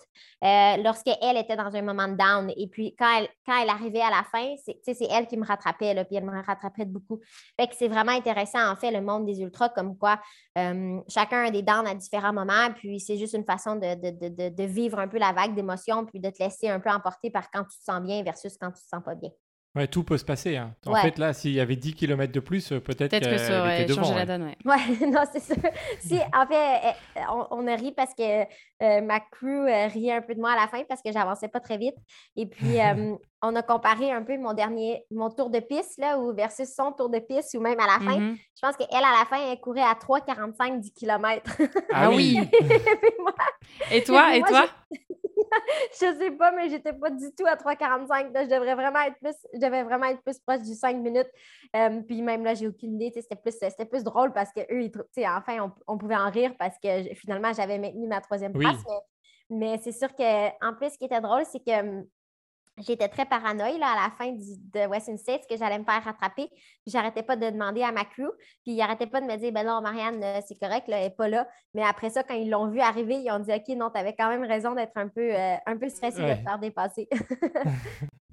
lorsqu'elle 0.83 1.37
était 1.37 1.57
dans 1.57 1.75
un 1.75 1.83
moment 1.83 2.09
de 2.09 2.15
down. 2.17 2.53
Et 2.57 2.69
puis, 2.69 2.95
quand 2.99 3.19
elle, 3.19 3.29
quand 3.47 3.61
elle 3.61 3.69
arrivait 3.69 4.01
à 4.01 4.11
la 4.11 4.25
fin, 4.25 4.55
c'est 4.65 5.09
elle 5.11 5.27
qui 5.27 5.37
me 5.37 5.45
rattrapait. 5.45 5.93
Là, 5.93 6.05
puis, 6.05 6.17
elle 6.17 6.25
me 6.25 6.43
rattrapait 6.43 6.85
de 6.85 6.91
beaucoup. 6.91 7.21
Fait 7.59 7.67
que 7.67 7.75
c'est 7.77 7.89
vraiment 7.89 8.13
intéressant, 8.13 8.71
en 8.71 8.77
fait 8.77 8.95
le 8.95 9.01
monde 9.01 9.27
des 9.27 9.41
ultras, 9.41 9.69
comme 9.69 9.97
quoi 9.99 10.21
euh, 10.59 11.01
chacun 11.09 11.45
a 11.45 11.51
des 11.51 11.63
dents 11.63 11.85
à 11.85 11.95
différents 11.95 12.33
moments, 12.33 12.73
puis 12.75 13.01
c'est 13.01 13.17
juste 13.17 13.35
une 13.35 13.45
façon 13.45 13.77
de, 13.77 14.65
vivre 14.65 14.99
un 14.99 15.09
peu 15.09 15.19
la 15.19 15.33
vague 15.33 15.55
d'émotions, 15.55 16.07
puis 16.07 16.21
de 16.21 16.31
te 16.31 16.43
laisser 16.43 16.69
un 16.69 16.81
peu 16.81 16.91
emporter 16.91 17.31
par 17.31 17.51
quand 17.51 17.65
tu 17.65 17.79
te 17.79 17.85
sens 17.85 18.01
bien 18.01 18.23
versus 18.23 18.57
quand 18.59 18.71
tu 18.71 18.83
te 18.83 18.89
sens 18.89 19.03
pas 19.05 19.15
bien. 19.15 19.31
Ouais, 19.77 19.89
tout 19.89 20.05
peut 20.05 20.17
se 20.19 20.25
passer. 20.25 20.57
hein. 20.57 20.73
En 20.87 20.93
Ouais. 20.93 21.03
fait, 21.03 21.19
là, 21.19 21.33
s'il 21.33 21.51
y 21.53 21.59
avait 21.61 21.75
10 21.75 21.95
km 21.95 22.33
de 22.33 22.39
plus, 22.39 22.71
euh, 22.71 22.79
peut-être 22.81 23.11
Peut-être 23.11 23.29
que 23.29 23.39
ça 23.39 23.61
aurait 23.61 23.85
devant. 23.87 24.05
changé 24.05 24.15
la 24.15 24.25
donne, 24.25 24.45
ouais. 24.45 24.57
Ouais, 24.65 24.77
non, 25.09 25.23
c'est 25.33 25.43
sûr. 25.43 25.57
Si, 26.01 26.17
en 26.33 26.47
fait, 26.47 26.95
euh, 27.17 27.21
on, 27.33 27.47
on 27.51 27.67
a 27.67 27.75
ri 27.75 27.91
parce 27.91 28.15
que 28.15 28.43
euh, 28.43 29.01
ma 29.01 29.19
crew 29.19 29.47
euh, 29.67 29.89
riait 29.89 30.13
un 30.13 30.23
peu 30.23 30.35
de 30.37 30.41
moi 30.41 30.53
à 30.53 30.57
la 30.61 30.69
fin 30.69 30.85
parce 30.89 31.03
que 31.03 31.11
j'avançais 31.11 31.49
pas 31.49 31.59
très 31.59 31.77
vite. 31.77 31.97
Et 32.37 32.47
puis, 32.47 32.81
euh, 32.81 33.17
on 33.43 33.57
a 33.57 33.63
comparé 33.63 34.13
un 34.13 34.23
peu 34.23 34.39
mon 34.39 34.53
dernier, 34.55 35.05
mon 35.11 35.29
tour 35.29 35.51
de 35.51 35.59
piste, 35.59 35.99
là, 35.99 36.19
ou 36.21 36.33
versus 36.33 36.69
son 36.73 36.93
tour 36.93 37.11
de 37.11 37.19
piste, 37.19 37.55
ou 37.55 37.61
même 37.61 37.81
à 37.81 37.87
la 37.87 37.99
fin. 37.99 38.19
Mhm. 38.21 38.37
Je 38.37 38.61
pense 38.67 38.77
qu'elle, 38.77 38.97
à 39.05 39.19
la 39.19 39.25
fin, 39.29 39.39
elle 39.51 39.59
courait 39.61 39.83
à 39.83 39.95
3,45 39.95 40.79
10 40.81 40.93
km. 40.93 41.43
Ah 41.93 42.11
oui. 42.15 42.39
moi, 43.19 43.35
Et 43.91 44.03
toi, 44.05 44.35
Et 44.37 44.41
toi? 44.43 44.67
je 45.93 46.19
sais 46.19 46.31
pas, 46.33 46.53
mais 46.53 46.69
j'étais 46.69 46.93
pas 46.93 47.11
du 47.11 47.33
tout 47.37 47.47
à 47.47 47.57
3,45. 47.57 48.33
là. 48.33 48.45
Je 48.45 48.51
devrais 48.51 48.75
vraiment 48.75 49.01
être 49.01 49.19
plus, 49.21 49.35
je 49.53 49.59
devais 49.59 49.83
vraiment 49.83 50.07
être 50.07 50.23
plus 50.23 50.39
proche 50.39 50.63
du 50.63 50.75
5 50.75 50.97
minutes. 50.97 51.31
Euh, 51.77 52.01
puis 52.03 52.23
même 52.23 52.45
là, 52.45 52.55
j'ai 52.55 52.69
aucune 52.69 53.01
idée. 53.01 53.13
C'était 53.21 53.37
plus, 53.37 53.53
c'était 53.53 53.85
plus 53.87 54.05
drôle 54.05 54.33
parce 54.33 54.53
que 54.53 54.61
eux, 54.73 54.83
ils 54.83 54.91
trou- 54.91 55.03
tu 55.05 55.23
sais, 55.23 55.29
enfin, 55.29 55.59
on, 55.61 55.95
on 55.95 55.99
pouvait 55.99 56.17
en 56.17 56.31
rire 56.31 56.55
parce 56.59 56.77
que 56.83 57.15
finalement, 57.15 57.53
j'avais 57.53 57.79
maintenu 57.79 58.07
ma 58.07 58.21
troisième 58.21 58.53
Oui. 58.55 58.67
place. 58.67 58.83
Mais, 59.51 59.73
mais 59.73 59.79
c'est 59.83 59.93
sûr 59.93 60.15
que 60.15 60.49
en 60.67 60.75
plus, 60.75 60.91
ce 60.91 60.99
qui 60.99 61.05
était 61.05 61.21
drôle, 61.21 61.45
c'est 61.45 61.61
que 61.65 61.81
hum, 61.81 62.05
J'étais 62.79 63.07
très 63.09 63.25
paranoïa 63.25 63.79
là, 63.79 63.87
à 63.93 64.09
la 64.09 64.11
fin 64.19 64.33
du- 64.33 64.57
de 64.73 64.87
Western 64.89 65.17
States 65.17 65.47
que 65.49 65.57
j'allais 65.57 65.79
me 65.79 65.85
faire 65.85 66.03
rattraper. 66.03 66.49
Puis 66.49 66.89
j'arrêtais 66.89 67.23
pas 67.23 67.37
de 67.37 67.49
demander 67.51 67.83
à 67.83 67.93
ma 67.93 68.05
crew. 68.05 68.27
Puis 68.65 68.73
ils 68.75 68.81
arrêtaient 68.83 69.07
pas 69.07 69.21
de 69.21 69.27
me 69.27 69.37
dire 69.37 69.53
ben 69.53 69.65
non, 69.65 69.81
Marianne, 69.81 70.21
euh, 70.25 70.41
c'est 70.47 70.59
correct, 70.59 70.89
là, 70.89 70.97
elle 70.99 71.05
n'est 71.05 71.11
pas 71.15 71.29
là. 71.29 71.47
Mais 71.75 71.83
après 71.85 72.11
ça, 72.11 72.25
quand 72.25 72.35
ils 72.35 72.51
l'ont 72.51 72.69
vu 72.69 72.81
arriver, 72.81 73.15
ils 73.15 73.31
ont 73.31 73.39
dit 73.39 73.53
OK, 73.53 73.69
non, 73.77 73.91
tu 73.91 73.99
avais 74.01 74.15
quand 74.19 74.29
même 74.29 74.43
raison 74.45 74.75
d'être 74.75 74.97
un 74.97 75.07
peu, 75.09 75.33
euh, 75.35 75.55
un 75.67 75.77
peu 75.77 75.89
stressé 75.89 76.19
de 76.19 76.25
Ouais. 76.25 76.37
te 76.39 76.43
faire 76.43 76.59
dépasser. 76.59 77.09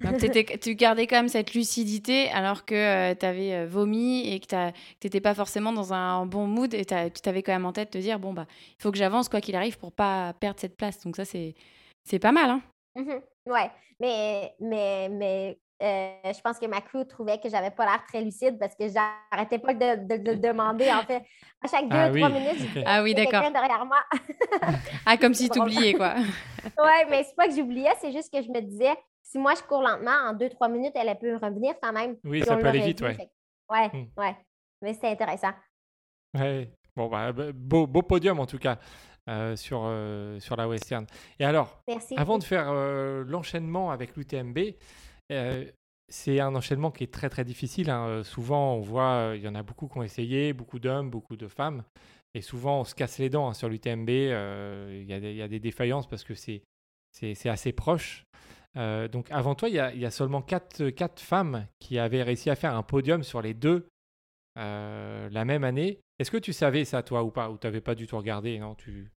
Donc, 0.02 0.18
tu 0.60 0.74
gardais 0.74 1.06
quand 1.06 1.16
même 1.16 1.28
cette 1.28 1.54
lucidité 1.54 2.28
alors 2.30 2.64
que 2.64 3.14
tu 3.14 3.24
avais 3.24 3.66
vomi 3.66 4.28
et 4.28 4.40
que 4.40 4.46
tu 4.46 4.56
n'étais 5.04 5.20
pas 5.20 5.34
forcément 5.34 5.72
dans 5.72 5.92
un 5.94 6.26
bon 6.26 6.48
mood 6.48 6.74
et 6.74 6.84
tu 6.84 7.20
t'avais 7.22 7.42
quand 7.44 7.52
même 7.52 7.66
en 7.66 7.72
tête 7.72 7.92
de 7.92 7.98
te 7.98 8.02
dire 8.02 8.18
bon, 8.18 8.32
bah, 8.32 8.46
il 8.76 8.82
faut 8.82 8.90
que 8.90 8.98
j'avance 8.98 9.28
quoi 9.28 9.40
qu'il 9.40 9.54
arrive 9.54 9.78
pour 9.78 9.92
pas 9.92 10.32
perdre 10.40 10.58
cette 10.58 10.76
place. 10.76 11.00
Donc, 11.04 11.14
ça, 11.14 11.24
c'est 11.24 11.54
c'est 12.02 12.18
pas 12.18 12.32
mal. 12.32 12.50
Hein 12.50 12.62
Mhm. 12.96 13.20
Ouais, 13.46 13.70
mais, 14.00 14.54
mais, 14.60 15.08
mais 15.08 15.58
euh, 15.82 16.32
je 16.32 16.40
pense 16.40 16.58
que 16.58 16.66
ma 16.66 16.80
crew 16.80 17.04
trouvait 17.08 17.40
que 17.40 17.48
j'avais 17.48 17.70
pas 17.72 17.84
l'air 17.84 18.04
très 18.06 18.22
lucide 18.22 18.58
parce 18.58 18.74
que 18.76 18.84
j'arrêtais 18.88 19.58
pas 19.58 19.74
de, 19.74 20.06
de- 20.06 20.16
de 20.22 20.30
le 20.32 20.36
demander. 20.38 20.92
En 20.92 21.02
fait, 21.04 21.22
à 21.62 21.68
chaque 21.68 21.88
deux 21.88 21.96
Ah 21.96 22.08
ou 22.08 22.12
oui, 22.12 22.20
trois 22.20 22.28
minutes, 22.30 22.58
Ah 22.86 23.02
oui, 23.02 23.14
quelqu'un 23.14 23.50
derrière 23.50 23.84
moi. 23.84 23.98
Ah, 25.06 25.16
comme 25.16 25.34
si 25.34 25.44
C'est 25.48 25.54
drôle. 25.54 25.68
t'oubliais 25.68 25.94
quoi. 25.94 26.14
Ouais, 26.78 27.04
mais 27.10 27.24
c'est 27.24 27.34
pas 27.36 27.48
que 27.48 27.54
j'oubliais, 27.54 27.90
c'est 28.00 28.12
juste 28.12 28.32
que 28.32 28.40
je 28.42 28.48
me 28.48 28.60
disais, 28.60 28.94
si 29.22 29.38
moi 29.38 29.54
je 29.56 29.62
cours 29.62 29.82
lentement, 29.82 30.10
en 30.28 30.32
deux, 30.32 30.48
trois 30.48 30.68
minutes, 30.68 30.92
elle, 30.94 31.08
elle 31.08 31.18
peut 31.18 31.36
revenir 31.36 31.74
quand 31.82 31.92
même. 31.92 32.16
Oui, 32.24 32.42
ça 32.44 32.56
peut 32.56 32.68
aller 32.68 32.80
vite, 32.80 33.00
vu, 33.00 33.06
ouais. 33.06 33.28
Ouais, 33.70 33.88
Hmm. 33.92 34.04
ouais. 34.20 34.36
Mais 34.80 34.94
c'était 34.94 35.08
intéressant. 35.08 35.52
Ouais. 36.34 36.70
Bon, 36.96 37.08
bah, 37.08 37.32
bah, 37.32 37.52
beau, 37.54 37.86
beau 37.86 38.02
podium 38.02 38.38
en 38.40 38.46
tout 38.46 38.58
cas 38.58 38.78
euh, 39.28 39.56
sur, 39.56 39.82
euh, 39.84 40.38
sur 40.40 40.56
la 40.56 40.68
Western. 40.68 41.06
Et 41.38 41.44
alors, 41.44 41.80
Merci. 41.88 42.14
avant 42.16 42.38
de 42.38 42.44
faire 42.44 42.66
euh, 42.70 43.24
l'enchaînement 43.24 43.90
avec 43.90 44.16
l'UTMB, 44.16 44.58
c'est 46.08 46.40
un 46.40 46.54
enchaînement 46.54 46.90
qui 46.90 47.04
est 47.04 47.12
très 47.12 47.30
très 47.30 47.44
difficile. 47.44 47.88
hein. 47.90 48.22
Souvent, 48.22 48.74
on 48.74 48.80
voit, 48.80 49.32
il 49.34 49.40
y 49.42 49.48
en 49.48 49.54
a 49.54 49.62
beaucoup 49.62 49.88
qui 49.88 49.96
ont 49.98 50.02
essayé, 50.02 50.52
beaucoup 50.52 50.78
d'hommes, 50.78 51.08
beaucoup 51.10 51.36
de 51.36 51.48
femmes. 51.48 51.84
Et 52.34 52.40
souvent, 52.42 52.80
on 52.80 52.84
se 52.84 52.94
casse 52.94 53.18
les 53.18 53.30
dents 53.30 53.48
hein, 53.48 53.54
sur 53.54 53.68
l'UTMB. 53.68 54.08
Il 54.08 55.04
y, 55.08 55.12
a 55.12 55.20
des- 55.20 55.30
il 55.30 55.36
y 55.36 55.42
a 55.42 55.48
des 55.48 55.60
défaillances 55.60 56.06
parce 56.06 56.24
que 56.24 56.34
c'est 56.34 56.62
assez 57.48 57.72
proche. 57.72 58.24
Donc, 58.74 59.30
avant 59.30 59.54
toi, 59.54 59.68
il 59.68 59.74
y 59.74 59.98
y 60.00 60.06
a 60.06 60.10
seulement 60.10 60.42
quatre, 60.42 60.90
quatre 60.90 61.20
femmes 61.20 61.66
qui 61.78 61.98
avaient 61.98 62.22
réussi 62.22 62.50
à 62.50 62.56
faire 62.56 62.74
un 62.74 62.82
podium 62.82 63.22
sur 63.22 63.40
les 63.40 63.54
deux 63.54 63.86
la 64.56 65.44
même 65.46 65.64
année. 65.64 66.00
Est-ce 66.22 66.30
que 66.30 66.36
tu 66.38 66.52
savais 66.52 66.84
ça, 66.84 67.02
toi, 67.02 67.22
ou 67.24 67.30
pas 67.30 67.50
Ou 67.50 67.58
tu 67.58 67.66
n'avais 67.66 67.80
pas 67.80 67.94
du 67.96 68.06
tout 68.06 68.16
regardé 68.16 68.58
non 68.58 68.74
tu... 68.76 69.10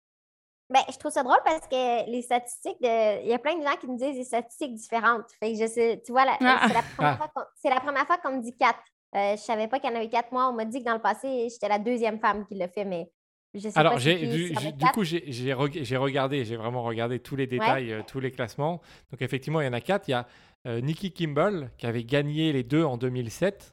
Ben, 0.72 0.80
je 0.92 0.98
trouve 0.98 1.12
ça 1.12 1.22
drôle 1.22 1.38
parce 1.46 1.68
que 1.68 2.10
les 2.10 2.24
statistiques 2.24 2.82
de. 2.82 3.22
Il 3.22 3.28
y 3.30 3.34
a 3.34 3.38
plein 3.38 3.56
de 3.56 3.62
gens 3.64 3.76
qui 3.80 3.86
me 3.86 3.96
disent 3.98 4.16
des 4.18 4.24
statistiques 4.24 4.74
différentes. 4.74 5.26
Fait 5.40 5.54
que 5.54 5.60
je 5.60 5.68
sais, 5.68 6.02
tu 6.04 6.12
vois, 6.12 6.26
la- 6.26 6.38
Ah. 6.42 6.66
c'est 6.68 6.74
la 6.74 6.82
première 6.82 7.12
Ah. 7.14 7.18
fois 7.18 7.28
qu'on- 7.36 7.50
c'est 7.56 7.70
la 7.70 7.80
première 7.80 8.08
fois 8.08 8.18
qu'on 8.18 8.36
me 8.38 8.42
dit 8.42 8.58
quatre. 8.58 8.80
Euh, 9.16 9.36
je 9.38 9.42
savais 9.42 9.68
pas 9.68 9.80
qu'il 9.80 9.92
y 9.92 9.94
en 9.94 9.96
avait 9.96 10.10
quatre. 10.10 10.32
Moi, 10.32 10.50
on 10.50 10.54
m'a 10.54 10.66
dit 10.66 10.80
que 10.80 10.86
dans 10.86 10.96
le 10.96 11.02
passé, 11.02 11.48
j'étais 11.52 11.68
la 11.70 11.78
deuxième 11.78 12.20
femme 12.20 12.48
qui 12.48 12.56
l'a 12.56 12.68
fait, 12.68 12.84
mais 12.84 13.12
je 13.54 13.60
sais 13.70 13.78
Alors, 13.78 13.94
pas 13.94 14.00
si 14.00 14.16
du, 14.28 14.86
coup, 14.92 15.04
j'ai, 15.04 15.24
j'ai 15.32 15.54
reg- 15.54 15.84
j'ai 15.84 15.98
regardé, 15.98 16.44
j'ai 16.46 16.56
vraiment 16.56 16.82
regardé 16.82 17.20
tous 17.20 17.36
les 17.36 17.46
détails, 17.46 17.92
euh, 17.94 18.02
tous 18.06 18.20
les 18.20 18.32
classements. 18.32 18.82
Donc, 19.12 19.22
effectivement, 19.22 19.62
il 19.62 19.66
y 19.66 19.70
en 19.70 19.74
a 19.74 19.82
quatre. 19.82 20.08
Il 20.08 20.12
y 20.12 20.16
a 20.16 20.26
euh, 20.66 20.82
Nikki 20.82 21.12
Kimball 21.14 21.70
qui 21.78 21.86
avait 21.86 22.04
gagné 22.04 22.52
les 22.52 22.64
deux 22.64 22.84
en 22.84 22.98
2007. 22.98 23.72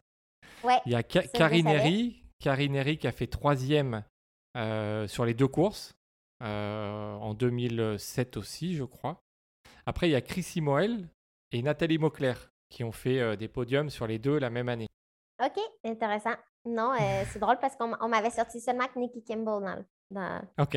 Ouais. 0.62 0.76
Il 0.84 0.92
y 0.92 0.94
a 0.94 1.02
Ka- 1.02 1.22
le 1.22 1.28
Karine. 1.28 1.66
Herry, 1.68 2.21
Karine 2.42 2.96
qui 2.98 3.06
a 3.06 3.12
fait 3.12 3.28
troisième 3.28 4.02
euh, 4.56 5.06
sur 5.06 5.24
les 5.24 5.32
deux 5.34 5.46
courses 5.48 5.94
euh, 6.42 7.14
en 7.14 7.34
2007 7.34 8.36
aussi, 8.36 8.74
je 8.74 8.84
crois. 8.84 9.20
Après, 9.86 10.08
il 10.08 10.12
y 10.12 10.16
a 10.16 10.20
Chrissy 10.20 10.60
Moel 10.60 11.08
et 11.52 11.62
Nathalie 11.62 11.98
Mauclair 11.98 12.50
qui 12.68 12.84
ont 12.84 12.92
fait 12.92 13.20
euh, 13.20 13.36
des 13.36 13.48
podiums 13.48 13.90
sur 13.90 14.06
les 14.06 14.18
deux 14.18 14.38
la 14.38 14.50
même 14.50 14.68
année. 14.68 14.88
OK, 15.42 15.58
intéressant. 15.84 16.34
Non, 16.66 16.92
euh, 16.94 17.24
c'est 17.30 17.38
drôle 17.38 17.58
parce 17.60 17.76
qu'on 17.76 17.94
on 18.00 18.08
m'avait 18.08 18.30
sorti 18.30 18.60
seulement 18.60 18.88
que 18.88 18.98
Nikki 18.98 19.22
Kimball 19.22 19.84
dans. 20.10 20.42
Ok. 20.58 20.76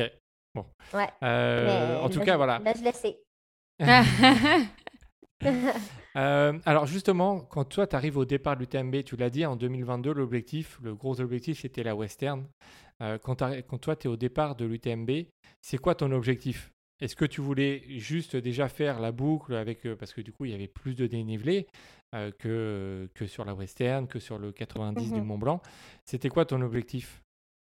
Bon. 0.54 0.66
Ouais. 0.94 1.08
Euh, 1.22 2.00
en 2.00 2.08
tout 2.08 2.20
là, 2.20 2.24
cas, 2.24 2.32
je- 2.32 2.36
voilà. 2.36 2.58
Là, 2.60 2.72
je 2.74 2.84
le 2.84 2.92
sais. 2.92 3.20
Euh, 6.16 6.58
alors 6.64 6.86
justement, 6.86 7.40
quand 7.40 7.64
toi, 7.64 7.86
tu 7.86 7.94
arrives 7.96 8.16
au 8.16 8.24
départ 8.24 8.56
de 8.56 8.60
l'UTMB, 8.60 9.02
tu 9.04 9.16
l'as 9.16 9.30
dit, 9.30 9.44
en 9.44 9.56
2022, 9.56 10.12
l'objectif, 10.14 10.78
le 10.82 10.94
gros 10.94 11.20
objectif, 11.20 11.60
c'était 11.60 11.82
la 11.82 11.94
Western. 11.94 12.46
Euh, 13.02 13.18
quand, 13.18 13.36
toi, 13.78 13.96
tu 13.96 14.08
es 14.08 14.10
au 14.10 14.16
départ 14.16 14.56
de 14.56 14.64
l'UTMB, 14.64 15.10
c'est 15.60 15.78
quoi 15.78 15.94
ton 15.94 16.10
objectif? 16.12 16.72
Est-ce 17.02 17.14
que 17.14 17.26
tu 17.26 17.42
voulais 17.42 17.82
juste 17.98 18.36
déjà 18.36 18.68
faire 18.70 19.00
la 19.00 19.12
boucle 19.12 19.54
avec... 19.54 19.84
euh, 19.84 19.94
parce 19.96 20.14
que 20.14 20.22
du 20.22 20.32
coup, 20.32 20.46
il 20.46 20.52
y 20.52 20.54
avait 20.54 20.68
plus 20.68 20.94
de 20.94 21.06
dénivelé 21.06 21.66
euh, 22.14 22.30
que, 22.38 23.10
que 23.14 23.26
sur 23.26 23.44
la 23.44 23.52
Western, 23.54 24.06
que 24.08 24.18
sur 24.18 24.38
le 24.38 24.52
90 24.52 25.12
du 25.12 25.20
Mhm. 25.20 25.26
Mont 25.26 25.38
Blanc? 25.38 25.60
C'était 26.06 26.30
quoi 26.30 26.46
ton 26.46 26.62
objectif? 26.62 27.22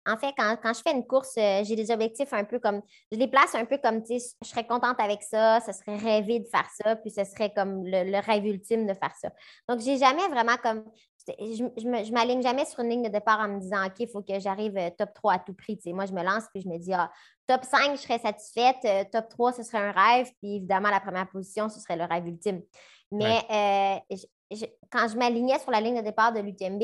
En 0.08 0.16
fait, 0.16 0.32
quand, 0.36 0.56
quand 0.62 0.72
je 0.72 0.80
fais 0.80 0.92
une 0.92 1.06
course, 1.06 1.34
euh, 1.38 1.62
j'ai 1.64 1.76
des 1.76 1.90
objectifs 1.90 2.32
un 2.32 2.44
peu 2.44 2.58
comme. 2.58 2.80
Je 3.12 3.18
les 3.18 3.28
place 3.28 3.54
un 3.54 3.64
peu 3.64 3.78
comme, 3.78 4.02
tu 4.02 4.18
sais, 4.18 4.34
je 4.42 4.48
serais 4.48 4.66
contente 4.66 4.98
avec 4.98 5.22
ça, 5.22 5.60
ça 5.60 5.72
serait 5.72 5.96
rêvé 5.96 6.40
de 6.40 6.46
faire 6.48 6.68
ça, 6.82 6.96
puis 6.96 7.10
ce 7.10 7.24
serait 7.24 7.52
comme 7.52 7.84
le, 7.84 8.10
le 8.10 8.18
rêve 8.18 8.46
ultime 8.46 8.86
de 8.86 8.94
faire 8.94 9.14
ça. 9.20 9.30
Donc, 9.68 9.80
j'ai 9.80 9.98
jamais 9.98 10.26
vraiment 10.28 10.56
comme. 10.62 10.84
Je, 11.28 11.62
je 11.76 12.12
m'aligne 12.12 12.40
jamais 12.42 12.64
sur 12.64 12.80
une 12.80 12.88
ligne 12.88 13.02
de 13.02 13.10
départ 13.10 13.38
en 13.40 13.48
me 13.48 13.60
disant, 13.60 13.84
OK, 13.84 13.96
il 14.00 14.08
faut 14.08 14.22
que 14.22 14.38
j'arrive 14.40 14.78
euh, 14.78 14.88
top 14.96 15.12
3 15.12 15.34
à 15.34 15.38
tout 15.38 15.52
prix. 15.52 15.76
Tu 15.76 15.82
sais, 15.82 15.92
moi, 15.92 16.06
je 16.06 16.12
me 16.14 16.22
lance, 16.22 16.44
puis 16.54 16.62
je 16.62 16.68
me 16.68 16.78
dis, 16.78 16.94
ah, 16.94 17.10
top 17.46 17.64
5, 17.64 17.96
je 17.96 18.00
serais 18.00 18.18
satisfaite, 18.18 18.76
euh, 18.86 19.04
top 19.12 19.28
3, 19.28 19.52
ce 19.52 19.62
serait 19.62 19.78
un 19.78 19.92
rêve, 19.92 20.30
puis 20.40 20.56
évidemment, 20.56 20.88
la 20.88 21.00
première 21.00 21.28
position, 21.28 21.68
ce 21.68 21.80
serait 21.80 21.96
le 21.96 22.04
rêve 22.04 22.26
ultime. 22.26 22.62
Mais 23.10 23.40
euh, 23.50 24.16
je- 24.16 24.56
je- 24.56 24.66
quand 24.90 25.06
je 25.08 25.16
m'alignais 25.18 25.58
sur 25.58 25.70
la 25.70 25.80
ligne 25.82 25.96
de 25.98 26.02
départ 26.02 26.32
de 26.32 26.40
l'UTMB, 26.40 26.82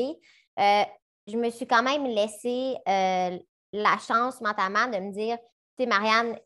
euh, 0.59 0.83
je 1.27 1.37
me 1.37 1.49
suis 1.49 1.67
quand 1.67 1.83
même 1.83 2.05
laissé 2.05 2.75
euh, 2.87 3.39
la 3.73 3.97
chance 3.97 4.41
mentalement 4.41 4.87
de 4.87 4.97
me 4.97 5.11
dire, 5.11 5.37
tu 5.77 5.83
sais, 5.83 5.85
Marianne, 5.85 6.37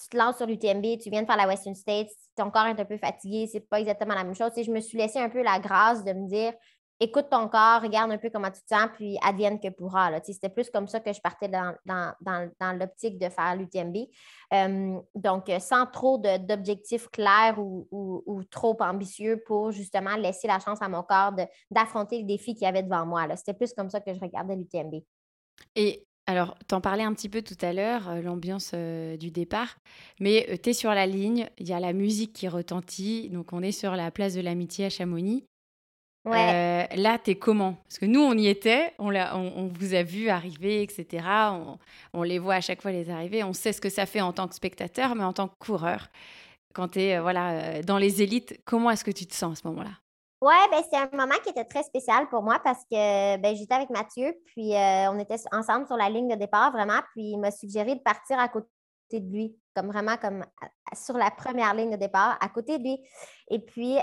tu 0.00 0.08
te 0.08 0.16
lances 0.16 0.36
sur 0.36 0.46
l'UTMB, 0.46 0.98
tu 1.00 1.10
viens 1.10 1.22
de 1.22 1.26
faire 1.26 1.36
la 1.36 1.46
Western 1.46 1.74
States, 1.74 2.08
ton 2.36 2.50
corps 2.50 2.66
est 2.66 2.80
un 2.80 2.84
peu 2.84 2.96
fatigué, 2.96 3.48
c'est 3.50 3.60
pas 3.60 3.80
exactement 3.80 4.14
la 4.14 4.24
même 4.24 4.34
chose. 4.34 4.50
Tu 4.54 4.64
je 4.64 4.70
me 4.70 4.80
suis 4.80 4.98
laissé 4.98 5.18
un 5.18 5.28
peu 5.28 5.42
la 5.42 5.58
grâce 5.58 6.04
de 6.04 6.12
me 6.12 6.28
dire, 6.28 6.52
écoute 7.04 7.26
ton 7.30 7.48
corps, 7.48 7.82
regarde 7.82 8.10
un 8.10 8.18
peu 8.18 8.30
comment 8.30 8.50
tu 8.50 8.60
te 8.62 8.74
sens, 8.74 8.88
puis 8.94 9.16
advienne 9.22 9.60
que 9.60 9.68
pourra. 9.68 10.10
C'était 10.24 10.48
plus 10.48 10.70
comme 10.70 10.88
ça 10.88 11.00
que 11.00 11.12
je 11.12 11.20
partais 11.20 11.48
dans, 11.48 11.74
dans, 11.84 12.12
dans, 12.20 12.50
dans 12.60 12.72
l'optique 12.72 13.18
de 13.18 13.28
faire 13.28 13.56
l'UTMB. 13.56 13.96
Euh, 14.52 14.98
donc, 15.14 15.48
euh, 15.48 15.58
sans 15.58 15.86
trop 15.86 16.18
d'objectifs 16.18 17.08
clairs 17.10 17.58
ou, 17.58 17.86
ou- 17.90 18.44
trop 18.50 18.76
ambitieux 18.80 19.42
pour 19.46 19.70
justement 19.70 20.16
laisser 20.16 20.46
la 20.46 20.58
chance 20.58 20.80
à 20.82 20.88
mon 20.88 21.02
corps 21.02 21.32
d'affronter 21.70 22.18
le 22.20 22.24
défi 22.26 22.54
qu'il 22.54 22.64
y 22.64 22.66
avait 22.66 22.82
devant 22.82 23.06
moi. 23.06 23.26
C'était 23.36 23.54
plus 23.54 23.72
comme 23.72 23.90
ça 23.90 24.00
que 24.00 24.12
je 24.12 24.20
regardais 24.20 24.56
l'UTMB. 24.56 25.02
Et 25.76 26.06
alors, 26.26 26.56
t'en 26.68 26.80
parlais 26.80 27.02
un 27.04 27.12
petit 27.12 27.28
peu 27.28 27.42
tout 27.42 27.56
à 27.60 27.72
l'heure, 27.72 28.08
euh, 28.08 28.22
l'ambiance 28.22 28.72
euh, 28.74 29.16
du 29.16 29.30
départ, 29.30 29.76
mais 30.20 30.58
tu 30.62 30.70
es 30.70 30.72
sur 30.72 30.90
la 30.94 31.06
ligne, 31.06 31.48
il 31.58 31.68
y 31.68 31.72
a 31.72 31.80
la 31.80 31.92
musique 31.92 32.32
qui 32.32 32.48
retentit, 32.48 33.28
donc 33.30 33.52
on 33.52 33.62
est 33.62 33.72
sur 33.72 33.92
la 33.96 34.10
place 34.10 34.34
de 34.34 34.40
l'amitié 34.40 34.86
à 34.86 34.90
Chamonix. 34.90 35.44
Ouais. 36.24 36.86
Euh, 36.92 36.96
là, 36.96 37.18
t'es 37.18 37.34
comment? 37.34 37.74
Parce 37.84 37.98
que 37.98 38.06
nous, 38.06 38.20
on 38.20 38.32
y 38.32 38.46
était, 38.46 38.94
on, 38.98 39.10
l'a- 39.10 39.36
on, 39.36 39.52
on 39.56 39.66
vous 39.66 39.94
a 39.94 40.02
vu 40.02 40.28
arriver, 40.30 40.82
etc. 40.82 41.24
On, 41.52 41.78
on 42.14 42.22
les 42.22 42.38
voit 42.38 42.54
à 42.54 42.60
chaque 42.60 42.80
fois 42.80 42.92
les 42.92 43.10
arriver. 43.10 43.44
On 43.44 43.52
sait 43.52 43.72
ce 43.72 43.80
que 43.80 43.90
ça 43.90 44.06
fait 44.06 44.22
en 44.22 44.32
tant 44.32 44.48
que 44.48 44.54
spectateur, 44.54 45.14
mais 45.14 45.24
en 45.24 45.32
tant 45.34 45.48
que 45.48 45.54
coureur, 45.58 46.08
quand 46.72 46.88
tu 46.88 47.00
es 47.00 47.20
voilà, 47.20 47.50
euh, 47.50 47.82
dans 47.82 47.98
les 47.98 48.22
élites, 48.22 48.58
comment 48.64 48.90
est-ce 48.90 49.04
que 49.04 49.10
tu 49.10 49.26
te 49.26 49.34
sens 49.34 49.58
à 49.58 49.62
ce 49.62 49.68
moment-là? 49.68 49.90
Ouais, 50.40 50.52
ben, 50.70 50.82
c'est 50.90 50.98
un 50.98 51.08
moment 51.12 51.38
qui 51.42 51.48
était 51.50 51.64
très 51.64 51.82
spécial 51.82 52.28
pour 52.28 52.42
moi 52.42 52.60
parce 52.62 52.82
que 52.90 53.36
ben, 53.38 53.56
j'étais 53.56 53.74
avec 53.74 53.88
Mathieu, 53.88 54.34
puis 54.46 54.74
euh, 54.74 55.10
on 55.10 55.18
était 55.18 55.36
ensemble 55.52 55.86
sur 55.86 55.96
la 55.96 56.10
ligne 56.10 56.28
de 56.28 56.34
départ 56.34 56.70
vraiment, 56.70 57.00
puis 57.14 57.30
il 57.32 57.38
m'a 57.38 57.50
suggéré 57.50 57.94
de 57.94 58.00
partir 58.00 58.38
à 58.38 58.48
côté 58.48 58.68
côté 59.14 59.20
de 59.20 59.32
lui, 59.32 59.56
comme 59.74 59.88
vraiment 59.88 60.16
comme 60.16 60.44
sur 60.94 61.16
la 61.16 61.30
première 61.30 61.74
ligne 61.74 61.90
de 61.90 61.96
départ, 61.96 62.38
à 62.40 62.48
côté 62.48 62.78
de 62.78 62.84
lui. 62.84 63.00
Et 63.48 63.58
puis, 63.58 63.96
euh, 63.96 64.00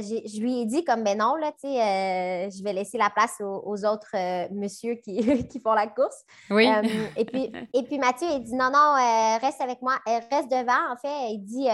je 0.00 0.40
lui 0.40 0.60
ai 0.60 0.64
dit 0.64 0.82
comme, 0.84 1.04
ben 1.04 1.18
non, 1.18 1.34
là, 1.36 1.52
tu 1.52 1.68
sais, 1.68 1.80
euh, 1.80 2.50
je 2.50 2.64
vais 2.64 2.72
laisser 2.72 2.96
la 2.96 3.10
place 3.10 3.40
aux, 3.40 3.84
autres 3.84 4.14
euh, 4.14 4.48
monsieur 4.50 4.94
qui, 4.94 5.46
qui, 5.48 5.60
font 5.60 5.74
la 5.74 5.86
course. 5.86 6.24
Oui. 6.50 6.68
et, 7.16 7.24
puis, 7.24 7.52
et 7.74 7.82
puis, 7.82 7.98
Mathieu, 7.98 8.28
il 8.30 8.42
dit, 8.42 8.54
non, 8.54 8.70
non, 8.72 8.94
reste 9.40 9.60
avec 9.60 9.82
moi, 9.82 9.98
reste 10.06 10.50
devant, 10.50 10.92
en 10.92 10.96
fait. 10.96 11.32
Il 11.32 11.44
dit, 11.44 11.68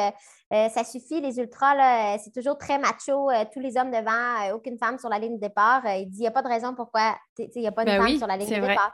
ça 0.51 0.85
suffit, 0.85 1.21
les 1.21 1.39
ultras, 1.39 2.19
c'est 2.19 2.33
toujours 2.33 2.59
très 2.59 2.79
macho, 2.79 3.31
tous 3.53 3.61
les 3.61 3.77
hommes 3.77 3.91
devant, 3.91 4.55
aucune 4.55 4.79
femme 4.79 4.99
sur 4.99 5.09
la 5.09 5.19
ligne 5.19 5.37
de 5.37 5.41
départ. 5.41 5.83
il 5.87 6.09
dit, 6.09 6.19
il 6.19 6.23
n'y 6.23 6.27
a 6.27 6.33
pas 6.33 6.43
de 6.43 6.49
raison 6.49 6.75
pourquoi, 6.75 7.17
il 7.39 7.49
n'y 7.57 7.69
a 7.69 7.73
pas 7.73 7.85
de 7.85 7.91
ben 7.91 8.03
femme 8.03 8.19
sur 8.19 8.27
la 8.27 8.37
ligne 8.37 8.61
de 8.61 8.67
départ. 8.67 8.93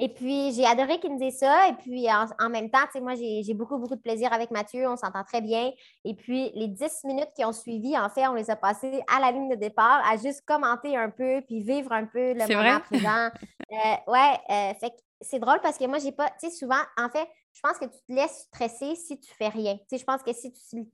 Et 0.00 0.08
puis, 0.08 0.52
j'ai 0.52 0.66
adoré 0.66 0.98
qu'il 0.98 1.12
me 1.12 1.18
dise 1.18 1.38
ça. 1.38 1.68
Et 1.68 1.74
puis, 1.74 2.06
en, 2.10 2.50
même 2.50 2.68
temps, 2.68 2.80
tu 2.86 2.92
sais, 2.94 3.00
moi, 3.00 3.14
j'ai 3.14 3.54
beaucoup, 3.54 3.78
beaucoup 3.78 3.94
de 3.94 4.00
plaisir 4.00 4.32
avec 4.32 4.50
Mathieu. 4.50 4.88
On 4.88 4.96
s'entend 4.96 5.22
très 5.22 5.40
bien. 5.40 5.70
Et 6.04 6.14
puis, 6.14 6.50
les 6.54 6.66
dix 6.66 7.04
minutes 7.04 7.30
qui 7.36 7.44
ont 7.44 7.52
suivi, 7.52 7.96
en 7.96 8.08
fait, 8.08 8.26
on 8.26 8.34
les 8.34 8.50
a 8.50 8.56
passées 8.56 9.02
à 9.14 9.20
la 9.20 9.30
ligne 9.30 9.48
de 9.48 9.54
départ, 9.54 10.02
à 10.08 10.16
juste 10.16 10.42
commenter 10.44 10.96
un 10.96 11.10
peu, 11.10 11.42
puis 11.46 11.60
vivre 11.60 11.92
un 11.92 12.06
peu 12.06 12.32
le 12.32 12.56
moment 12.56 12.80
présent. 12.80 13.30
euh, 13.72 14.12
ouais, 14.12 14.38
euh, 14.50 14.74
fait 14.80 14.92
c'est 15.20 15.38
drôle 15.38 15.60
parce 15.62 15.78
que 15.78 15.86
moi, 15.86 15.98
j'ai 15.98 16.12
pas, 16.12 16.28
tu 16.38 16.50
sais, 16.50 16.50
souvent, 16.50 16.82
en 16.98 17.08
fait, 17.08 17.26
je 17.54 17.60
pense 17.60 17.78
que 17.78 17.84
tu 17.84 17.98
te 18.08 18.12
laisses 18.12 18.46
stresser 18.48 18.96
si 18.96 19.18
tu 19.18 19.32
fais 19.32 19.48
rien. 19.48 19.76
Tu 19.76 19.84
sais, 19.90 19.98
je 19.98 20.04
pense 20.04 20.22
que 20.22 20.32
si 20.32 20.52
tu, 20.52 20.88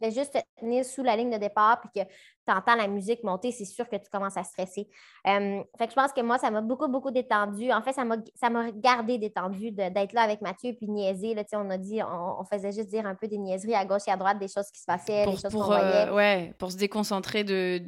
fais 0.00 0.10
juste 0.10 0.32
te 0.32 0.38
tenir 0.58 0.84
sous 0.84 1.02
la 1.02 1.16
ligne 1.16 1.30
de 1.30 1.36
départ 1.36 1.80
puis 1.82 2.02
que 2.02 2.08
tu 2.08 2.52
entends 2.52 2.74
la 2.74 2.88
musique 2.88 3.22
monter, 3.22 3.52
c'est 3.52 3.66
sûr 3.66 3.86
que 3.86 3.96
tu 3.96 4.08
commences 4.10 4.38
à 4.38 4.42
stresser. 4.42 4.88
fait 5.24 5.66
que 5.78 5.90
je 5.90 5.94
pense 5.94 6.12
que 6.12 6.22
moi, 6.22 6.38
ça 6.38 6.50
m'a 6.50 6.62
beaucoup, 6.62 6.88
beaucoup 6.88 7.10
détendu. 7.10 7.70
En 7.70 7.82
fait, 7.82 7.92
ça 7.92 8.50
m'a 8.50 8.70
gardé 8.72 9.18
détendu 9.18 9.70
d'être 9.70 10.14
là 10.14 10.22
avec 10.22 10.40
Mathieu 10.40 10.72
puis 10.72 10.88
niaiser. 10.88 11.34
Là, 11.34 11.44
on 11.52 11.68
a 11.68 11.76
dit, 11.76 12.00
on, 12.02 12.42
faisait 12.44 12.72
juste 12.72 12.88
dire 12.88 13.06
un 13.06 13.14
peu 13.14 13.28
des 13.28 13.38
niaiseries 13.38 13.74
à 13.74 13.84
gauche 13.84 14.02
et 14.08 14.10
à 14.10 14.16
droite, 14.16 14.38
des 14.38 14.48
choses 14.48 14.70
qui 14.70 14.80
se 14.80 14.86
passaient, 14.86 15.24
pour, 15.24 15.34
des 15.34 15.40
choses 15.40 15.52
qu'on 15.52 15.64
voyait. 15.64 16.08
Euh, 16.08 16.14
ouais, 16.14 16.54
pour 16.58 16.72
se 16.72 16.78
déconcentrer 16.78 17.44
de, 17.44 17.78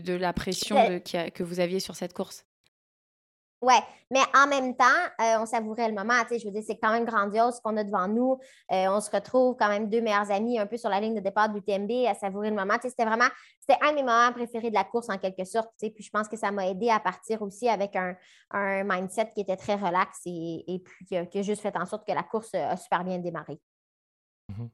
de, 0.00 0.12
la 0.14 0.34
pression 0.34 1.00
que 1.00 1.42
vous 1.42 1.58
aviez 1.58 1.80
sur 1.80 1.96
cette 1.96 2.12
course. 2.12 2.44
Ouais, 3.62 3.80
mais 4.10 4.20
en 4.34 4.46
même 4.46 4.76
temps, 4.76 4.84
euh, 5.20 5.38
on 5.40 5.46
savourait 5.46 5.88
le 5.88 5.94
moment. 5.94 6.22
Je 6.30 6.44
veux 6.44 6.50
dire, 6.50 6.62
c'est 6.66 6.78
quand 6.78 6.92
même 6.92 7.06
grandiose 7.06 7.56
ce 7.56 7.60
qu'on 7.62 7.76
a 7.78 7.84
devant 7.84 8.06
nous. 8.06 8.38
Euh, 8.70 8.86
on 8.88 9.00
se 9.00 9.10
retrouve 9.10 9.56
quand 9.58 9.68
même 9.68 9.88
deux 9.88 10.02
meilleurs 10.02 10.30
amis 10.30 10.58
un 10.58 10.66
peu 10.66 10.76
sur 10.76 10.90
la 10.90 11.00
ligne 11.00 11.14
de 11.14 11.20
départ 11.20 11.48
du 11.48 11.62
TMB 11.62 12.06
à 12.06 12.14
savourer 12.14 12.50
le 12.50 12.56
moment. 12.56 12.74
C'était 12.82 13.06
vraiment, 13.06 13.28
c'était 13.58 13.82
un 13.82 13.92
de 13.92 13.96
mes 13.96 14.02
moments 14.02 14.30
préférés 14.32 14.68
de 14.68 14.74
la 14.74 14.84
course 14.84 15.08
en 15.08 15.16
quelque 15.16 15.44
sorte. 15.44 15.70
Puis 15.78 16.02
je 16.02 16.10
pense 16.10 16.28
que 16.28 16.36
ça 16.36 16.50
m'a 16.50 16.68
aidé 16.68 16.90
à 16.90 17.00
partir 17.00 17.40
aussi 17.40 17.68
avec 17.68 17.96
un, 17.96 18.14
mindset 18.84 19.32
qui 19.34 19.40
était 19.40 19.56
très 19.56 19.74
relax 19.74 20.20
et, 20.26 20.82
puis 20.84 21.06
qui 21.06 21.16
a, 21.16 21.42
juste 21.42 21.62
fait 21.62 21.76
en 21.76 21.86
sorte 21.86 22.06
que 22.06 22.12
la 22.12 22.22
course 22.22 22.54
a 22.54 22.76
super 22.76 23.04
bien 23.04 23.18
démarré. 23.18 23.58
Mmh 24.48 24.66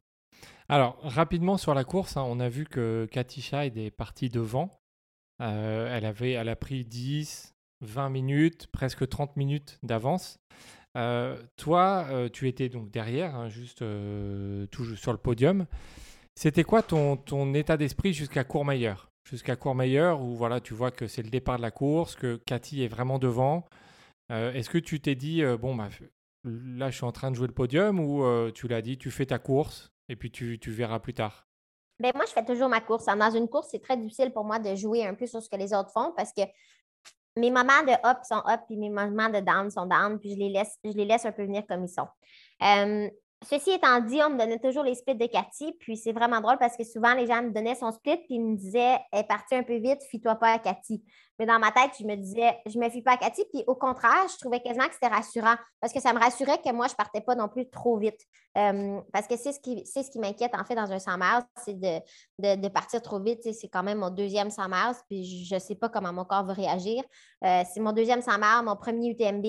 Alors, 0.69 0.99
rapidement 1.03 1.57
sur 1.57 1.73
la 1.73 1.85
course, 1.85 2.17
hein, 2.17 2.25
on 2.27 2.41
a 2.41 2.49
vu 2.49 2.65
que 2.65 3.09
Katisha 3.11 3.65
est 3.65 3.91
partie 3.91 4.29
devant. 4.29 4.83
Euh, 5.41 5.97
elle, 5.97 6.05
avait, 6.05 6.33
elle 6.33 6.49
a 6.49 6.57
pris 6.57 6.85
10, 6.85 7.52
20 7.83 8.09
minutes, 8.09 8.69
presque 8.73 9.09
30 9.09 9.37
minutes 9.37 9.79
d'avance. 9.83 10.39
Euh, 10.97 11.37
toi, 11.57 12.07
euh, 12.11 12.29
tu 12.29 12.49
étais 12.49 12.69
donc 12.69 12.91
derrière, 12.91 13.35
hein, 13.35 13.49
juste 13.49 13.83
euh, 13.83 14.67
sur 14.97 15.13
le 15.13 15.19
podium. 15.19 15.67
C'était 16.35 16.65
quoi 16.65 16.83
ton, 16.83 17.55
état 17.55 17.77
d'esprit 17.77 18.13
jusqu'à 18.13 18.45
Courmayeur? 18.45 19.11
Jusqu'à 19.29 19.57
Courmayeur, 19.57 20.21
où 20.23 20.35
voilà, 20.35 20.61
tu 20.61 20.75
vois 20.75 20.91
que 20.91 21.07
c'est 21.07 21.23
le 21.23 21.31
départ 21.31 21.57
de 21.57 21.63
la 21.63 21.71
course, 21.71 22.17
que 22.17 22.37
Cathy 22.47 22.83
est 22.83 22.89
vraiment 22.89 23.19
devant. 23.19 23.65
Est-ce 24.31 24.71
que 24.71 24.79
tu 24.79 24.99
t'es 24.99 25.15
dit, 25.15 25.43
bon, 25.61 25.75
bah, 25.75 25.91
là, 26.45 26.91
je 26.91 26.97
suis 26.97 27.05
en 27.05 27.13
train 27.13 27.31
de 27.31 27.37
jouer 27.37 27.47
le 27.47 27.53
podium, 27.53 28.01
ou 28.01 28.25
tu 28.53 28.67
l'as 28.67 28.81
dit, 28.81 28.97
tu 28.97 29.11
fais 29.11 29.27
ta 29.27 29.39
course 29.39 29.93
et 30.09 30.17
puis 30.17 30.31
tu, 30.31 30.59
verras 30.69 31.01
plus 31.01 31.13
tard? 31.13 31.47
Ben, 32.01 32.13
moi, 32.15 32.25
je 32.27 32.33
fais 32.33 32.45
toujours 32.45 32.71
ma 32.71 32.81
course. 32.81 33.05
Dans 33.05 33.31
une 33.31 33.47
course, 33.47 33.69
c'est 33.71 33.83
très 33.83 33.99
difficile 33.99 34.33
pour 34.33 34.45
moi 34.45 34.59
de 34.59 34.75
jouer 34.75 35.07
un 35.07 35.15
peu 35.15 35.27
sur 35.27 35.43
ce 35.43 35.51
que 35.51 35.57
les 35.57 35.75
autres 35.75 35.93
font 35.93 36.13
parce 36.17 36.33
que 36.33 36.43
mes 37.37 37.51
moments 37.51 37.83
de 37.83 37.93
up 38.07 38.19
sont 38.25 38.43
up, 38.47 38.61
puis 38.67 38.77
mes 38.77 38.91
moments 38.91 39.29
de 39.29 39.41
down 39.41 39.71
sont 39.71 39.87
down, 39.87 40.19
puis 40.19 40.35
je 40.35 40.39
les 40.39 40.51
laisse, 40.51 40.79
je 40.85 40.91
les 40.91 41.05
laisse 41.05 41.25
un 41.25 41.33
peu 41.33 41.45
venir 41.45 41.65
comme 41.67 41.85
ils 41.85 41.89
sont. 41.89 42.09
Euh, 42.63 43.09
ceci 43.45 43.71
étant 43.73 44.01
dit, 44.01 44.21
on 44.23 44.31
me 44.31 44.39
donnait 44.39 44.59
toujours 44.59 44.85
les 44.85 44.95
splits 44.95 45.15
de 45.15 45.27
Cathy, 45.27 45.73
puis 45.81 45.97
c'est 45.97 46.13
vraiment 46.13 46.41
drôle 46.41 46.59
parce 46.59 46.77
que 46.77 46.85
souvent, 46.85 47.15
les 47.15 47.27
gens 47.27 47.43
me 47.43 47.51
donnaient 47.51 47.75
son 47.75 47.93
split, 47.93 48.17
puis 48.19 48.35
ils 48.37 48.41
me 48.41 48.57
disaient 48.57 48.99
Elle 49.13 49.25
est 49.29 49.55
un 49.57 49.63
peu 49.63 49.77
vite, 49.77 50.03
fie-toi 50.11 50.37
pas 50.37 50.53
à 50.53 50.59
Cathy. 50.59 51.03
Mais 51.39 51.47
dans 51.47 51.59
ma 51.59 51.73
tête, 51.73 51.93
je 51.99 52.05
me 52.05 52.15
disais 52.17 52.59
Je 52.67 52.79
me 52.79 52.89
fie 52.91 53.03
pas 53.03 53.13
à 53.13 53.17
Cathy, 53.17 53.45
puis 53.53 53.65
au 53.67 53.75
contraire, 53.75 54.27
je 54.33 54.39
trouvais 54.39 54.61
quasiment 54.61 54.87
que 54.87 54.95
c'était 54.95 55.13
rassurant 55.13 55.57
parce 55.81 55.93
que 55.93 56.01
ça 56.01 56.13
me 56.13 56.19
rassurait 56.19 56.59
que 56.59 56.73
moi, 56.73 56.87
je 56.89 56.95
partais 56.95 57.21
pas 57.21 57.35
non 57.35 57.49
plus 57.49 57.69
trop 57.69 57.99
vite. 57.99 58.21
Euh, 58.59 59.01
parce 59.13 59.27
que 59.27 59.37
c'est 59.37 59.53
ce 59.53 59.61
qui, 59.61 60.19
m'inquiète 60.19 60.55
en 60.55 60.65
fait 60.65 60.75
dans 60.75 60.93
un 60.93 60.99
100 60.99 61.17
miles, 61.17 61.43
c'est 61.65 61.79
de, 61.79 62.69
partir 62.69 63.01
trop 63.03 63.19
vite. 63.19 63.41
C'est 63.53 63.69
quand 63.69 63.83
même 63.83 63.99
mon 63.99 64.11
deuxième 64.11 64.51
100 64.51 64.69
miles, 64.69 64.97
puis 65.09 65.47
je 65.47 65.55
ne 65.55 65.61
sais 65.61 65.75
pas 65.75 65.89
comment 65.89 66.13
mon 66.13 66.25
corps 66.25 66.45
va 66.45 66.53
réagir. 66.53 67.03
Euh, 67.45 67.63
c'est 67.73 67.81
mon 67.81 67.93
deuxième 67.93 68.21
100 68.21 68.33
miles, 68.39 68.65
mon 68.65 68.77
premier 68.77 69.11
UTMB. 69.11 69.47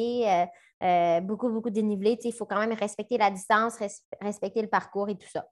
Beaucoup, 1.22 1.50
beaucoup 1.50 1.70
dénivelé. 1.70 2.18
Il 2.24 2.34
faut 2.34 2.46
quand 2.46 2.60
même 2.60 2.74
respecter 2.74 3.18
la 3.18 3.32
distance, 3.32 3.78
respecter 4.22 4.62
le 4.62 4.68
parcours 4.68 5.10
et 5.10 5.16
tout 5.16 5.30
ça. 5.32 5.46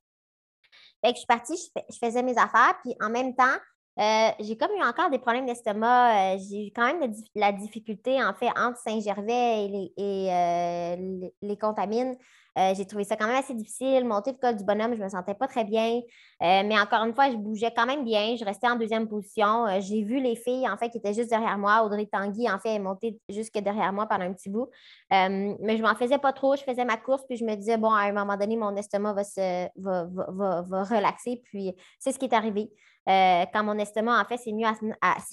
Fait 1.04 1.12
que 1.12 1.16
je 1.16 1.20
suis 1.20 1.28
partie, 1.28 1.58
je, 1.90 1.98
faisais 1.98 2.22
mes 2.22 2.38
affaires, 2.38 2.76
puis 2.84 2.96
en 3.02 3.10
même 3.10 3.36
temps, 3.36 3.58
euh, 4.00 4.30
j'ai 4.40 4.56
comme 4.56 4.72
eu 4.72 4.84
encore 4.84 5.10
des 5.10 5.20
problèmes 5.20 5.46
d'estomac. 5.46 6.36
Euh, 6.36 6.38
j'ai 6.38 6.68
eu 6.68 6.72
quand 6.74 6.94
même 6.94 7.14
la 7.36 7.52
difficulté, 7.52 8.24
en 8.24 8.34
fait, 8.34 8.50
entre 8.58 8.78
Saint-Gervais 8.78 9.66
et 9.66 9.68
les, 9.68 9.94
et, 9.98 11.32
les 11.42 11.58
contamines. 11.58 12.16
Euh, 12.58 12.74
j'ai 12.76 12.86
trouvé 12.86 13.04
ça 13.04 13.16
quand 13.16 13.28
même 13.28 13.38
assez 13.38 13.54
difficile. 13.54 14.06
Monter 14.06 14.32
le 14.32 14.38
col 14.38 14.56
du 14.56 14.64
bonhomme, 14.64 14.94
je 14.94 15.00
ne 15.00 15.06
me 15.06 15.10
sentais 15.10 15.34
pas 15.34 15.48
très 15.48 15.64
bien. 15.64 16.02
Euh, 16.44 16.64
mais 16.66 16.80
encore 16.80 17.04
une 17.06 17.14
fois, 17.14 17.30
je 17.30 17.38
bougeais 17.38 17.72
quand 17.76 17.86
même 17.86 18.04
bien. 18.04 18.36
Je 18.36 18.44
restais 18.44 18.68
en 18.68 18.76
deuxième 18.76 19.08
position. 19.08 19.66
Euh, 19.68 19.80
j'ai 19.80 20.04
vu 20.04 20.20
les 20.20 20.36
filles, 20.36 20.68
en 20.68 20.78
fait, 20.78 20.90
qui 20.90 20.98
étaient 20.98 21.14
juste 21.14 21.30
derrière 21.30 21.58
moi. 21.58 21.84
Audrey 21.84 22.08
Tanguy, 22.12 22.50
en 22.50 22.60
fait, 22.60 22.76
est 22.76 22.80
montée 22.80 23.20
jusque 23.30 23.58
derrière 23.60 23.94
moi 23.94 24.06
pendant 24.08 24.26
un 24.26 24.34
petit 24.34 24.50
bout. 24.50 24.70
mais 25.10 25.78
je 25.78 25.82
m'en 25.82 25.96
faisais 25.96 26.18
pas 26.18 26.34
trop. 26.34 26.56
Je 26.56 26.64
faisais 26.64 26.86
ma 26.86 26.98
course, 26.98 27.24
puis 27.28 27.38
je 27.38 27.46
me 27.46 27.56
disais, 27.56 27.78
bon, 27.78 27.92
à 27.92 28.02
un 28.02 28.12
moment 28.12 28.36
donné, 28.36 28.58
mon 28.58 28.76
estomac 28.76 29.14
va, 29.14 29.24
se, 29.24 29.68
va, 29.78 30.06
va, 30.08 30.84
relaxer. 30.84 31.42
Puis 31.46 31.74
c'est 32.00 32.12
ce 32.12 32.20
qui 32.20 32.26
est 32.26 32.34
arrivé. 32.34 32.70
quand 33.08 33.64
mon 33.64 33.78
estomac, 33.78 34.22
en 34.22 34.26
fait, 34.26 34.38
s'est 34.38 34.52
mis, 34.52 34.66
à, 34.66 34.74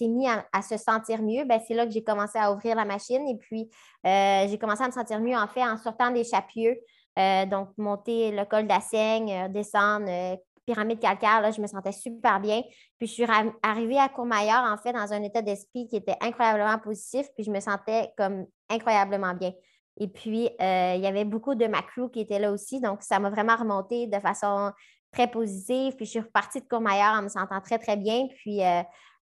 mis 0.02 0.28
à, 0.28 0.62
se 0.62 0.76
sentir 0.76 1.20
mieux, 1.22 1.44
ben, 1.44 1.61
c'est 1.66 1.74
là 1.74 1.85
que 1.85 1.92
j'ai 1.92 2.04
commencé 2.04 2.38
à 2.38 2.52
ouvrir 2.52 2.76
la 2.76 2.85
machine. 2.85 3.26
Et 3.26 3.37
puis, 3.37 3.68
j'ai 4.04 4.59
commencé 4.61 4.85
à 4.85 4.87
me 4.87 4.92
sentir 4.92 5.18
mieux, 5.20 5.37
en 5.37 5.48
fait, 5.48 5.64
en 5.64 5.76
sortant 5.76 6.12
des 6.12 6.22
chapieux. 6.22 6.78
Euh, 7.18 7.46
donc, 7.46 7.70
monter 7.76 8.31
le 8.31 8.44
col 8.44 8.66
d'Assaigne, 8.66 9.33
euh, 9.33 9.48
descendre, 9.48 10.07
euh, 10.09 10.37
pyramide 10.66 11.00
calcaire, 11.00 11.40
là, 11.40 11.50
je 11.50 11.61
me 11.61 11.66
sentais 11.66 11.92
super 11.92 12.38
bien. 12.38 12.62
Puis, 12.98 13.09
je 13.09 13.12
suis 13.12 13.26
arrivée 13.62 13.98
à 13.98 14.09
Courmayeur, 14.09 14.62
en 14.62 14.76
fait, 14.76 14.92
dans 14.92 15.12
un 15.12 15.22
état 15.22 15.42
d'esprit 15.42 15.88
qui 15.88 15.96
était 15.96 16.16
incroyablement 16.20 16.78
positif, 16.78 17.26
puis 17.35 17.44
je 17.44 17.50
me 17.50 17.59
sentais 17.59 18.12
comme 18.16 18.46
incroyablement 18.68 19.35
bien. 19.35 19.52
Et 20.00 20.07
puis, 20.07 20.48
il 20.61 21.00
y 21.00 21.07
avait 21.07 21.24
beaucoup 21.24 21.57
de 21.57 21.66
ma 21.66 21.83
crew 21.83 22.09
qui 22.12 22.20
étaient 22.20 22.38
là 22.38 22.52
aussi, 22.52 22.81
donc 22.81 23.02
ça 23.02 23.18
m'a 23.18 23.31
vraiment 23.31 23.57
remonté 23.57 24.07
de 24.07 24.18
façon 24.20 24.70
très 25.11 25.26
positive. 25.26 25.96
Puis, 25.96 26.04
je 26.04 26.11
suis 26.11 26.20
repartie 26.20 26.61
de 26.61 26.68
Courmayeur 26.68 27.14
en 27.14 27.22
me 27.22 27.28
sentant 27.28 27.61
très, 27.61 27.78
très 27.78 27.96
bien. 27.96 28.28
Puis, 28.37 28.61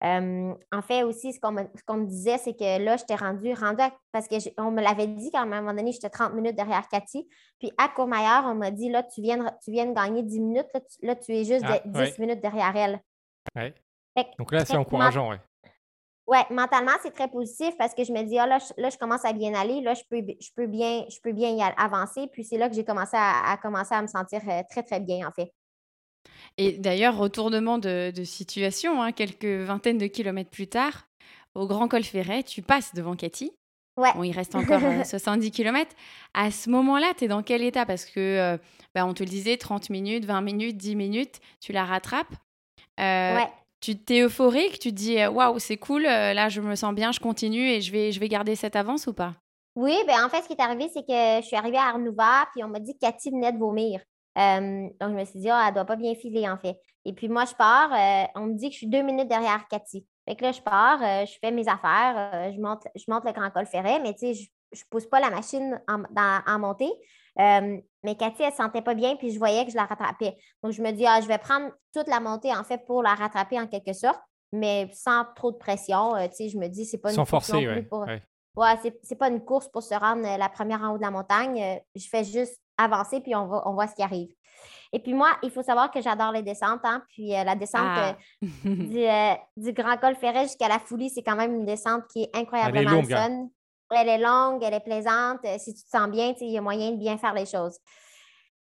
en 0.02 0.82
fait, 0.82 1.02
aussi, 1.02 1.32
ce 1.32 1.40
qu'on 1.40 1.52
me, 1.52 2.06
disait, 2.06 2.38
c'est 2.38 2.54
que 2.54 2.82
là, 2.82 2.96
j'étais 2.96 3.14
rendue, 3.14 3.54
rendue 3.54 3.82
parce 4.12 4.28
qu'on 4.28 4.70
me 4.70 4.82
l'avait 4.82 5.06
dit 5.06 5.30
qu'à 5.30 5.40
un 5.40 5.46
moment 5.46 5.72
donné, 5.72 5.92
j'étais 5.92 6.10
30 6.10 6.34
minutes 6.34 6.56
derrière 6.56 6.86
Cathy. 6.88 7.28
Puis 7.58 7.72
à 7.78 7.88
Courmayeur, 7.88 8.44
on 8.46 8.54
m'a 8.54 8.70
dit, 8.70 8.90
là, 8.90 9.02
tu 9.02 9.22
viens, 9.22 9.38
de, 9.38 9.44
tu 9.64 9.70
viens 9.70 9.86
de 9.86 9.94
gagner 9.94 10.22
10 10.22 10.40
minutes, 10.40 10.68
là, 11.02 11.14
tu, 11.16 11.32
es 11.32 11.44
juste 11.44 11.64
10 11.64 11.90
ah, 11.94 12.04
minutes 12.18 12.40
derrière 12.40 12.76
elle. 12.76 13.00
Ouais. 13.54 13.74
Donc 14.38 14.52
là, 14.52 14.64
c'est 14.64 14.76
encourageant, 14.76 15.30
oui. 15.30 15.36
Oui, 16.28 16.38
mentalement, 16.50 16.92
c'est 17.02 17.12
très 17.12 17.28
positif 17.28 17.76
parce 17.78 17.94
que 17.94 18.02
je 18.02 18.12
me 18.12 18.22
dis, 18.24 18.36
ah, 18.36 18.46
là, 18.46 18.58
je, 18.58 18.98
commence 18.98 19.24
à 19.24 19.32
bien 19.32 19.54
aller, 19.54 19.80
là, 19.80 19.94
je 19.94 20.02
peux, 20.10 20.20
je 20.40 20.50
peux, 20.56 20.66
bien, 20.66 21.04
je 21.08 21.20
peux 21.22 21.32
bien 21.32 21.50
y 21.50 21.62
avancer. 21.62 22.26
Puis 22.32 22.42
c'est 22.42 22.58
là 22.58 22.68
que 22.68 22.74
j'ai 22.74 22.84
commencé 22.84 23.16
à, 23.16 23.56
commencer 23.62 23.94
à 23.94 24.02
me 24.02 24.08
sentir 24.08 24.40
euh, 24.48 24.62
très, 24.68 24.82
très 24.82 24.98
bien, 24.98 25.28
en 25.28 25.30
fait. 25.30 25.52
Et 26.58 26.72
d'ailleurs, 26.72 27.16
retournement 27.16 27.78
de, 27.78 28.12
situation, 28.24 29.02
hein, 29.02 29.12
quelques 29.12 29.44
vingtaines 29.44 29.98
de 29.98 30.06
kilomètres 30.06 30.50
plus 30.50 30.68
tard, 30.68 31.06
au 31.54 31.66
Grand 31.66 31.88
Col 31.88 32.04
Ferret, 32.04 32.42
tu 32.42 32.62
passes 32.62 32.94
devant 32.94 33.16
Cathy. 33.16 33.52
Ouais. 33.98 34.12
Bon, 34.14 34.22
il 34.22 34.32
reste 34.32 34.54
encore 34.54 34.80
70 34.80 35.46
euh, 35.46 35.50
km. 35.54 35.90
À 36.34 36.50
ce 36.50 36.68
moment-là, 36.68 37.12
tu 37.16 37.24
es 37.24 37.28
dans 37.28 37.42
quel 37.42 37.62
état? 37.62 37.86
Parce 37.86 38.04
que, 38.04 38.20
euh, 38.20 38.58
bah, 38.94 39.06
on 39.06 39.14
te 39.14 39.22
le 39.22 39.28
disait, 39.28 39.56
30 39.56 39.88
minutes, 39.88 40.26
20 40.26 40.40
minutes, 40.42 40.76
10 40.76 40.96
minutes, 40.96 41.40
tu 41.60 41.72
la 41.72 41.84
rattrapes. 41.84 42.34
Euh, 43.00 43.36
ouais. 43.36 43.48
Tu 43.80 43.96
t'es 43.96 44.20
euphorique, 44.20 44.78
tu 44.78 44.90
te 44.90 44.94
dis 44.94 45.24
waouh, 45.26 45.58
c'est 45.58 45.76
cool, 45.76 46.04
là 46.04 46.48
je 46.48 46.62
me 46.62 46.74
sens 46.74 46.94
bien, 46.94 47.12
je 47.12 47.20
continue 47.20 47.68
et 47.68 47.82
je 47.82 47.92
vais, 47.92 48.10
je 48.10 48.18
vais 48.18 48.28
garder 48.28 48.56
cette 48.56 48.74
avance 48.74 49.06
ou 49.06 49.12
pas? 49.12 49.34
Oui, 49.76 49.94
ben 50.06 50.24
en 50.24 50.30
fait, 50.30 50.40
ce 50.42 50.48
qui 50.48 50.54
est 50.54 50.62
arrivé, 50.62 50.88
c'est 50.92 51.02
que 51.02 51.42
je 51.42 51.46
suis 51.46 51.56
arrivée 51.56 51.76
à 51.76 51.88
Arnouva, 51.88 52.48
puis 52.52 52.64
on 52.64 52.68
m'a 52.68 52.80
dit 52.80 52.94
que 52.94 53.00
Cathy 53.00 53.30
venait 53.30 53.52
de 53.52 53.58
vomir. 53.58 54.00
Euh, 54.36 54.88
donc, 55.00 55.10
je 55.10 55.14
me 55.14 55.24
suis 55.24 55.40
dit, 55.40 55.48
oh, 55.50 55.56
elle 55.60 55.70
ne 55.70 55.74
doit 55.74 55.84
pas 55.84 55.96
bien 55.96 56.14
filer, 56.14 56.48
en 56.48 56.56
fait. 56.58 56.78
Et 57.06 57.12
puis, 57.12 57.28
moi, 57.28 57.44
je 57.44 57.54
pars. 57.54 57.92
Euh, 57.92 58.26
on 58.34 58.46
me 58.46 58.54
dit 58.54 58.68
que 58.68 58.72
je 58.72 58.78
suis 58.78 58.88
deux 58.88 59.02
minutes 59.02 59.28
derrière 59.28 59.66
Cathy. 59.68 60.04
Fait 60.28 60.34
que 60.34 60.44
là, 60.44 60.50
je 60.50 60.60
pars, 60.60 61.00
euh, 61.00 61.24
je 61.24 61.38
fais 61.40 61.52
mes 61.52 61.68
affaires, 61.68 62.52
je, 62.52 62.60
monte, 62.60 62.82
je 62.96 63.04
monte 63.06 63.24
le 63.24 63.32
grand 63.32 63.48
col 63.50 63.64
ferret, 63.64 64.00
mais 64.00 64.12
tu 64.12 64.34
sais, 64.34 64.34
je 64.34 64.80
ne 64.80 64.88
pousse 64.90 65.06
pas 65.06 65.20
la 65.20 65.30
machine 65.30 65.80
en, 65.86 66.58
montée. 66.58 66.92
Euh, 67.38 67.78
mais 68.02 68.16
Cathy, 68.16 68.42
elle 68.42 68.46
ne 68.46 68.50
se 68.50 68.56
sentait 68.56 68.82
pas 68.82 68.94
bien, 68.94 69.14
puis 69.14 69.30
je 69.30 69.38
voyais 69.38 69.64
que 69.64 69.70
je 69.70 69.76
la 69.76 69.84
rattrapais. 69.84 70.36
Donc, 70.64 70.72
je 70.72 70.82
me 70.82 70.90
dis, 70.90 71.06
ah, 71.06 71.20
je 71.20 71.28
vais 71.28 71.38
prendre 71.38 71.70
toute 71.94 72.08
la 72.08 72.18
montée, 72.18 72.52
en 72.52 72.64
fait, 72.64 72.84
pour 72.84 73.04
la 73.04 73.14
rattraper 73.14 73.60
en 73.60 73.68
quelque 73.68 73.92
sorte, 73.92 74.20
mais 74.50 74.90
sans 74.92 75.24
trop 75.36 75.52
de 75.52 75.58
pression. 75.58 76.14
Tu 76.28 76.34
sais, 76.34 76.48
je 76.48 76.58
me 76.58 76.66
dis, 76.66 76.84
c'est 76.84 76.98
pas 76.98 77.10
une 77.10 77.14
Sans 77.14 77.24
forcer, 77.24 77.68
ouais. 77.68 77.82
pour... 77.82 78.00
ouais. 78.00 78.20
Ouais, 78.56 78.74
c'est, 78.82 78.98
c'est 79.02 79.16
pas 79.16 79.28
une 79.28 79.44
course 79.44 79.68
pour 79.68 79.82
se 79.82 79.94
rendre 79.94 80.22
la 80.22 80.48
première 80.48 80.80
en 80.80 80.94
haut 80.94 80.96
de 80.96 81.02
la 81.02 81.10
montagne. 81.10 81.78
Je 81.94 82.08
fais 82.08 82.24
juste 82.24 82.58
avancer, 82.78 83.20
puis 83.20 83.34
on, 83.34 83.46
va, 83.46 83.62
on 83.66 83.74
voit 83.74 83.86
ce 83.86 83.94
qui 83.94 84.02
arrive. 84.02 84.28
Et 84.92 85.00
puis 85.00 85.14
moi, 85.14 85.30
il 85.42 85.50
faut 85.50 85.62
savoir 85.62 85.90
que 85.90 86.00
j'adore 86.00 86.32
les 86.32 86.42
descentes. 86.42 86.80
Hein, 86.84 87.02
puis 87.08 87.34
euh, 87.34 87.44
la 87.44 87.54
descente 87.54 87.82
Ah. 87.86 88.08
euh, 88.10 88.42
du, 88.64 89.04
euh, 89.04 89.34
du 89.56 89.72
Grand 89.72 89.96
Col 89.98 90.14
Ferret 90.16 90.44
jusqu'à 90.44 90.68
la 90.68 90.78
Foulie, 90.78 91.10
c'est 91.10 91.22
quand 91.22 91.36
même 91.36 91.54
une 91.54 91.64
descente 91.66 92.04
qui 92.12 92.22
est 92.22 92.36
incroyablement 92.36 92.90
longue, 92.92 93.08
le 93.10 93.16
hein. 93.16 93.48
fun. 93.90 93.96
Elle 93.98 94.08
est 94.08 94.18
longue, 94.18 94.62
elle 94.64 94.74
est 94.74 94.80
plaisante. 94.80 95.40
Si 95.58 95.74
tu 95.74 95.82
te 95.84 95.88
sens 95.88 96.08
bien, 96.08 96.34
il 96.40 96.50
y 96.50 96.58
a 96.58 96.60
moyen 96.60 96.92
de 96.92 96.96
bien 96.96 97.18
faire 97.18 97.34
les 97.34 97.46
choses. 97.46 97.78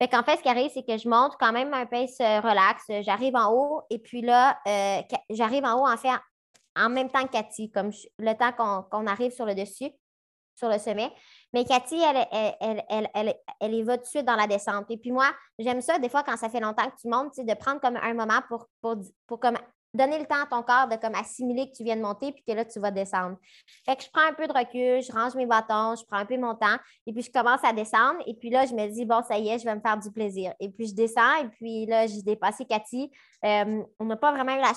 Fait 0.02 0.08
qu'en 0.08 0.24
fait, 0.24 0.38
ce 0.38 0.42
qui 0.44 0.48
arrive, 0.50 0.72
c'est 0.74 0.86
que 0.86 0.98
je 0.98 1.10
monte 1.10 1.34
quand 1.40 1.52
même 1.52 1.74
un 1.74 1.86
pace 1.86 2.16
relax. 2.20 2.84
J'arrive 3.02 3.36
en 3.36 3.52
haut 3.52 3.82
et 3.90 4.00
puis 4.00 4.22
là, 4.22 4.58
j'arrive 5.30 5.66
en 5.66 5.74
haut 5.82 5.88
en 5.88 5.98
fait 5.98 6.10
en 6.78 6.88
même 6.90 7.10
temps 7.10 7.26
que 7.26 7.32
Cathy, 7.34 7.70
comme 7.70 7.92
je- 7.92 8.08
le 8.18 8.34
temps 8.34 8.54
qu'on 8.54 8.84
qu'on 8.90 9.08
arrive 9.08 9.32
sur 9.32 9.46
le 9.46 9.56
dessus, 9.56 9.90
sur 10.60 10.70
le 10.70 10.78
sommet. 10.78 11.12
Mais 11.54 11.66
Cathy, 11.66 12.00
elle, 12.00 12.28
elle, 12.60 12.84
elle, 13.14 13.36
elle, 13.60 13.74
y 13.74 13.82
va 13.82 13.98
tout 13.98 14.04
de 14.04 14.10
suite 14.10 14.26
dans 14.26 14.36
la 14.36 14.46
descente. 14.46 14.86
Et 14.90 14.98
puis 14.98 15.12
moi, 15.12 15.32
j'aime 15.58 15.82
ça, 15.82 15.98
des 15.98 16.10
fois, 16.10 16.24
quand 16.24 16.38
ça 16.38 16.50
fait 16.50 16.60
longtemps 16.60 16.86
que 16.90 17.02
tu 17.02 17.08
montes, 17.08 17.34
de 17.38 17.54
prendre 17.56 17.80
comme 17.80 17.96
un 17.96 18.14
moment 18.14 18.42
pour, 18.48 18.68
pour, 18.82 18.98
pour 19.26 19.40
comme 19.40 19.58
donner 19.94 20.20
le 20.20 20.26
temps 20.26 20.44
à 20.44 20.46
ton 20.46 20.62
corps 20.62 20.88
de 20.88 20.98
comme 20.98 21.16
assimiler 21.16 21.70
que 21.70 21.76
tu 21.76 21.84
viens 21.84 21.96
de 21.96 22.02
monter 22.02 22.32
puis 22.32 22.44
que 22.48 22.54
là, 22.54 22.64
tu 22.64 22.80
vas 22.80 22.92
descendre. 22.92 23.38
Fait 23.86 23.96
que 23.96 24.04
je 24.04 24.10
prends 24.12 24.28
un 24.28 24.34
peu 24.34 24.48
de 24.48 24.54
recul, 24.54 25.02
je 25.02 25.12
range 25.12 25.34
mes 25.36 25.48
bâtons, 25.48 25.96
je 25.96 26.06
prends 26.06 26.18
un 26.18 26.26
peu 26.26 26.38
mon 26.38 26.54
temps 26.54 26.78
et 27.08 27.14
puis 27.14 27.24
je 27.24 27.32
commence 27.32 27.64
à 27.64 27.74
descendre. 27.74 28.20
Et 28.28 28.36
puis 28.36 28.52
là, 28.52 28.66
je 28.66 28.74
me 28.74 28.88
dis, 28.88 29.06
bon, 29.06 29.24
ça 29.28 29.38
y 29.40 29.50
est, 29.50 29.60
je 29.60 29.66
vais 29.66 29.76
me 29.76 29.82
faire 29.82 29.98
du 29.98 30.12
plaisir. 30.12 30.54
Et 30.60 30.70
puis 30.70 30.88
je 30.88 30.94
descends 30.94 31.38
et 31.42 31.48
puis 31.50 31.86
là, 31.88 32.06
j'ai 32.06 32.22
dépassé 32.22 32.66
Cathy. 32.66 33.10
Euh, 33.44 33.84
on 34.00 34.06
n'a 34.06 34.16
pas 34.16 34.32
vraiment 34.32 34.56
eu 34.56 34.62
la 34.62 34.74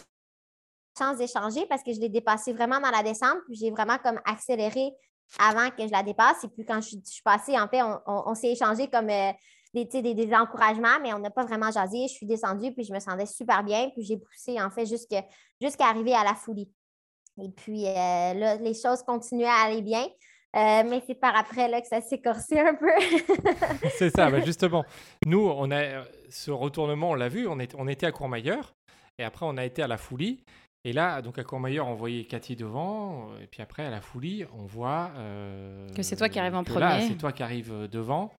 chance 0.99 1.19
d'échanger 1.19 1.67
parce 1.67 1.83
que 1.83 1.93
je 1.93 2.01
l'ai 2.01 2.09
dépassée 2.09 2.53
vraiment 2.53 2.81
dans 2.81 2.91
la 2.91 3.03
descente, 3.03 3.39
puis 3.47 3.57
j'ai 3.57 3.71
vraiment 3.71 3.99
comme 3.99 4.21
accéléré 4.25 4.93
avant 5.39 5.71
que 5.71 5.87
je 5.87 5.93
la 5.93 6.03
dépasse. 6.03 6.45
Et 6.45 6.49
puis 6.49 6.65
quand 6.65 6.81
je, 6.81 6.97
suis- 7.05 7.23
passée, 7.25 7.59
en 7.59 7.69
fait, 7.69 7.81
on, 8.07 8.35
s'est 8.35 8.53
échangé 8.53 8.89
comme 8.89 9.11
euh, 9.11 9.33
des, 9.75 10.35
encouragements, 10.35 11.01
mais 11.03 11.13
on 11.13 11.19
n'a 11.19 11.31
pas 11.31 11.45
vraiment 11.45 11.71
jasé. 11.71 12.07
Je 12.09 12.15
suis 12.15 12.27
descendue, 12.27 12.73
puis 12.73 12.85
je 12.85 12.93
me 12.93 13.01
sentais 13.01 13.27
super 13.27 13.63
bien, 13.63 13.91
puis 13.91 14.03
j'ai 14.03 14.17
poussé, 14.17 14.61
en 14.61 14.71
fait, 14.71 14.87
jusqu'à 14.87 15.25
arriver 15.87 16.15
à 16.15 16.25
la 16.25 16.35
folie. 16.35 16.71
Et 17.43 17.49
puis 17.49 17.87
euh, 17.87 18.35
là, 18.35 18.57
les 18.57 18.75
choses 18.75 19.03
continuaient 19.03 19.47
à 19.47 19.65
aller 19.67 19.83
bien. 19.83 20.07
Euh, 20.55 20.83
mais 20.87 21.03
c'est 21.07 21.15
par 21.15 21.35
après 21.35 21.67
là, 21.67 21.81
que 21.81 21.87
ça 21.87 22.03
s'est 22.03 22.21
un 22.59 22.75
peu. 22.75 22.91
C'est 23.97 24.11
ça, 24.11 24.31
bah, 24.31 24.43
justement. 24.43 24.85
Nous, 25.25 25.41
on 25.41 25.71
a 25.71 26.05
ce 26.29 26.51
retournement, 26.51 27.11
on 27.11 27.15
l'a 27.15 27.31
vu, 27.31 27.49
on, 27.49 27.57
on 27.79 27.89
était 27.89 28.05
à 28.05 28.13
Courmayeur, 28.13 28.75
et 29.19 29.25
après 29.25 29.47
on 29.47 29.57
a 29.57 29.65
été 29.65 29.83
à 29.83 29.89
la 29.89 29.97
Foulie. 29.97 30.45
Et 30.85 30.93
là, 30.93 31.23
donc 31.23 31.39
à 31.39 31.45
Courmayeur, 31.45 31.87
on 31.87 31.95
voyait 31.95 32.25
Cathy 32.25 32.57
devant, 32.57 33.29
euh, 33.31 33.41
et 33.43 33.47
puis 33.47 33.63
après 33.63 33.85
à 33.85 33.91
la 33.91 34.01
Foulie, 34.01 34.45
on 34.53 34.65
voit 34.67 35.11
euh, 35.17 35.89
Que 35.95 36.03
c'est 36.03 36.17
toi 36.17 36.29
qui 36.29 36.41
arrives 36.41 36.57
en 36.57 36.65
que 36.65 36.73
Là, 36.77 36.97
premier. 36.97 37.09
c'est 37.09 37.17
toi 37.17 37.33
qui 37.33 37.43
arrives 37.43 37.73
euh, 37.73 37.87
devant. 37.89 38.33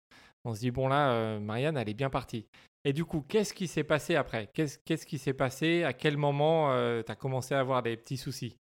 On 0.44 0.54
se 0.54 0.60
dit 0.60 0.72
bon 0.72 0.90
là, 0.90 1.12
euh, 1.12 1.40
Marianne, 1.40 1.78
elle 1.78 1.88
est 1.88 1.94
bien 1.94 2.10
partie. 2.10 2.46
Et 2.84 2.92
du 2.92 3.06
coup, 3.06 3.22
qu'est-ce 3.22 3.54
qui 3.54 3.68
s'est 3.68 3.86
passé 3.86 4.18
après? 4.18 4.50
Qu'est-ce 4.54 4.78
qu'est-ce 4.86 5.06
qui 5.06 5.18
s'est 5.18 5.34
passé? 5.34 5.86
À 5.86 5.94
quel 5.94 6.18
moment 6.18 6.68
tu 7.02 7.10
as 7.10 7.16
commencé 7.16 7.56
à 7.56 7.62
avoir 7.62 7.82
des 7.82 7.96
petits 7.96 8.18
soucis? 8.18 8.58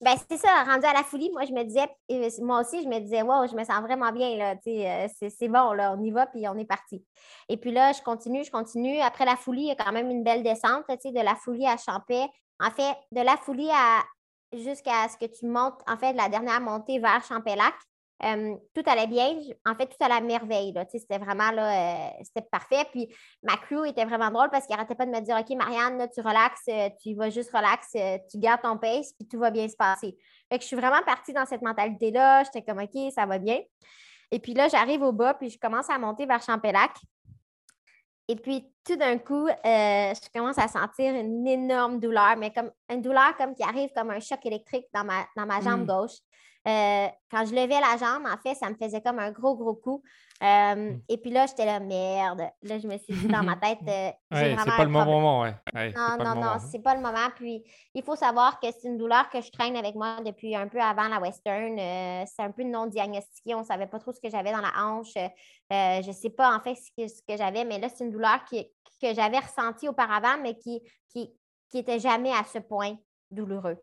Ben, 0.00 0.16
c'est 0.28 0.36
ça, 0.36 0.64
rendu 0.64 0.84
à 0.84 0.92
la 0.92 1.02
folie, 1.02 1.30
moi, 1.32 1.44
je 1.46 1.52
me 1.52 1.62
disais, 1.64 1.86
moi 2.42 2.60
aussi, 2.60 2.82
je 2.82 2.88
me 2.88 2.98
disais, 3.00 3.22
wow, 3.22 3.46
je 3.46 3.54
me 3.54 3.64
sens 3.64 3.80
vraiment 3.80 4.12
bien, 4.12 4.36
là, 4.36 4.54
euh, 4.66 5.08
c'est, 5.16 5.30
c'est 5.30 5.48
bon, 5.48 5.72
là, 5.72 5.94
on 5.96 6.02
y 6.02 6.10
va, 6.10 6.26
puis 6.26 6.46
on 6.48 6.58
est 6.58 6.64
parti. 6.66 7.02
Et 7.48 7.56
puis 7.56 7.72
là, 7.72 7.92
je 7.92 8.02
continue, 8.02 8.44
je 8.44 8.50
continue. 8.50 8.98
Après 9.00 9.24
la 9.24 9.36
folie, 9.36 9.62
il 9.62 9.68
y 9.68 9.70
a 9.70 9.76
quand 9.76 9.92
même 9.92 10.10
une 10.10 10.22
belle 10.22 10.42
descente, 10.42 10.84
là, 10.88 10.96
tu 10.96 11.08
sais, 11.08 11.12
de 11.12 11.20
la 11.20 11.34
folie 11.36 11.66
à 11.66 11.76
Champais. 11.76 12.26
En 12.60 12.70
fait, 12.70 12.96
de 13.12 13.20
la 13.20 13.36
folie 13.36 13.70
à 13.70 14.02
jusqu'à 14.52 15.08
ce 15.08 15.16
que 15.16 15.26
tu 15.26 15.46
montes, 15.46 15.80
en 15.86 15.96
fait, 15.96 16.12
la 16.12 16.28
dernière 16.28 16.60
montée 16.60 16.98
vers 16.98 17.22
Champelac. 17.24 17.74
euh, 18.24 18.54
tout 18.74 18.82
allait 18.86 19.08
bien. 19.08 19.36
En 19.66 19.74
fait, 19.74 19.86
tout 19.86 19.96
allait 20.00 20.14
à 20.14 20.20
merveille. 20.20 20.72
Tu 20.72 20.80
sais, 20.92 20.98
c'était 21.00 21.18
vraiment 21.18 21.50
là, 21.50 22.06
euh, 22.06 22.10
c'était 22.22 22.46
parfait. 22.50 22.86
Puis 22.92 23.08
ma 23.42 23.56
crew 23.56 23.86
était 23.86 24.04
vraiment 24.04 24.30
drôle 24.30 24.50
parce 24.50 24.66
qu'il 24.66 24.76
n'arrêtait 24.76 24.94
pas 24.94 25.06
de 25.06 25.10
me 25.10 25.20
dire 25.20 25.36
OK, 25.36 25.56
Marianne, 25.56 26.08
tu 26.14 26.20
relaxes, 26.20 26.62
euh, 26.68 26.88
tu 27.02 27.14
vas 27.14 27.30
juste 27.30 27.50
relax, 27.50 27.88
euh, 27.96 28.18
tu 28.30 28.38
gardes 28.38 28.62
ton 28.62 28.78
pace, 28.78 29.12
puis 29.12 29.26
tout 29.28 29.38
va 29.38 29.50
bien 29.50 29.68
se 29.68 29.76
passer. 29.76 30.16
Fait 30.48 30.58
que 30.58 30.62
je 30.62 30.68
suis 30.68 30.76
vraiment 30.76 31.02
partie 31.04 31.32
dans 31.32 31.44
cette 31.44 31.62
mentalité-là. 31.62 32.44
J'étais 32.44 32.62
comme 32.62 32.78
OK, 32.78 33.12
ça 33.12 33.26
va 33.26 33.38
bien. 33.38 33.58
Et 34.30 34.38
puis 34.38 34.54
là, 34.54 34.68
j'arrive 34.68 35.02
au 35.02 35.12
bas, 35.12 35.34
puis 35.34 35.50
je 35.50 35.58
commence 35.58 35.90
à 35.90 35.98
monter 35.98 36.24
vers 36.26 36.42
Champelac. 36.42 36.92
Et 38.28 38.36
puis, 38.36 38.72
tout 38.86 38.96
d'un 38.96 39.18
coup, 39.18 39.46
euh, 39.46 39.54
je 39.64 40.30
commence 40.32 40.58
à 40.58 40.68
sentir 40.68 41.14
une 41.14 41.46
énorme 41.46 42.00
douleur, 42.00 42.36
mais 42.38 42.52
comme 42.52 42.70
une 42.90 43.02
douleur 43.02 43.36
comme 43.36 43.54
qui 43.54 43.62
arrive 43.62 43.90
comme 43.94 44.10
un 44.10 44.20
choc 44.20 44.44
électrique 44.46 44.86
dans 44.94 45.04
ma, 45.04 45.26
dans 45.36 45.46
ma 45.46 45.60
jambe 45.60 45.82
Mm. 45.82 45.86
gauche. 45.86 46.18
Euh, 46.66 47.08
quand 47.30 47.44
je 47.44 47.54
levais 47.54 47.78
la 47.80 47.96
jambe, 47.98 48.26
en 48.26 48.38
fait, 48.38 48.54
ça 48.54 48.70
me 48.70 48.74
faisait 48.74 49.00
comme 49.02 49.18
un 49.18 49.30
gros, 49.30 49.54
gros 49.56 49.74
coup. 49.74 50.02
Euh, 50.42 50.96
Et 51.08 51.18
puis 51.18 51.30
là, 51.30 51.46
j'étais 51.46 51.64
là, 51.66 51.78
merde. 51.78 52.42
Là, 52.62 52.78
je 52.78 52.88
me 52.88 52.96
suis 52.98 53.14
dit 53.14 53.28
dans 53.28 53.42
ma 53.42 53.56
tête, 53.56 53.78
euh, 53.88 54.10
Ouais, 54.30 54.50
c'est 54.58 54.64
pas 54.76 54.84
le 54.84 54.90
bon 55.04 55.12
moment, 55.12 55.40
ouais. 55.42 55.54
Ouais, 55.74 55.92
Non, 55.92 56.16
non, 56.24 56.34
non, 56.40 56.52
c'est 56.70 56.78
pas 56.82 56.94
le 56.94 57.00
moment. 57.00 57.28
Puis, 57.36 57.62
il 57.94 58.02
faut 58.02 58.16
savoir 58.16 58.58
que 58.60 58.66
c'est 58.72 58.88
une 58.88 58.96
douleur 58.96 59.28
que 59.30 59.40
je 59.40 59.50
traîne 59.50 59.76
avec 59.76 59.94
moi 59.94 60.16
depuis 60.24 60.56
un 60.56 60.66
peu 60.68 60.80
avant 60.80 61.08
la 61.08 61.20
Western. 61.20 61.78
Euh, 61.78 62.24
c'est 62.26 62.42
un 62.42 62.50
peu 62.50 62.62
non 62.64 62.86
diagnostiqué. 62.86 63.54
On 63.54 63.60
ne 63.60 63.64
savait 63.64 63.86
pas 63.86 63.98
trop 63.98 64.12
ce 64.12 64.20
que 64.20 64.30
j'avais 64.30 64.52
dans 64.52 64.60
la 64.62 64.72
hanche. 64.84 65.12
Je 65.70 66.06
ne 66.06 66.12
sais 66.12 66.30
pas 66.30 66.54
en 66.56 66.60
fait 66.60 66.74
ce 66.74 66.90
que, 66.96 67.08
ce 67.08 67.20
que 67.26 67.36
j'avais, 67.36 67.64
mais 67.64 67.78
là, 67.78 67.88
c'est 67.88 68.04
une 68.04 68.10
douleur 68.10 68.44
qui- 68.44 68.70
que 69.02 69.12
j'avais 69.14 69.38
ressentie 69.38 69.88
auparavant, 69.88 70.38
mais 70.42 70.56
qui 70.56 70.80
qui, 71.10 71.30
qui 71.70 71.78
était 71.78 71.98
jamais 72.00 72.32
à 72.32 72.42
ce 72.44 72.58
point 72.58 72.96
douloureux. 73.30 73.76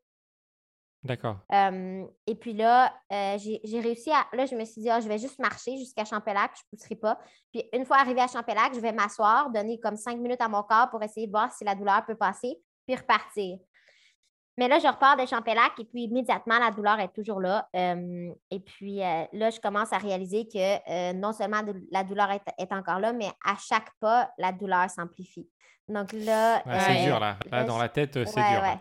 D'accord. 1.03 1.37
Euh, 1.51 2.05
et 2.27 2.35
puis 2.35 2.53
là, 2.53 2.93
euh, 3.11 3.37
j'ai 3.39 3.79
réussi 3.79 4.11
à. 4.11 4.25
Là, 4.33 4.45
je 4.45 4.55
me 4.55 4.63
suis 4.65 4.81
dit, 4.81 4.89
ah, 4.89 4.99
je 4.99 5.07
vais 5.07 5.17
juste 5.17 5.39
marcher 5.39 5.75
jusqu'à 5.77 6.05
Champelac, 6.05 6.51
je 6.55 6.61
ne 6.61 6.77
pousserai 6.77 6.95
pas. 6.95 7.17
Puis 7.51 7.63
une 7.73 7.85
fois 7.85 7.97
arrivée 7.97 8.21
à 8.21 8.27
Champelac, 8.27 8.73
je 8.75 8.79
vais 8.79 8.91
m'asseoir, 8.91 9.49
donner 9.49 9.79
comme 9.79 9.95
cinq 9.97 10.17
minutes 10.19 10.41
à 10.41 10.47
mon 10.47 10.61
corps 10.63 10.89
pour 10.91 11.01
essayer 11.01 11.25
de 11.25 11.31
voir 11.31 11.51
si 11.51 11.63
la 11.63 11.73
douleur 11.73 12.05
peut 12.05 12.15
passer, 12.15 12.55
puis 12.85 12.95
repartir. 12.95 13.57
Mais 14.57 14.67
là, 14.67 14.77
je 14.79 14.85
repars 14.87 15.17
de 15.17 15.25
Champelac 15.25 15.71
et 15.79 15.85
puis 15.85 16.03
immédiatement, 16.03 16.59
la 16.59 16.69
douleur 16.69 16.99
est 16.99 17.11
toujours 17.13 17.39
là. 17.39 17.67
Euh, 17.75 18.31
et 18.51 18.59
puis 18.59 18.97
là, 18.97 19.49
je 19.49 19.59
commence 19.59 19.91
à 19.93 19.97
réaliser 19.97 20.47
que 20.47 21.13
non 21.13 21.31
seulement 21.31 21.61
la 21.89 22.03
douleur 22.03 22.29
est, 22.31 22.43
est 22.59 22.71
encore 22.73 22.99
là, 22.99 23.11
mais 23.11 23.29
à 23.43 23.55
chaque 23.57 23.89
pas, 23.99 24.29
la 24.37 24.51
douleur 24.51 24.87
s'amplifie. 24.89 25.49
Donc 25.87 26.11
là. 26.13 26.61
Ouais, 26.65 26.79
c'est 26.79 27.01
euh, 27.01 27.05
dur 27.05 27.19
là. 27.19 27.37
Là, 27.49 27.59
là, 27.61 27.63
dans 27.63 27.77
je- 27.77 27.81
la 27.81 27.89
tête, 27.89 28.13
c'est 28.13 28.39
ouais, 28.39 28.51
dur. 28.51 28.61
Ouais. 28.61 28.77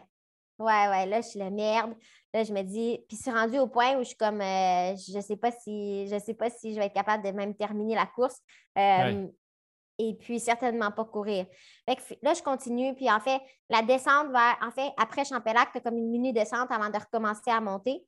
Ouais, 0.60 0.88
ouais, 0.88 1.06
là, 1.06 1.20
je 1.20 1.28
suis 1.28 1.38
la 1.38 1.50
merde. 1.50 1.94
Là, 2.32 2.44
je 2.44 2.52
me 2.52 2.62
dis, 2.62 3.04
puis 3.08 3.16
c'est 3.16 3.32
rendu 3.32 3.58
au 3.58 3.66
point 3.66 3.96
où 3.96 4.00
je 4.00 4.08
suis 4.08 4.16
comme, 4.16 4.40
euh, 4.40 4.94
je 4.96 5.20
sais 5.20 5.36
pas 5.36 5.50
si, 5.50 6.06
je 6.08 6.18
sais 6.18 6.34
pas 6.34 6.48
si 6.50 6.72
je 6.74 6.78
vais 6.78 6.86
être 6.86 6.94
capable 6.94 7.24
de 7.24 7.30
même 7.32 7.54
terminer 7.56 7.94
la 7.96 8.06
course. 8.06 8.38
Euh, 8.78 9.26
Et 9.98 10.14
puis, 10.14 10.40
certainement 10.40 10.90
pas 10.92 11.04
courir. 11.04 11.44
Fait 11.86 11.96
que 11.96 12.02
là, 12.22 12.32
je 12.32 12.42
continue. 12.42 12.94
Puis, 12.94 13.10
en 13.10 13.20
fait, 13.20 13.38
la 13.68 13.82
descente 13.82 14.30
vers, 14.30 14.56
en 14.62 14.70
fait, 14.70 14.90
après 14.96 15.24
Champelac, 15.26 15.72
tu 15.72 15.78
as 15.78 15.80
comme 15.82 15.98
une 15.98 16.08
mini-descente 16.10 16.70
avant 16.70 16.88
de 16.88 16.98
recommencer 16.98 17.50
à 17.50 17.60
monter. 17.60 18.02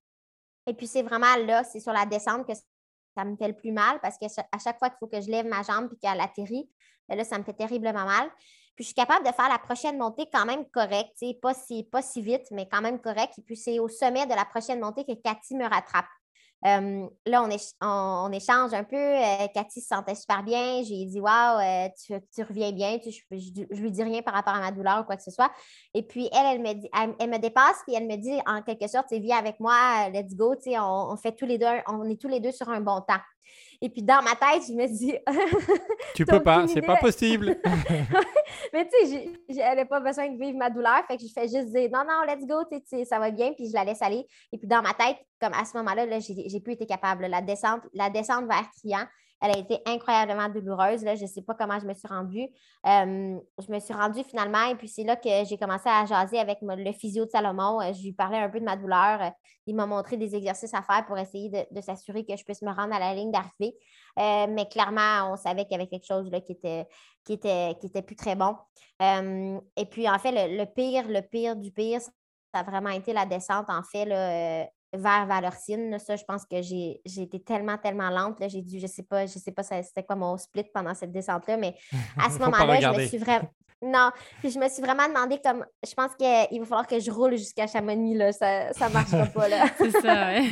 Et 0.67 0.73
puis, 0.75 0.87
c'est 0.87 1.03
vraiment 1.03 1.35
là, 1.45 1.65
c'est 1.65 1.81
sur 1.81 1.93
la 1.93 2.07
descente 2.07 2.47
que 2.47 2.55
ça 2.55 3.25
me 3.27 3.37
fait 3.37 3.49
le 3.49 3.57
plus 3.57 3.73
mal 3.73 4.01
parce 4.01 4.17
que 4.17 4.27
cha- 4.29 4.47
à 4.53 4.59
chaque 4.59 4.79
fois 4.79 4.89
qu'il 4.89 4.97
faut 5.01 5.07
que 5.09 5.21
je 5.21 5.29
lève 5.29 5.45
ma 5.47 5.63
jambe 5.63 5.89
puis 5.89 5.99
qu'elle 5.99 6.19
atterrit, 6.21 6.71
ben 7.09 7.17
là, 7.19 7.25
ça 7.25 7.37
me 7.39 7.43
fait 7.45 7.53
terriblement 7.53 8.07
mal. 8.07 8.31
Puis 8.75 8.85
je 8.85 8.87
suis 8.87 8.95
capable 8.95 9.27
de 9.27 9.33
faire 9.33 9.49
la 9.49 9.59
prochaine 9.59 9.99
montée 9.99 10.27
quand 10.33 10.47
même 10.47 10.65
correcte, 10.67 11.23
pas 11.41 11.55
si, 11.55 11.85
pas 11.85 12.03
si 12.03 12.23
vite, 12.23 12.47
mais 12.51 12.69
quand 12.71 12.81
même 12.81 13.01
correct. 13.01 13.35
Et 13.39 13.43
puis 13.43 13.57
c'est 13.57 13.79
au 13.79 13.89
sommet 13.89 14.27
de 14.27 14.35
la 14.35 14.45
prochaine 14.45 14.81
montée 14.81 15.05
que 15.05 15.15
Cathy 15.15 15.55
me 15.55 15.65
rattrape. 15.65 16.07
Euh, 16.65 17.09
là, 17.27 17.43
on, 17.43 17.49
éch- 17.49 17.75
on, 17.81 18.29
on 18.29 18.33
échange 18.33 18.73
un 18.73 18.85
peu. 18.85 18.97
euh, 18.97 19.49
Cathy 19.53 19.81
se 19.81 19.89
sentait 19.89 20.15
super 20.15 20.45
bien. 20.45 20.83
J'ai 20.85 21.05
dit 21.07 21.21
Waouh, 21.21 21.59
euh, 21.61 21.89
tu, 22.07 22.43
reviens 22.43 22.71
bien. 22.71 22.99
Je, 23.05 23.11
je, 23.33 23.81
lui 23.83 23.91
dis 23.91 24.03
rien 24.03 24.23
par 24.23 24.35
rapport 24.35 24.55
à 24.55 24.61
ma 24.61 24.71
douleur 24.71 25.01
ou 25.01 25.05
quoi 25.05 25.17
que 25.17 25.23
ce 25.23 25.33
soit. 25.33 25.51
Et 25.93 26.03
puis, 26.03 26.29
elle, 26.33 26.55
elle 26.57 26.63
me, 26.63 26.73
dit, 26.75 26.89
elle, 27.19 27.31
me 27.31 27.39
dépasse, 27.39 27.83
puis 27.85 27.97
elle 27.97 28.07
me 28.07 28.17
dit 28.17 28.39
en 28.47 28.63
quelque 28.63 28.87
sorte, 28.87 29.09
viens 29.11 29.39
avec 29.39 29.59
moi, 29.59 30.09
let's 30.11 30.37
go. 30.37 30.55
On 30.79 31.17
fait 31.17 31.33
tous 31.33 31.47
les 31.47 31.59
deux, 31.59 31.67
on 31.89 32.09
est 32.09 32.21
tous 32.21 32.29
les 32.29 32.39
deux 32.39 32.53
sur 32.53 32.69
un 32.69 32.81
bon 32.81 33.01
temps. 33.01 33.21
Et 33.81 33.89
puis, 33.89 34.03
dans 34.03 34.23
ma 34.23 34.37
tête, 34.37 34.63
je 34.69 34.73
me 34.73 34.87
dis 34.87 35.15
Tu 36.15 36.25
peux 36.25 36.43
pas, 36.43 36.67
c'est 36.67 36.83
pas 36.83 36.97
possible. 36.97 37.57
Mais 38.73 38.89
tu 38.89 39.07
sais, 39.09 39.75
n'a 39.75 39.85
pas 39.85 40.01
besoin 40.01 40.29
de 40.29 40.39
vivre 40.39 40.57
ma 40.57 40.71
douleur. 40.71 41.05
Fait 41.09 41.17
que 41.17 41.23
je 41.23 41.33
fais 41.33 41.49
juste 41.49 41.73
dire 41.73 41.91
non, 41.93 42.05
non, 42.05 42.23
let's 42.27 42.47
go, 42.47 42.63
tu 42.71 42.77
sais, 42.77 42.83
tu 42.83 42.99
sais, 42.99 43.05
ça 43.05 43.19
va 43.19 43.31
bien. 43.31 43.53
Puis 43.53 43.69
je 43.69 43.75
la 43.75 43.85
laisse 43.85 44.03
aller. 44.03 44.25
Et 44.53 44.59
puis 44.59 44.69
dans 44.69 44.83
ma 44.83 44.95
tête, 44.95 45.17
comme 45.41 45.53
à 45.55 45.65
ce 45.65 45.77
moment-là, 45.79 46.07
là, 46.07 46.19
j'ai 46.21 46.61
plus 46.61 46.75
été 46.75 46.87
capable. 46.87 47.27
La 47.27 47.43
descente, 47.43 47.83
la 47.93 48.11
descente 48.11 48.47
vers 48.47 48.71
Trian, 48.79 49.07
Elle 49.43 49.51
a 49.51 49.59
été 49.59 49.81
incroyablement 49.87 50.49
douloureuse. 50.49 51.01
Je 51.01 51.23
ne 51.23 51.27
sais 51.27 51.43
pas 51.43 51.55
comment 51.55 51.81
je 51.81 51.85
me 51.85 51.95
suis 51.95 52.07
rendue. 52.07 52.49
Euh, 52.87 53.41
je 53.59 53.73
me 53.73 53.81
suis 53.81 53.93
rendue 53.93 54.23
finalement 54.23 54.67
et 54.69 54.77
puis 54.77 54.87
c'est 54.87 55.03
là 55.03 55.17
que 55.17 55.29
j'ai 55.45 55.59
commencé 55.59 55.89
à 55.89 56.07
jaser 56.07 56.39
avec 56.39 56.59
le 56.63 56.93
physio 56.93 57.25
de 57.25 57.31
Salomon. 57.31 57.81
Euh, 57.81 57.93
je 57.93 58.03
lui 58.05 58.13
parlais 58.13 58.39
un 58.39 58.49
peu 58.49 58.61
de 58.61 58.65
ma 58.65 58.77
douleur. 58.77 59.21
Euh, 59.21 59.31
il 59.67 59.75
m'a 59.75 59.85
montré 59.85 60.17
des 60.17 60.37
exercices 60.37 60.73
à 60.75 60.83
faire 60.83 61.05
pour 61.07 61.19
essayer 61.19 61.51
de, 61.51 61.81
s'assurer 61.81 62.25
que 62.25 62.37
je 62.37 62.45
puisse 62.45 62.63
me 62.63 62.71
rendre 62.71 62.95
à 62.95 63.01
la 63.01 63.15
ligne 63.15 63.33
d'arrivée. 63.33 63.77
mais 64.17 64.69
clairement, 64.69 65.33
on 65.33 65.37
savait 65.37 65.65
qu'il 65.65 65.73
y 65.73 65.75
avait 65.75 65.89
quelque 65.89 66.07
chose 66.07 66.31
qui, 66.47 66.53
était, 66.53 66.87
qui, 67.25 67.33
était, 67.35 67.77
qui 67.81 67.87
était 67.87 68.03
plus 68.03 68.17
très 68.17 68.35
bon. 68.35 68.57
et 69.01 69.87
puis 69.89 70.09
en 70.09 70.19
fait, 70.19 70.33
le, 70.33 70.65
pire, 70.65 71.09
le 71.09 71.21
pire 71.21 71.55
du 71.55 71.71
pire, 71.71 72.01
ça 72.01 72.11
a 72.55 72.63
vraiment 72.65 72.91
été 72.91 73.13
la 73.13 73.25
descente, 73.25 73.71
en 73.71 73.83
fait, 73.85 74.05
là, 74.05 74.67
vers 74.93 75.27
Valorcine. 75.27 75.99
Ça, 75.99 76.17
je 76.17 76.25
pense 76.25 76.45
que 76.45 76.61
j'ai 76.63 77.01
été 77.05 77.41
tellement, 77.41 77.79
tellement 77.79 78.11
lente. 78.11 78.39
J'ai 78.49 78.63
dû, 78.63 78.79
je 78.79 78.87
sais 78.87 79.03
pas, 79.03 79.27
je 79.27 79.39
sais 79.39 79.53
pas 79.53 79.63
c'était 79.63 80.03
quoi 80.03 80.17
mon 80.17 80.37
split 80.37 80.65
pendant 80.73 80.95
cette 80.95 81.13
descente-là, 81.13 81.57
mais 81.57 81.75
à 82.19 82.31
ce 82.31 82.39
moment-là, 82.41 82.81
je 82.81 83.01
me 83.01 83.07
suis 83.07 83.19
vraiment. 83.19 83.49
Non, 83.85 84.11
je 84.45 84.59
me 84.61 84.69
suis 84.69 84.81
vraiment 84.81 85.09
demandé 85.09 85.41
comme 85.45 85.67
je 85.85 85.93
pense 85.95 86.15
qu'il 86.15 86.61
va 86.61 86.67
falloir 86.67 86.87
que 86.87 87.01
je 87.01 87.11
roule 87.11 87.37
jusqu'à 87.37 87.67
Chamonix, 87.67 88.15
là. 88.15 88.33
Ça 88.33 88.69
ne 88.71 88.93
marchera 88.93 89.27
pas 89.27 89.49
là. 89.49 89.65
C'est 89.77 89.91
ça, 89.91 90.27
ouais. 90.27 90.49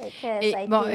et, 0.42 0.66
bon, 0.68 0.84
euh, 0.84 0.94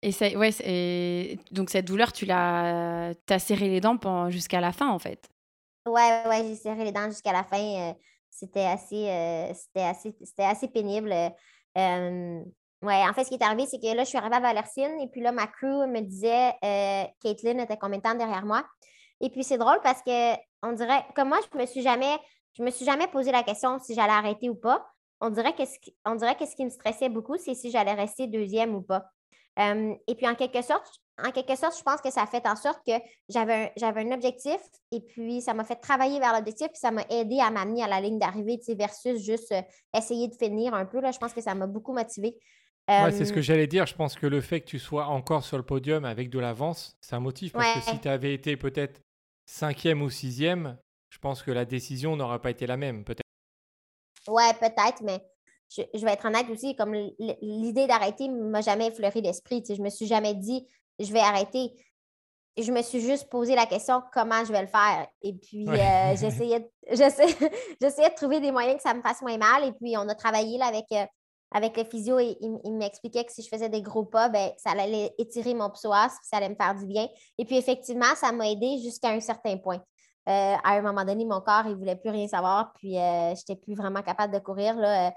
et, 0.00 0.10
ça, 0.10 0.26
ouais, 0.28 0.50
et 0.64 1.38
donc 1.50 1.68
cette 1.68 1.84
douleur, 1.84 2.12
tu 2.12 2.24
l'as 2.24 3.12
as 3.28 3.38
serré 3.38 3.68
les 3.68 3.80
dents 3.82 4.30
jusqu'à 4.30 4.60
la 4.60 4.72
fin 4.72 4.88
en 4.88 4.98
fait? 4.98 5.28
Ouais, 5.86 6.22
ouais, 6.28 6.44
j'ai 6.48 6.54
serré 6.54 6.84
les 6.84 6.92
dents 6.92 7.08
jusqu'à 7.08 7.32
la 7.32 7.44
fin. 7.44 7.58
Euh, 7.58 7.92
c'était 8.32 8.64
assez, 8.64 9.08
euh, 9.08 9.52
assez, 9.76 10.14
assez 10.38 10.68
pénible. 10.68 11.12
Euh, 11.12 12.42
ouais, 12.82 13.08
en 13.08 13.12
fait, 13.12 13.24
ce 13.24 13.28
qui 13.28 13.34
est 13.34 13.42
arrivé, 13.42 13.66
c'est 13.66 13.78
que 13.78 13.94
là, 13.94 14.04
je 14.04 14.08
suis 14.08 14.16
arrivée 14.16 14.36
à 14.36 14.40
Valercine 14.40 14.98
et 15.00 15.08
puis 15.08 15.20
là, 15.20 15.32
ma 15.32 15.46
crew 15.46 15.86
me 15.86 16.00
disait 16.00 16.52
euh, 16.64 17.04
Caitlin 17.22 17.58
était 17.58 17.76
combien 17.76 17.98
de 17.98 18.02
temps 18.02 18.14
derrière 18.14 18.46
moi? 18.46 18.64
Et 19.20 19.28
puis 19.28 19.44
c'est 19.44 19.58
drôle 19.58 19.78
parce 19.82 20.02
que 20.02 20.34
on 20.62 20.72
dirait, 20.72 21.04
comme 21.14 21.28
moi, 21.28 21.40
je 21.52 21.58
me 21.58 21.66
suis 21.66 21.82
jamais, 21.82 22.16
je 22.56 22.62
me 22.62 22.70
suis 22.70 22.86
jamais 22.86 23.06
posé 23.06 23.30
la 23.32 23.42
question 23.42 23.78
si 23.78 23.94
j'allais 23.94 24.12
arrêter 24.12 24.48
ou 24.48 24.54
pas. 24.54 24.86
On 25.20 25.28
dirait 25.28 25.54
que 25.54 25.66
ce, 25.66 25.76
on 26.06 26.14
dirait 26.14 26.36
ce 26.40 26.56
qui 26.56 26.64
me 26.64 26.70
stressait 26.70 27.10
beaucoup, 27.10 27.36
c'est 27.36 27.54
si 27.54 27.70
j'allais 27.70 27.92
rester 27.92 28.26
deuxième 28.28 28.74
ou 28.74 28.82
pas. 28.82 29.04
et 29.58 30.14
puis 30.16 30.26
en 30.26 30.34
quelque 30.34 30.62
sorte, 30.62 31.01
en 31.18 31.30
quelque 31.30 31.56
sorte, 31.56 31.76
je 31.76 31.82
pense 31.82 32.00
que 32.00 32.10
ça 32.10 32.22
a 32.22 32.26
fait 32.26 32.46
en 32.46 32.56
sorte 32.56 32.80
que 32.86 32.92
j'avais 33.28 33.72
un, 33.80 33.96
un 33.96 34.12
objectif 34.12 34.58
et 34.90 35.00
puis 35.00 35.42
ça 35.42 35.54
m'a 35.54 35.64
fait 35.64 35.76
travailler 35.76 36.18
vers 36.18 36.32
l'objectif 36.32 36.68
puis 36.68 36.78
ça 36.78 36.90
m'a 36.90 37.02
aidé 37.10 37.38
à 37.40 37.50
m'amener 37.50 37.82
à 37.82 37.88
la 37.88 38.00
ligne 38.00 38.18
d'arrivée 38.18 38.58
versus 38.68 39.22
juste 39.22 39.52
euh, 39.52 39.62
essayer 39.96 40.28
de 40.28 40.34
finir 40.34 40.74
un 40.74 40.86
peu. 40.86 41.00
Là, 41.00 41.12
je 41.12 41.18
pense 41.18 41.32
que 41.32 41.40
ça 41.40 41.54
m'a 41.54 41.66
beaucoup 41.66 41.92
motivé. 41.92 42.36
c'est 42.88 43.24
ce 43.24 43.32
que 43.32 43.42
j'allais 43.42 43.66
dire. 43.66 43.86
Je 43.86 43.94
pense 43.94 44.14
que 44.14 44.26
le 44.26 44.40
fait 44.40 44.60
que 44.60 44.66
tu 44.66 44.78
sois 44.78 45.06
encore 45.06 45.44
sur 45.44 45.58
le 45.58 45.64
podium 45.64 46.04
avec 46.04 46.30
de 46.30 46.38
l'avance, 46.38 46.96
c'est 47.00 47.14
un 47.14 47.20
motif. 47.20 47.52
Parce 47.52 47.84
que 47.84 47.90
si 47.92 48.00
tu 48.00 48.08
avais 48.08 48.32
été 48.32 48.56
peut-être 48.56 49.02
cinquième 49.46 50.02
ou 50.02 50.10
sixième, 50.10 50.78
je 51.10 51.18
pense 51.18 51.42
que 51.42 51.50
la 51.50 51.66
décision 51.66 52.16
n'aurait 52.16 52.40
pas 52.40 52.50
été 52.50 52.66
la 52.66 52.78
même, 52.78 53.04
peut-être. 53.04 53.20
Ouais, 54.28 54.54
peut-être, 54.54 55.02
mais 55.02 55.20
je, 55.68 56.04
vais 56.04 56.12
être 56.12 56.24
honnête 56.26 56.48
aussi, 56.50 56.76
comme 56.76 56.94
l'idée 57.40 57.86
d'arrêter 57.86 58.28
ne 58.28 58.48
m'a 58.48 58.60
jamais 58.60 58.88
effleuré 58.88 59.20
l'esprit. 59.20 59.62
Je 59.68 59.82
me 59.82 59.90
suis 59.90 60.06
jamais 60.06 60.34
dit, 60.34 60.66
je 60.98 61.12
vais 61.12 61.20
arrêter. 61.20 61.72
Je 62.58 62.70
me 62.70 62.82
suis 62.82 63.00
juste 63.00 63.30
posé 63.30 63.54
la 63.54 63.64
question 63.64 64.02
comment 64.12 64.44
je 64.44 64.52
vais 64.52 64.62
le 64.62 64.68
faire? 64.68 65.06
Et 65.22 65.32
puis, 65.32 65.66
euh, 65.68 66.16
j'essayais, 66.16 66.70
de, 67.80 68.14
trouver 68.14 68.40
des 68.40 68.52
moyens 68.52 68.76
que 68.76 68.82
ça 68.82 68.94
me 68.94 69.02
fasse 69.02 69.22
moins 69.22 69.38
mal. 69.38 69.64
Et 69.64 69.72
puis, 69.72 69.96
on 69.96 70.08
a 70.08 70.14
travaillé 70.14 70.58
là, 70.58 70.66
avec, 70.66 70.84
euh, 70.92 71.06
avec 71.50 71.76
le 71.76 71.84
physio 71.84 72.18
et 72.18 72.36
il, 72.40 72.76
m'expliquait 72.76 73.24
que 73.24 73.32
si 73.32 73.42
je 73.42 73.48
faisais 73.48 73.68
des 73.68 73.80
gros 73.80 74.04
pas, 74.04 74.28
ben, 74.28 74.50
ça 74.58 74.70
allait 74.70 75.14
étirer 75.18 75.54
mon 75.54 75.70
psoas, 75.70 76.10
ça 76.22 76.36
allait 76.36 76.50
me 76.50 76.54
faire 76.54 76.74
du 76.74 76.86
bien. 76.86 77.08
Et 77.38 77.44
puis, 77.44 77.56
effectivement, 77.56 78.14
ça 78.16 78.32
m'a 78.32 78.50
aidé 78.50 78.78
jusqu'à 78.82 79.10
un 79.10 79.20
certain 79.20 79.56
point. 79.56 79.80
Euh, 80.28 80.54
à 80.62 80.74
un 80.76 80.82
moment 80.82 81.04
donné, 81.04 81.24
mon 81.24 81.40
corps, 81.40 81.64
il 81.64 81.72
ne 81.72 81.76
voulait 81.76 81.96
plus 81.96 82.10
rien 82.10 82.28
savoir, 82.28 82.72
puis 82.74 82.92
je 82.92 83.30
n'étais 83.30 83.56
plus 83.56 83.74
vraiment 83.74 84.02
capable 84.02 84.32
de 84.32 84.38
courir. 84.38 84.76
Là. 84.76 85.12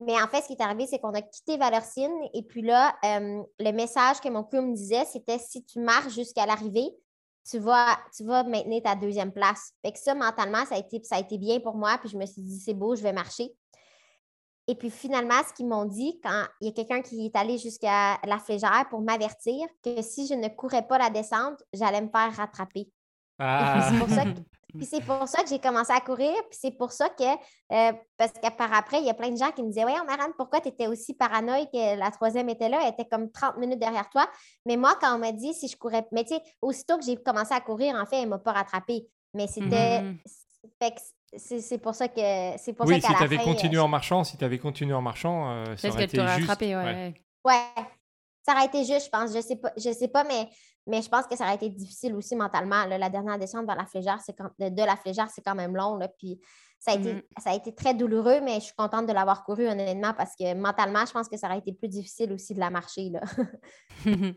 Mais 0.00 0.20
en 0.20 0.26
fait, 0.26 0.42
ce 0.42 0.46
qui 0.48 0.54
est 0.54 0.62
arrivé, 0.62 0.86
c'est 0.86 0.98
qu'on 0.98 1.14
a 1.14 1.22
quitté 1.22 1.56
Valorcine. 1.56 2.12
Et 2.34 2.42
puis 2.42 2.62
là, 2.62 2.94
euh, 3.04 3.42
le 3.58 3.72
message 3.72 4.20
que 4.20 4.28
mon 4.28 4.42
crew 4.42 4.56
me 4.56 4.74
disait, 4.74 5.04
c'était 5.04 5.38
si 5.38 5.64
tu 5.64 5.80
marches 5.80 6.14
jusqu'à 6.14 6.46
l'arrivée, 6.46 6.90
tu 7.48 7.58
vas, 7.58 7.98
tu 8.16 8.24
vas 8.24 8.44
maintenir 8.44 8.82
ta 8.82 8.94
deuxième 8.94 9.32
place. 9.32 9.72
Fait 9.84 9.92
que 9.92 9.98
ça, 9.98 10.14
mentalement, 10.14 10.64
ça 10.66 10.76
a 10.76 10.78
été, 10.78 11.02
ça 11.04 11.16
a 11.16 11.20
été 11.20 11.38
bien 11.38 11.60
pour 11.60 11.74
moi. 11.74 11.98
Puis 11.98 12.08
je 12.08 12.16
me 12.16 12.26
suis 12.26 12.42
dit, 12.42 12.58
c'est 12.58 12.74
beau, 12.74 12.96
je 12.96 13.02
vais 13.02 13.12
marcher. 13.12 13.52
Et 14.68 14.76
puis 14.76 14.90
finalement, 14.90 15.42
ce 15.46 15.52
qu'ils 15.52 15.66
m'ont 15.66 15.84
dit, 15.84 16.20
quand 16.22 16.44
il 16.60 16.68
y 16.68 16.70
a 16.70 16.72
quelqu'un 16.72 17.02
qui 17.02 17.26
est 17.26 17.36
allé 17.36 17.58
jusqu'à 17.58 18.18
la 18.24 18.38
flégère 18.38 18.86
pour 18.90 19.00
m'avertir 19.00 19.66
que 19.82 20.00
si 20.02 20.26
je 20.26 20.34
ne 20.34 20.48
courais 20.48 20.86
pas 20.86 20.98
la 20.98 21.10
descente, 21.10 21.62
j'allais 21.72 22.00
me 22.00 22.08
faire 22.08 22.34
rattraper. 22.34 22.88
Ah. 23.38 23.88
C'est 23.90 23.98
pour 23.98 24.08
ça 24.08 24.24
que 24.24 24.38
puis 24.76 24.86
c'est 24.86 25.04
pour 25.04 25.28
ça 25.28 25.42
que 25.42 25.48
j'ai 25.48 25.58
commencé 25.58 25.92
à 25.92 26.00
courir. 26.00 26.34
Puis 26.50 26.58
c'est 26.60 26.70
pour 26.70 26.92
ça 26.92 27.08
que, 27.08 27.24
euh, 27.24 27.92
parce 28.16 28.32
que 28.32 28.50
par 28.56 28.72
après, 28.72 29.00
il 29.00 29.06
y 29.06 29.10
a 29.10 29.14
plein 29.14 29.30
de 29.30 29.36
gens 29.36 29.50
qui 29.50 29.62
me 29.62 29.68
disaient 29.68 29.84
on 29.84 30.04
Marianne, 30.04 30.32
pourquoi 30.36 30.60
tu 30.60 30.68
étais 30.68 30.86
aussi 30.86 31.14
paranoïque 31.14 31.70
que 31.72 31.98
la 31.98 32.10
troisième 32.10 32.48
était 32.48 32.68
là? 32.68 32.78
Elle 32.82 32.92
était 32.92 33.04
comme 33.04 33.30
30 33.30 33.58
minutes 33.58 33.78
derrière 33.78 34.08
toi. 34.10 34.28
Mais 34.66 34.76
moi, 34.76 34.96
quand 35.00 35.14
on 35.14 35.18
m'a 35.18 35.32
dit 35.32 35.54
si 35.54 35.68
je 35.68 35.76
courais, 35.76 36.06
mais 36.12 36.24
tu 36.24 36.34
sais, 36.34 36.42
aussitôt 36.60 36.98
que 36.98 37.04
j'ai 37.04 37.16
commencé 37.16 37.52
à 37.52 37.60
courir, 37.60 37.94
en 37.94 38.06
fait, 38.06 38.16
elle 38.16 38.24
ne 38.24 38.30
m'a 38.30 38.38
pas 38.38 38.52
rattrapée. 38.52 39.06
Mais 39.34 39.46
c'était. 39.46 40.02
Mmh. 40.02 40.18
C'est 41.36 41.78
pour 41.78 41.94
ça 41.94 42.08
que. 42.08 42.20
C'est 42.58 42.72
pour 42.74 42.86
oui, 42.86 43.00
ça 43.00 43.08
si 43.08 43.14
tu 43.14 43.22
avais 43.22 43.38
continué 43.38 43.78
en 43.78 43.88
marchant, 43.88 44.24
si 44.24 44.36
tu 44.36 44.44
avais 44.44 44.58
continué 44.58 44.92
en 44.94 45.02
marchant, 45.02 45.50
euh, 45.50 45.76
ça 45.76 45.88
aurait 45.88 46.04
été 46.04 46.20
juste. 46.20 46.40
Rattrapé, 46.40 46.76
ouais. 46.76 47.14
ouais. 47.44 47.84
Ça 48.46 48.54
aurait 48.54 48.66
été 48.66 48.84
juste, 48.84 49.06
je 49.06 49.10
pense. 49.10 49.34
Je 49.34 49.40
sais 49.40 49.56
pas, 49.56 49.72
je 49.76 49.92
sais 49.92 50.08
pas 50.08 50.24
mais 50.24 50.48
mais 50.86 51.00
je 51.02 51.08
pense 51.08 51.26
que 51.26 51.36
ça 51.36 51.44
aurait 51.44 51.54
été 51.54 51.68
difficile 51.68 52.14
aussi 52.14 52.34
mentalement. 52.34 52.84
la 52.86 53.08
dernière 53.08 53.38
descente 53.38 53.66
vers 53.66 53.76
la 53.76 53.86
flégère, 53.86 54.18
c'est 54.24 54.36
de, 54.36 54.84
la 54.84 54.96
flégère, 54.96 55.28
c'est 55.30 55.42
quand 55.42 55.54
même 55.54 55.76
long. 55.76 55.96
Là, 55.96 56.08
puis 56.08 56.40
ça 56.78 56.92
a, 56.92 56.94
été, 56.96 57.14
mm-hmm. 57.14 57.22
ça 57.42 57.50
a 57.50 57.54
été 57.54 57.74
très 57.74 57.94
douloureux, 57.94 58.40
mais 58.42 58.56
je 58.56 58.64
suis 58.64 58.74
contente 58.74 59.06
de 59.06 59.12
l'avoir 59.12 59.44
couru 59.44 59.68
honnêtement 59.68 60.12
parce 60.14 60.34
que 60.34 60.54
mentalement, 60.54 61.06
je 61.06 61.12
pense 61.12 61.28
que 61.28 61.36
ça 61.36 61.46
aurait 61.46 61.58
été 61.58 61.72
plus 61.72 61.88
difficile 61.88 62.32
aussi 62.32 62.54
de 62.54 62.60
la 62.60 62.70
marcher. 62.70 63.10
Là. 63.10 63.20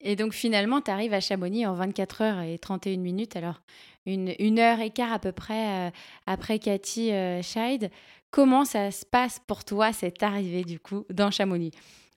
et 0.00 0.16
donc 0.16 0.34
finalement, 0.34 0.82
tu 0.82 0.90
arrives 0.90 1.14
à 1.14 1.20
Chamonix 1.20 1.66
en 1.66 1.74
24 1.74 2.22
heures 2.22 2.40
et 2.40 2.58
31 2.58 2.98
minutes. 2.98 3.36
Alors, 3.36 3.62
une, 4.04 4.34
une 4.38 4.58
heure 4.58 4.80
et 4.80 4.90
quart 4.90 5.12
à 5.12 5.18
peu 5.18 5.32
près 5.32 5.88
euh, 5.88 5.90
après 6.26 6.58
Cathy 6.58 7.12
euh, 7.12 7.40
Scheid. 7.40 7.90
Comment 8.30 8.64
ça 8.64 8.90
se 8.90 9.06
passe 9.06 9.40
pour 9.46 9.64
toi 9.64 9.92
cette 9.92 10.22
arrivée 10.22 10.64
du 10.64 10.80
coup 10.80 11.06
dans 11.08 11.30
Chamonix? 11.30 11.70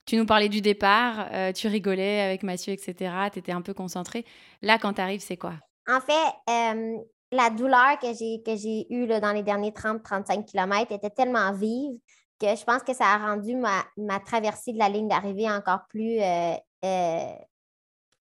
Tu 0.08 0.16
nous 0.16 0.26
parlais 0.26 0.48
du 0.48 0.62
départ, 0.62 1.28
euh, 1.32 1.52
tu 1.52 1.68
rigolais 1.68 2.22
avec 2.22 2.42
Mathieu, 2.42 2.72
etc. 2.72 3.12
Tu 3.30 3.40
étais 3.40 3.52
un 3.52 3.60
peu 3.60 3.74
concentré. 3.74 4.24
Là, 4.62 4.78
quand 4.78 4.94
tu 4.94 5.00
arrives, 5.02 5.20
c'est 5.20 5.36
quoi? 5.36 5.54
En 5.86 6.00
fait, 6.00 6.82
la 7.30 7.50
douleur 7.50 7.98
que 8.00 8.08
j'ai, 8.14 8.42
que 8.44 8.56
j'ai 8.56 8.86
eue 8.90 9.06
dans 9.06 9.32
les 9.32 9.42
derniers 9.42 9.70
30-35 9.70 10.46
km 10.46 10.92
était 10.92 11.10
tellement 11.10 11.52
vive 11.52 11.98
que 12.38 12.46
je 12.54 12.64
pense 12.64 12.82
que 12.82 12.94
ça 12.94 13.06
a 13.06 13.18
rendu 13.18 13.56
ma, 13.56 14.20
traversée 14.20 14.72
de 14.72 14.78
la 14.78 14.88
ligne 14.88 15.08
d'arrivée 15.08 15.50
encore 15.50 15.80
plus, 15.88 16.20
euh, 16.20 16.54
euh, 16.84 17.32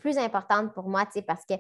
plus 0.08 0.18
importante 0.18 0.74
pour 0.74 0.88
moi, 0.88 1.04
parce 1.28 1.46
que 1.46 1.56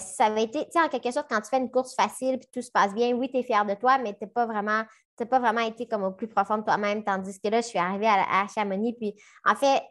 si 0.00 0.14
ça 0.14 0.26
avait 0.26 0.44
été, 0.44 0.66
en 0.76 0.88
quelque 0.88 1.12
sorte, 1.12 1.26
quand 1.30 1.40
tu 1.40 1.48
fais 1.48 1.58
une 1.58 1.70
course 1.70 1.94
facile 1.94 2.38
puis 2.38 2.48
tout 2.52 2.62
se 2.62 2.70
passe 2.70 2.92
bien, 2.92 3.12
oui, 3.12 3.30
tu 3.30 3.38
es 3.38 3.42
fier 3.44 3.64
de 3.64 3.74
toi, 3.74 3.98
mais 3.98 4.12
tu 4.14 4.24
n'es 4.24 4.30
pas 4.30 4.46
vraiment 4.46 4.82
n'as 5.20 5.26
pas 5.26 5.38
vraiment 5.38 5.60
été 5.60 5.86
comme 5.86 6.02
au 6.02 6.10
plus 6.10 6.26
profond 6.26 6.58
de 6.58 6.64
toi-même, 6.64 7.04
tandis 7.04 7.38
que 7.40 7.48
là, 7.48 7.60
je 7.60 7.68
suis 7.68 7.78
arrivée 7.78 8.08
à, 8.08 8.46
Chamonix. 8.52 8.94
Puis, 8.94 9.14
en 9.44 9.54
fait, 9.54 9.84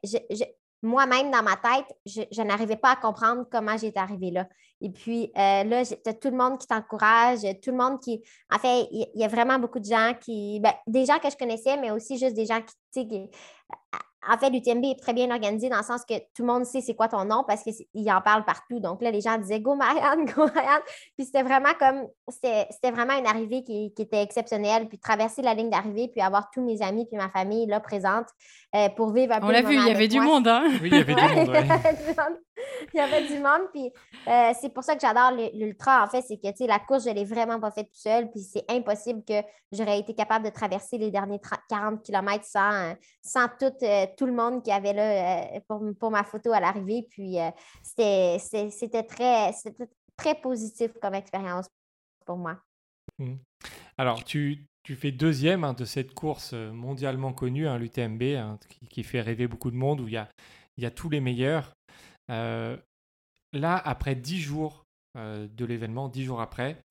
moi-même, 0.82 1.32
dans 1.32 1.44
ma 1.44 1.56
tête, 1.56 1.86
je, 2.06 2.42
n'arrivais 2.42 2.76
pas 2.76 2.92
à 2.92 2.96
comprendre 2.98 3.46
comment 3.50 3.78
j'étais 3.78 4.02
arrivée 4.02 4.32
là. 4.32 4.50
Et 4.82 4.90
puis, 4.90 5.32
euh, 5.38 5.64
là, 5.64 5.80
as 5.80 6.14
tout 6.14 6.30
le 6.30 6.36
monde 6.36 6.60
qui 6.60 6.68
t'encourage, 6.68 7.40
tout 7.62 7.72
le 7.72 7.78
monde 7.78 8.02
qui. 8.02 8.22
En 8.52 8.60
fait, 8.60 8.90
il 8.92 9.08
y, 9.16 9.24
a 9.24 9.30
vraiment 9.30 9.60
beaucoup 9.60 9.80
de 9.80 9.86
gens 9.86 10.14
qui. 10.20 10.60
Ben, 10.60 10.74
des 10.88 11.06
gens 11.06 11.20
que 11.20 11.30
je 11.30 11.38
connaissais, 11.38 11.78
mais 11.78 11.92
aussi 11.92 12.18
juste 12.18 12.36
des 12.36 12.46
gens 12.46 12.60
qui 12.92 13.30
en 14.30 14.38
fait, 14.38 14.50
l'UTMB 14.50 14.86
est 14.86 15.00
très 15.00 15.14
bien 15.14 15.30
organisé 15.32 15.70
dans 15.70 15.78
le 15.78 15.84
sens 15.84 16.04
que 16.06 16.18
tout 16.18 16.42
le 16.42 16.46
monde 16.46 16.66
sait 16.66 16.82
c'est 16.82 16.96
quoi 16.96 17.08
ton 17.08 17.26
nom 17.26 17.44
parce 17.48 17.64
qu'il 17.64 18.12
en 18.12 18.22
parle 18.22 18.46
partout. 18.46 18.80
Donc 18.80 19.02
là, 19.02 19.12
les 19.12 19.22
gens 19.22 19.38
disaient 19.38 19.60
Go 19.60 19.76
Marianne, 19.76 20.26
Go 20.36 20.46
Marianne. 20.54 20.82
Puis 21.18 21.26
c'était 21.26 21.44
vraiment 21.44 21.74
comme, 21.80 22.08
c'était 22.30 22.92
vraiment 22.92 23.18
une 23.18 23.28
arrivée 23.28 23.64
qui, 23.64 23.94
était 23.98 24.22
exceptionnelle. 24.22 24.88
Puis 24.88 25.00
traverser 25.00 25.42
la 25.42 25.54
ligne 25.54 25.70
d'arrivée, 25.70 26.08
puis 26.08 26.22
avoir 26.22 26.50
tous 26.52 26.62
mes 26.62 26.82
amis 26.82 27.06
puis 27.06 27.18
ma 27.18 27.30
famille 27.30 27.66
là 27.68 27.80
présente 27.80 28.28
euh, 28.76 28.90
pour 28.90 29.12
vivre 29.12 29.34
un 29.34 29.40
peu. 29.40 29.48
On 29.48 29.50
l'a 29.50 29.62
vu, 29.62 29.76
il 29.76 29.88
y 29.88 29.92
avait 29.92 30.08
du 30.08 30.20
monde, 30.20 30.48
hein? 30.48 30.64
Oui, 30.82 30.90
il 30.92 30.98
y 30.98 31.02
avait 31.02 31.14
du 31.14 32.08
monde. 32.08 32.38
il 32.94 32.98
y 32.98 33.00
avait 33.00 33.28
du 33.28 33.40
monde. 33.40 33.68
Puis 33.74 33.92
euh, 34.28 34.52
c'est 34.60 34.74
pour 34.74 34.84
ça 34.84 34.96
que 34.96 35.02
j'adore 35.02 35.32
l'ultra, 35.54 36.04
en 36.04 36.08
fait, 36.08 36.22
c'est 36.22 36.38
que 36.38 36.68
la 36.68 36.80
course, 36.80 37.06
je 37.06 37.10
ne 37.10 37.16
l'ai 37.16 37.26
vraiment 37.26 37.60
pas 37.60 37.72
faite 37.72 37.88
tout 37.88 38.00
seul. 38.00 38.30
Puis 38.32 38.42
c'est 38.42 38.66
impossible 38.70 39.24
que 39.28 39.42
j'aurais 39.72 40.00
été 40.00 40.14
capable 40.14 40.46
de 40.46 40.50
traverser 40.50 40.98
les 40.98 41.12
derniers 41.12 41.40
40 41.70 42.04
km 42.04 42.44
sans, 42.46 42.94
sans 43.22 43.48
tout, 43.60 43.74
euh, 43.84 44.06
tout 44.16 44.26
le 44.26 44.34
monde 44.34 44.64
qui 44.64 44.72
avait 44.72 44.94
là 44.94 45.60
pour, 45.68 45.82
pour 46.00 46.12
ma 46.12 46.24
photo 46.24 46.52
à 46.54 46.60
l'arrivée. 46.60 47.08
Puis 47.10 47.38
c'était 47.84 49.04
très, 49.08 49.52
très 50.16 50.36
positif 50.36 50.92
comme 51.02 51.16
expérience 51.16 51.68
pour 52.26 52.38
moi. 52.38 52.58
Mmh. 53.20 53.36
Alors, 53.98 54.24
tu, 54.24 54.66
tu 54.84 54.96
fais 54.96 55.12
deuxième 55.12 55.64
hein, 55.64 55.74
de 55.74 55.86
cette 55.86 56.14
course 56.14 56.54
mondialement 56.54 57.34
connue, 57.34 57.68
hein, 57.68 57.78
l'UTMB, 57.78 58.24
hein, 58.24 58.58
qui, 58.70 58.88
qui, 58.88 59.04
fait 59.04 59.22
rêver 59.22 59.48
beaucoup 59.48 59.72
de 59.72 59.76
monde, 59.76 60.02
où 60.02 60.08
il 60.08 60.14
y 60.14 60.18
a 60.18 60.28
y 60.78 60.86
a 60.86 60.92
tous 60.92 61.10
les 61.10 61.22
meilleurs. 61.22 61.76
Euh, 62.30 62.78
là, 63.52 63.78
après 63.78 64.16
10 64.16 64.40
jours 64.40 64.86
euh, 65.18 65.48
de 65.48 65.66
l'événement, 65.66 66.10
10 66.10 66.24
jours 66.24 66.42
après, 66.42 66.82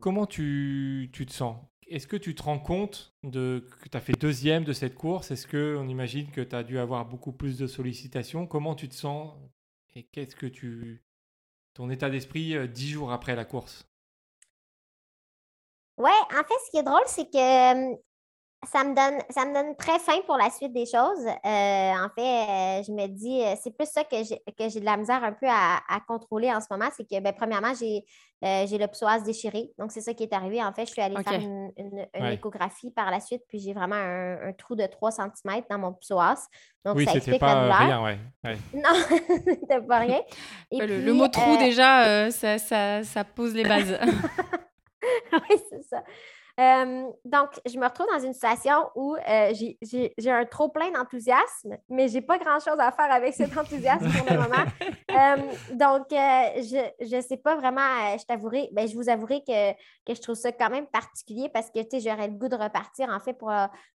comment 0.00 0.26
tu, 0.26 1.10
tu 1.12 1.26
te 1.26 1.32
sens? 1.32 1.56
Est-ce 1.90 2.06
que 2.06 2.16
tu 2.16 2.36
te 2.36 2.42
rends 2.44 2.60
compte 2.60 3.12
de, 3.24 3.66
que 3.82 3.88
tu 3.88 3.96
as 3.96 4.00
fait 4.00 4.12
deuxième 4.12 4.62
de 4.62 4.72
cette 4.72 4.94
course? 4.94 5.32
Est-ce 5.32 5.48
qu'on 5.48 5.88
imagine 5.88 6.30
que 6.30 6.40
tu 6.40 6.54
as 6.54 6.62
dû 6.62 6.78
avoir 6.78 7.04
beaucoup 7.04 7.32
plus 7.32 7.58
de 7.58 7.66
sollicitations? 7.66 8.46
Comment 8.46 8.76
tu 8.76 8.88
te 8.88 8.94
sens? 8.94 9.34
Et 9.96 10.04
qu'est-ce 10.04 10.36
que 10.36 10.46
tu. 10.46 11.02
Ton 11.74 11.90
état 11.90 12.08
d'esprit 12.08 12.56
euh, 12.56 12.68
10 12.68 12.90
jours 12.90 13.12
après 13.12 13.34
la 13.34 13.44
course? 13.44 13.88
Ouais, 15.98 16.10
en 16.30 16.44
fait, 16.44 16.54
ce 16.64 16.70
qui 16.70 16.76
est 16.76 16.84
drôle, 16.84 17.02
c'est 17.06 17.28
que 17.28 17.96
ça 18.70 18.84
me 18.84 18.94
donne, 18.94 19.20
ça 19.30 19.46
me 19.46 19.54
donne 19.54 19.74
très 19.76 19.98
faim 19.98 20.18
pour 20.26 20.36
la 20.36 20.50
suite 20.50 20.72
des 20.74 20.84
choses. 20.84 21.26
Euh, 21.26 21.92
en 21.94 22.08
fait, 22.14 22.20
euh, 22.20 22.82
je 22.82 22.92
me 22.92 23.06
dis, 23.06 23.42
euh, 23.42 23.54
c'est 23.62 23.74
plus 23.74 23.86
ça 23.90 24.04
que 24.04 24.16
j'ai, 24.22 24.38
que 24.58 24.68
j'ai 24.68 24.80
de 24.80 24.84
la 24.84 24.98
misère 24.98 25.24
un 25.24 25.32
peu 25.32 25.46
à, 25.48 25.78
à 25.88 26.00
contrôler 26.06 26.52
en 26.52 26.60
ce 26.60 26.66
moment. 26.70 26.90
C'est 26.94 27.04
que, 27.08 27.18
ben, 27.20 27.32
premièrement, 27.32 27.72
j'ai, 27.78 28.04
euh, 28.44 28.66
j'ai 28.66 28.76
le 28.76 28.86
psoas 28.88 29.20
déchiré. 29.20 29.70
Donc, 29.78 29.92
c'est 29.92 30.02
ça 30.02 30.12
qui 30.12 30.24
est 30.24 30.32
arrivé. 30.34 30.62
En 30.62 30.74
fait, 30.74 30.84
je 30.84 30.92
suis 30.92 31.00
allée 31.00 31.16
faire 31.22 31.40
une, 31.40 31.72
une- 31.78 32.06
une 32.14 32.22
Ouais. 32.22 32.34
échographie 32.34 32.90
par 32.90 33.10
la 33.10 33.20
suite, 33.20 33.42
puis 33.48 33.60
j'ai 33.60 33.72
vraiment 33.72 33.96
un, 33.96 34.48
un 34.48 34.52
trou 34.52 34.76
de 34.76 34.84
3 34.84 35.10
cm 35.10 35.62
dans 35.70 35.78
mon 35.78 35.94
psoas. 35.94 36.46
Donc, 36.84 36.96
Oui, 36.96 37.06
ça 37.06 37.12
c'était 37.12 37.30
explique 37.36 37.40
la 37.42 37.46
pas 37.48 37.56
euh, 37.56 37.62
douleur. 37.62 37.78
rien, 37.78 38.02
ouais. 38.04 38.18
ouais. 38.44 38.58
Non, 38.74 39.18
c'était 39.44 39.80
pas 39.80 39.98
rien. 40.00 40.20
Et 40.70 40.86
le, 40.86 41.14
mot 41.14 41.28
trou, 41.28 41.54
euh, 41.54 41.58
déjà, 41.58 42.04
euh, 42.06 42.30
ça, 42.30 42.58
ça, 42.58 43.02
ça 43.04 43.24
pose 43.24 43.54
les 43.54 43.64
bases. 43.64 43.98
oui, 45.32 45.56
c'est 45.70 45.82
ça. 45.84 46.02
Euh, 46.58 47.04
donc, 47.24 47.48
je 47.66 47.78
me 47.78 47.84
retrouve 47.84 48.06
dans 48.12 48.18
une 48.24 48.32
situation 48.32 48.90
où 48.94 49.16
euh, 49.16 49.52
j'ai- 49.54 50.30
un 50.30 50.44
trop 50.46 50.68
plein 50.68 50.90
d'enthousiasme, 50.90 51.76
mais 51.88 52.08
j'ai 52.08 52.20
pas 52.22 52.38
grand-chose 52.38 52.78
à 52.78 52.90
faire 52.92 53.10
avec 53.12 53.34
cet 53.34 53.56
enthousiasme 53.56 54.10
pour 54.10 54.30
le 54.30 54.36
moment. 54.38 54.64
Euh, 55.10 55.36
donc, 55.72 56.04
je 56.10 57.16
ne 57.16 57.20
sais 57.20 57.36
pas 57.36 57.56
vraiment, 57.56 58.16
je 58.16 58.24
t'avouerai, 58.24 58.68
ben, 58.70 58.86
je 58.86 58.94
vous 58.94 59.08
avouerai 59.08 59.40
que, 59.40 59.72
que 60.06 60.14
je 60.14 60.20
trouve 60.20 60.36
ça 60.36 60.52
quand 60.52 60.70
même 60.70 60.86
particulier 60.86 61.48
parce 61.52 61.68
que, 61.68 61.80
tu 61.80 61.98
sais, 61.98 62.08
j'aurais 62.08 62.28
le 62.28 62.34
goût 62.34 62.46
de 62.48 62.54
repartir, 62.54 63.08
en 63.08 63.18
fait, 63.18 63.32
pour, 63.32 63.50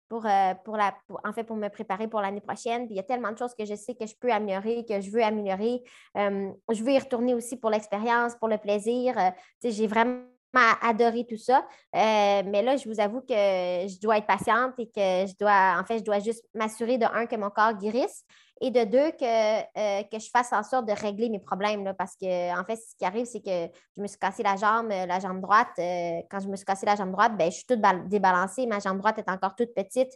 pour, 0.09 0.27
pour 0.65 0.77
la, 0.79 0.95
pour- 1.07 1.21
en 1.23 1.33
fait, 1.35 1.45
pour 1.45 1.57
me 1.57 1.69
préparer 1.69 2.09
pour 2.09 2.23
l'année 2.23 2.41
prochaine. 2.41 2.87
Puis 2.87 2.95
il 2.95 2.97
y 2.97 3.01
a 3.01 3.03
tellement 3.03 3.31
de 3.31 3.37
choses 3.37 3.55
que 3.55 3.67
je 3.67 3.75
sais 3.75 3.95
que 3.95 4.07
je 4.07 4.15
peux 4.19 4.33
améliorer, 4.33 4.87
que 4.89 5.03
je 5.03 5.11
veux 5.11 5.23
améliorer. 5.23 5.83
Je 6.17 6.83
veux 6.83 6.93
y 6.93 6.99
retourner 6.99 7.35
aussi 7.35 7.59
pour 7.59 7.69
l'expérience, 7.69 8.35
pour 8.37 8.49
le 8.49 8.57
plaisir. 8.57 9.15
Tu 9.61 9.69
sais, 9.69 9.71
j'ai 9.71 9.87
vraiment 9.87 10.23
adoré 10.61 11.27
tout 11.29 11.37
ça. 11.37 11.67
Euh, 11.95 12.43
mais 12.45 12.63
là, 12.63 12.77
je 12.77 12.89
vous 12.89 13.01
avoue 13.01 13.21
que 13.21 13.35
je 13.35 14.01
dois 14.01 14.19
être 14.19 14.27
patiente 14.27 14.75
et 14.79 14.87
que 14.87 15.27
je 15.31 15.37
dois, 15.39 15.77
en 15.81 15.85
fait, 15.85 15.99
je 15.99 16.05
dois 16.05 16.19
juste 16.19 16.45
m'assurer 16.55 16.99
de 16.99 17.07
un, 17.07 17.27
que 17.27 17.37
mon 17.37 17.51
corps 17.51 17.75
guérisse 17.75 18.25
et 18.61 18.71
de 18.71 18.85
deux, 18.85 19.11
que, 19.13 19.25
euh, 19.61 20.03
que 20.05 20.19
je 20.19 20.31
fasse 20.31 20.53
en 20.53 20.63
sorte 20.63 20.87
de 20.87 20.93
régler 20.93 21.29
mes 21.29 21.41
problèmes. 21.41 21.83
là, 21.85 21.95
parce 21.95 22.15
que, 22.15 22.61
en 22.61 22.65
fait, 22.65 22.77
ce 22.77 22.95
qui 22.97 23.05
arrive, 23.05 23.25
c'est 23.27 23.41
que 23.41 23.73
je 23.97 24.03
me 24.03 24.07
suis 24.07 24.19
cassé 24.19 24.43
la 24.43 24.57
jambe, 24.57 24.91
euh, 24.93 25.07
la 25.07 25.19
jambe 25.19 25.41
droite. 25.41 25.69
Euh, 25.79 26.21
quand 26.31 26.39
je 26.41 26.49
me 26.49 26.55
suis 26.57 26.65
cassé 26.65 26.87
la 26.87 26.95
jambe 26.95 27.11
droite, 27.11 27.37
ben, 27.37 27.51
je 27.51 27.57
suis 27.57 27.67
toute 27.67 27.81
bal- 27.81 28.09
débalancée. 28.09 28.67
Ma 28.67 28.79
jambe 28.79 28.99
droite 28.99 29.19
est 29.19 29.29
encore 29.29 29.55
toute 29.57 29.75
petite. 29.75 30.13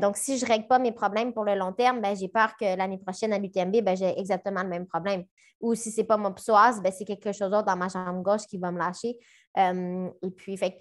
Donc, 0.00 0.16
si 0.16 0.38
je 0.38 0.44
ne 0.44 0.50
règle 0.50 0.66
pas 0.66 0.78
mes 0.78 0.92
problèmes 0.92 1.32
pour 1.34 1.44
le 1.44 1.54
long 1.54 1.72
terme, 1.72 2.00
ben, 2.00 2.16
j'ai 2.16 2.28
peur 2.28 2.56
que 2.56 2.76
l'année 2.76 2.98
prochaine 2.98 3.32
à 3.32 3.38
l'UTMB, 3.38 3.82
ben, 3.82 3.96
j'ai 3.96 4.18
exactement 4.18 4.62
le 4.62 4.68
même 4.68 4.86
problème. 4.86 5.24
Ou 5.60 5.74
si 5.74 5.90
ce 5.90 6.00
n'est 6.00 6.06
pas 6.06 6.16
mon 6.16 6.32
psoas, 6.32 6.80
ben, 6.80 6.92
c'est 6.92 7.04
quelque 7.04 7.32
chose 7.32 7.50
d'autre 7.50 7.64
dans 7.66 7.76
ma 7.76 7.88
jambe 7.88 8.22
gauche 8.22 8.46
qui 8.46 8.58
va 8.58 8.70
me 8.70 8.78
lâcher. 8.78 9.18
Et 9.56 10.30
puis, 10.30 10.56
fait 10.56 10.78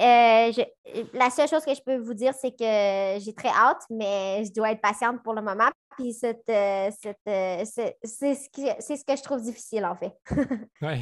euh, 0.00 0.52
je- 0.52 1.16
la 1.18 1.30
seule 1.30 1.48
chose 1.48 1.64
que 1.64 1.74
je 1.74 1.80
peux 1.84 1.96
vous 1.96 2.14
dire, 2.14 2.32
c'est 2.34 2.50
que 2.50 3.22
j'ai 3.24 3.32
très 3.34 3.48
hâte, 3.48 3.82
mais 3.90 4.44
je 4.44 4.52
dois 4.52 4.70
être 4.72 4.80
patiente 4.80 5.22
pour 5.22 5.34
le 5.34 5.42
moment. 5.42 5.68
Puis 5.96 6.12
cette, 6.12 6.48
euh, 6.48 6.90
cette, 7.00 7.18
euh, 7.28 7.62
c'est 7.64 7.96
c'est 8.02 8.34
ce, 8.34 8.96
ce 8.96 9.04
que 9.04 9.16
je 9.16 9.22
trouve 9.22 9.42
difficile, 9.42 9.84
en 9.84 9.94
fait. 9.94 10.12
Ouais. 10.82 11.00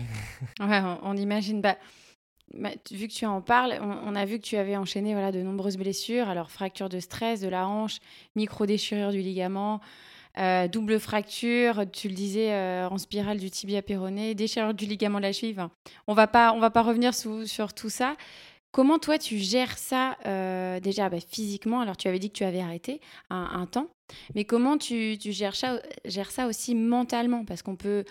Ouais, 0.60 0.80
on, 0.80 0.98
on 1.02 1.16
imagine. 1.16 1.60
Bah, 1.62 1.76
bah, 2.54 2.68
tu- 2.84 2.94
vu 2.96 3.08
que 3.08 3.12
tu 3.14 3.24
en 3.24 3.40
parles, 3.40 3.78
on, 3.80 4.12
on 4.12 4.14
a 4.14 4.24
vu 4.26 4.38
que 4.38 4.44
tu 4.44 4.56
avais 4.56 4.76
enchaîné 4.76 5.12
voilà, 5.14 5.32
de 5.32 5.40
nombreuses 5.40 5.78
blessures. 5.78 6.28
Alors, 6.28 6.50
fracture 6.50 6.88
de 6.90 7.00
stress, 7.00 7.40
de 7.40 7.48
la 7.48 7.66
hanche, 7.66 7.98
micro-déchirure 8.36 9.10
du 9.10 9.20
ligament, 9.20 9.80
euh, 10.38 10.68
double 10.68 10.98
fracture, 11.00 11.84
tu 11.90 12.08
le 12.08 12.14
disais, 12.14 12.52
euh, 12.52 12.88
en 12.88 12.98
spirale 12.98 13.38
du 13.38 13.50
tibia 13.50 13.80
péroné, 13.82 14.34
déchirure 14.34 14.74
du 14.74 14.84
ligament 14.86 15.18
de 15.18 15.22
la 15.22 15.32
cheville. 15.32 15.52
Enfin, 15.58 15.70
on 16.06 16.14
va 16.14 16.26
pas, 16.26 16.52
on 16.52 16.58
va 16.60 16.70
pas 16.70 16.82
revenir 16.82 17.14
sous- 17.14 17.46
sur 17.46 17.72
tout 17.74 17.90
ça. 17.90 18.16
Comment 18.72 18.98
toi, 18.98 19.18
tu 19.18 19.36
gères 19.36 19.76
ça 19.76 20.16
euh, 20.24 20.80
déjà 20.80 21.10
bah, 21.10 21.18
physiquement? 21.20 21.80
Alors, 21.80 21.98
tu 21.98 22.08
avais 22.08 22.18
dit 22.18 22.30
que 22.30 22.38
tu 22.38 22.44
avais 22.44 22.60
arrêté 22.60 23.02
un, 23.28 23.66
temps, 23.66 23.88
mais 24.34 24.44
comment 24.44 24.78
tu, 24.78 25.18
tu 25.20 25.30
gères, 25.32 25.54
ça, 25.54 25.80
gères 26.06 26.30
ça 26.30 26.46
aussi 26.46 26.74
mentalement? 26.74 27.44
Parce 27.44 27.62
qu'on 27.62 27.76
peut 27.76 28.04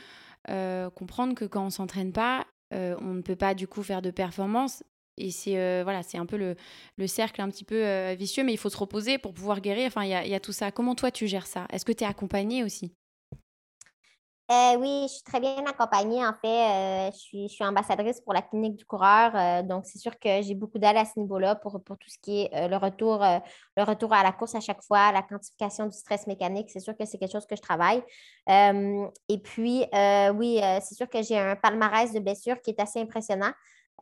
euh, 0.50 0.92
comprendre 0.92 1.34
que 1.34 1.46
quand 1.46 1.66
on 1.66 1.72
s'entraîne 1.72 2.14
pas, 2.14 2.46
euh, 2.76 2.96
on 3.02 3.16
ne 3.16 3.22
peut 3.22 3.36
pas 3.36 3.56
du 3.56 3.68
coup 3.68 3.82
faire 3.82 4.04
de 4.04 4.12
performance. 4.12 4.84
Et 5.18 5.32
c'est 5.32 5.84
voilà, 5.84 6.04
c'est 6.04 6.18
un 6.18 6.26
peu 6.26 6.38
le, 6.38 6.56
le 6.98 7.08
cercle 7.08 7.42
un 7.42 7.50
petit 7.50 7.66
peu 7.66 8.14
vicieux, 8.14 8.44
mais 8.44 8.54
il 8.54 8.58
faut 8.58 8.70
se 8.70 8.78
reposer 8.78 9.18
pour 9.18 9.34
pouvoir 9.34 9.62
guérir. 9.62 9.88
Enfin, 9.88 10.04
il 10.04 10.10
y 10.10 10.30
y 10.30 10.36
a 10.36 10.40
tout 10.40 10.54
ça. 10.54 10.72
Comment 10.72 10.96
toi 10.96 11.12
tu 11.12 11.28
gères 11.28 11.48
ça? 11.48 11.68
Est-ce 11.72 11.86
que 11.86 11.92
tu 11.92 12.04
es 12.04 12.08
accompagné 12.08 12.64
aussi? 12.64 12.94
Euh, 14.52 14.76
oui, 14.80 15.04
je 15.08 15.14
suis 15.14 15.24
très 15.24 15.40
bien 15.40 15.64
accompagnée. 15.66 16.26
En 16.26 16.34
fait, 16.34 16.48
euh, 16.48 17.12
je, 17.14 17.18
suis, 17.18 17.48
je 17.48 17.54
suis 17.54 17.64
ambassadrice 17.64 18.20
pour 18.20 18.34
la 18.34 18.42
clinique 18.42 18.76
du 18.76 18.84
coureur. 18.86 19.32
euh, 19.34 19.64
donc, 19.64 19.86
c'est 19.86 19.98
sûr 19.98 20.20
que 20.20 20.42
j'ai 20.42 20.56
beaucoup 20.56 20.78
d'aide 20.78 20.98
à 20.98 21.06
ce 21.06 21.18
niveau-là 21.18 21.56
pour, 21.56 21.82
pour 21.82 21.98
tout 21.98 22.10
ce 22.10 22.18
qui 22.22 22.42
est 22.42 22.68
le, 22.68 22.76
retour, 22.76 23.24
le 23.78 23.84
retour 23.84 24.12
à 24.14 24.24
la 24.24 24.34
course 24.34 24.54
à 24.56 24.60
chaque 24.60 24.84
fois, 24.84 25.14
la 25.14 25.22
quantification 25.22 25.86
du 25.86 25.98
stress 25.98 26.28
mécanique. 26.28 26.70
C'est 26.70 26.82
sûr 26.82 26.98
que 26.98 27.06
c'est 27.06 27.18
quelque 27.18 27.32
chose 27.32 27.46
que 27.48 27.56
je 27.56 27.62
travaille. 27.62 28.04
Et 28.50 29.38
puis, 29.42 29.86
oui, 30.36 30.60
c'est 30.82 30.96
sûr 30.96 31.08
que 31.08 31.22
j'ai 31.24 31.38
un 31.40 31.56
palmarès 31.56 32.12
de 32.12 32.20
blessures 32.20 32.62
qui 32.62 32.72
est 32.72 32.80
assez 32.82 33.00
impressionnant. 33.00 33.52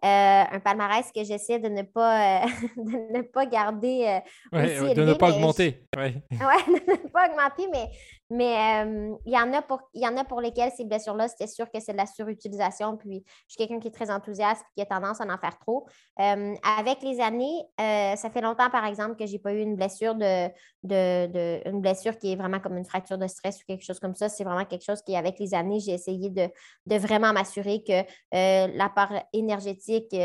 Euh, 0.06 0.44
un 0.52 0.60
palmarès 0.62 1.12
que 1.12 1.26
j'essaie 1.26 1.60
de 1.60 1.68
ne 1.68 1.82
pas, 1.82 2.44
euh, 2.44 2.48
de 2.78 3.18
ne 3.18 3.22
pas 3.22 3.46
garder 3.46 4.06
euh, 4.54 4.58
Ouais, 4.58 4.80
aussi 4.80 4.94
de 4.94 5.04
ne 5.04 5.14
pas 5.14 5.26
mais 5.28 5.32
je- 5.34 5.38
augmenter. 5.40 5.84
Ouais. 5.98 6.14
Ouais, 6.32 6.66
de 6.68 6.92
ne 7.04 7.10
pas 7.10 7.28
augmenter, 7.28 7.68
mais, 7.70 7.90
mais 8.30 8.86
euh, 8.86 9.16
il 9.26 9.34
y 9.34 9.38
en 9.38 9.52
a 9.54 9.62
pour, 9.62 9.82
il 9.94 10.04
y 10.04 10.08
en 10.08 10.16
a 10.18 10.24
pour 10.24 10.42
lesquelles 10.42 10.72
ces 10.76 10.86
blessures-là, 10.86 11.28
c'était 11.28 11.48
sûr 11.48 11.70
que 11.72 11.80
c'est 11.80 11.94
de 11.94 11.98
la 11.98 12.06
surutilisation. 12.06 12.98
Puis 12.98 13.24
je 13.48 13.54
suis 13.54 13.58
quelqu'un 13.58 13.80
qui 13.80 13.88
est 13.88 13.92
très 13.92 14.12
enthousiaste 14.12 14.62
et 14.62 14.74
qui 14.76 14.82
a 14.82 14.86
tendance 14.86 15.20
à 15.22 15.26
en 15.26 15.38
faire 15.38 15.58
trop. 15.60 15.88
Euh, 16.20 16.54
avec 16.78 17.02
les 17.02 17.20
années, 17.22 17.64
euh, 17.80 18.16
ça 18.16 18.30
fait 18.30 18.42
longtemps, 18.42 18.70
par 18.70 18.86
exemple, 18.86 19.16
que 19.16 19.26
je 19.26 19.34
n'ai 19.34 19.40
pas 19.40 19.54
eu 19.54 19.60
une 19.62 19.76
blessure 19.76 20.16
de, 20.16 20.48
de, 20.84 21.28
de- 21.28 21.62
une 21.70 21.82
blessure 21.82 22.18
qui 22.18 22.34
est 22.34 22.36
vraiment 22.36 22.60
comme 22.60 22.78
une 22.78 22.86
fracture 22.86 23.18
de 23.18 23.28
stress 23.28 23.62
ou 23.62 23.66
quelque 23.68 23.84
chose 23.84 24.00
comme 24.00 24.16
ça. 24.16 24.30
C'est 24.30 24.44
vraiment 24.44 24.66
quelque 24.66 24.84
chose 24.86 25.02
qui, 25.02 25.16
avec 25.16 25.40
les 25.40 25.54
années, 25.54 25.80
j'ai 25.80 25.94
essayé 25.94 26.30
de, 26.30 26.50
de 26.86 26.96
vraiment 26.98 27.34
m'assurer 27.34 27.84
que 27.84 28.04
la 28.32 28.90
part 28.90 29.14
énergétique 29.34 30.16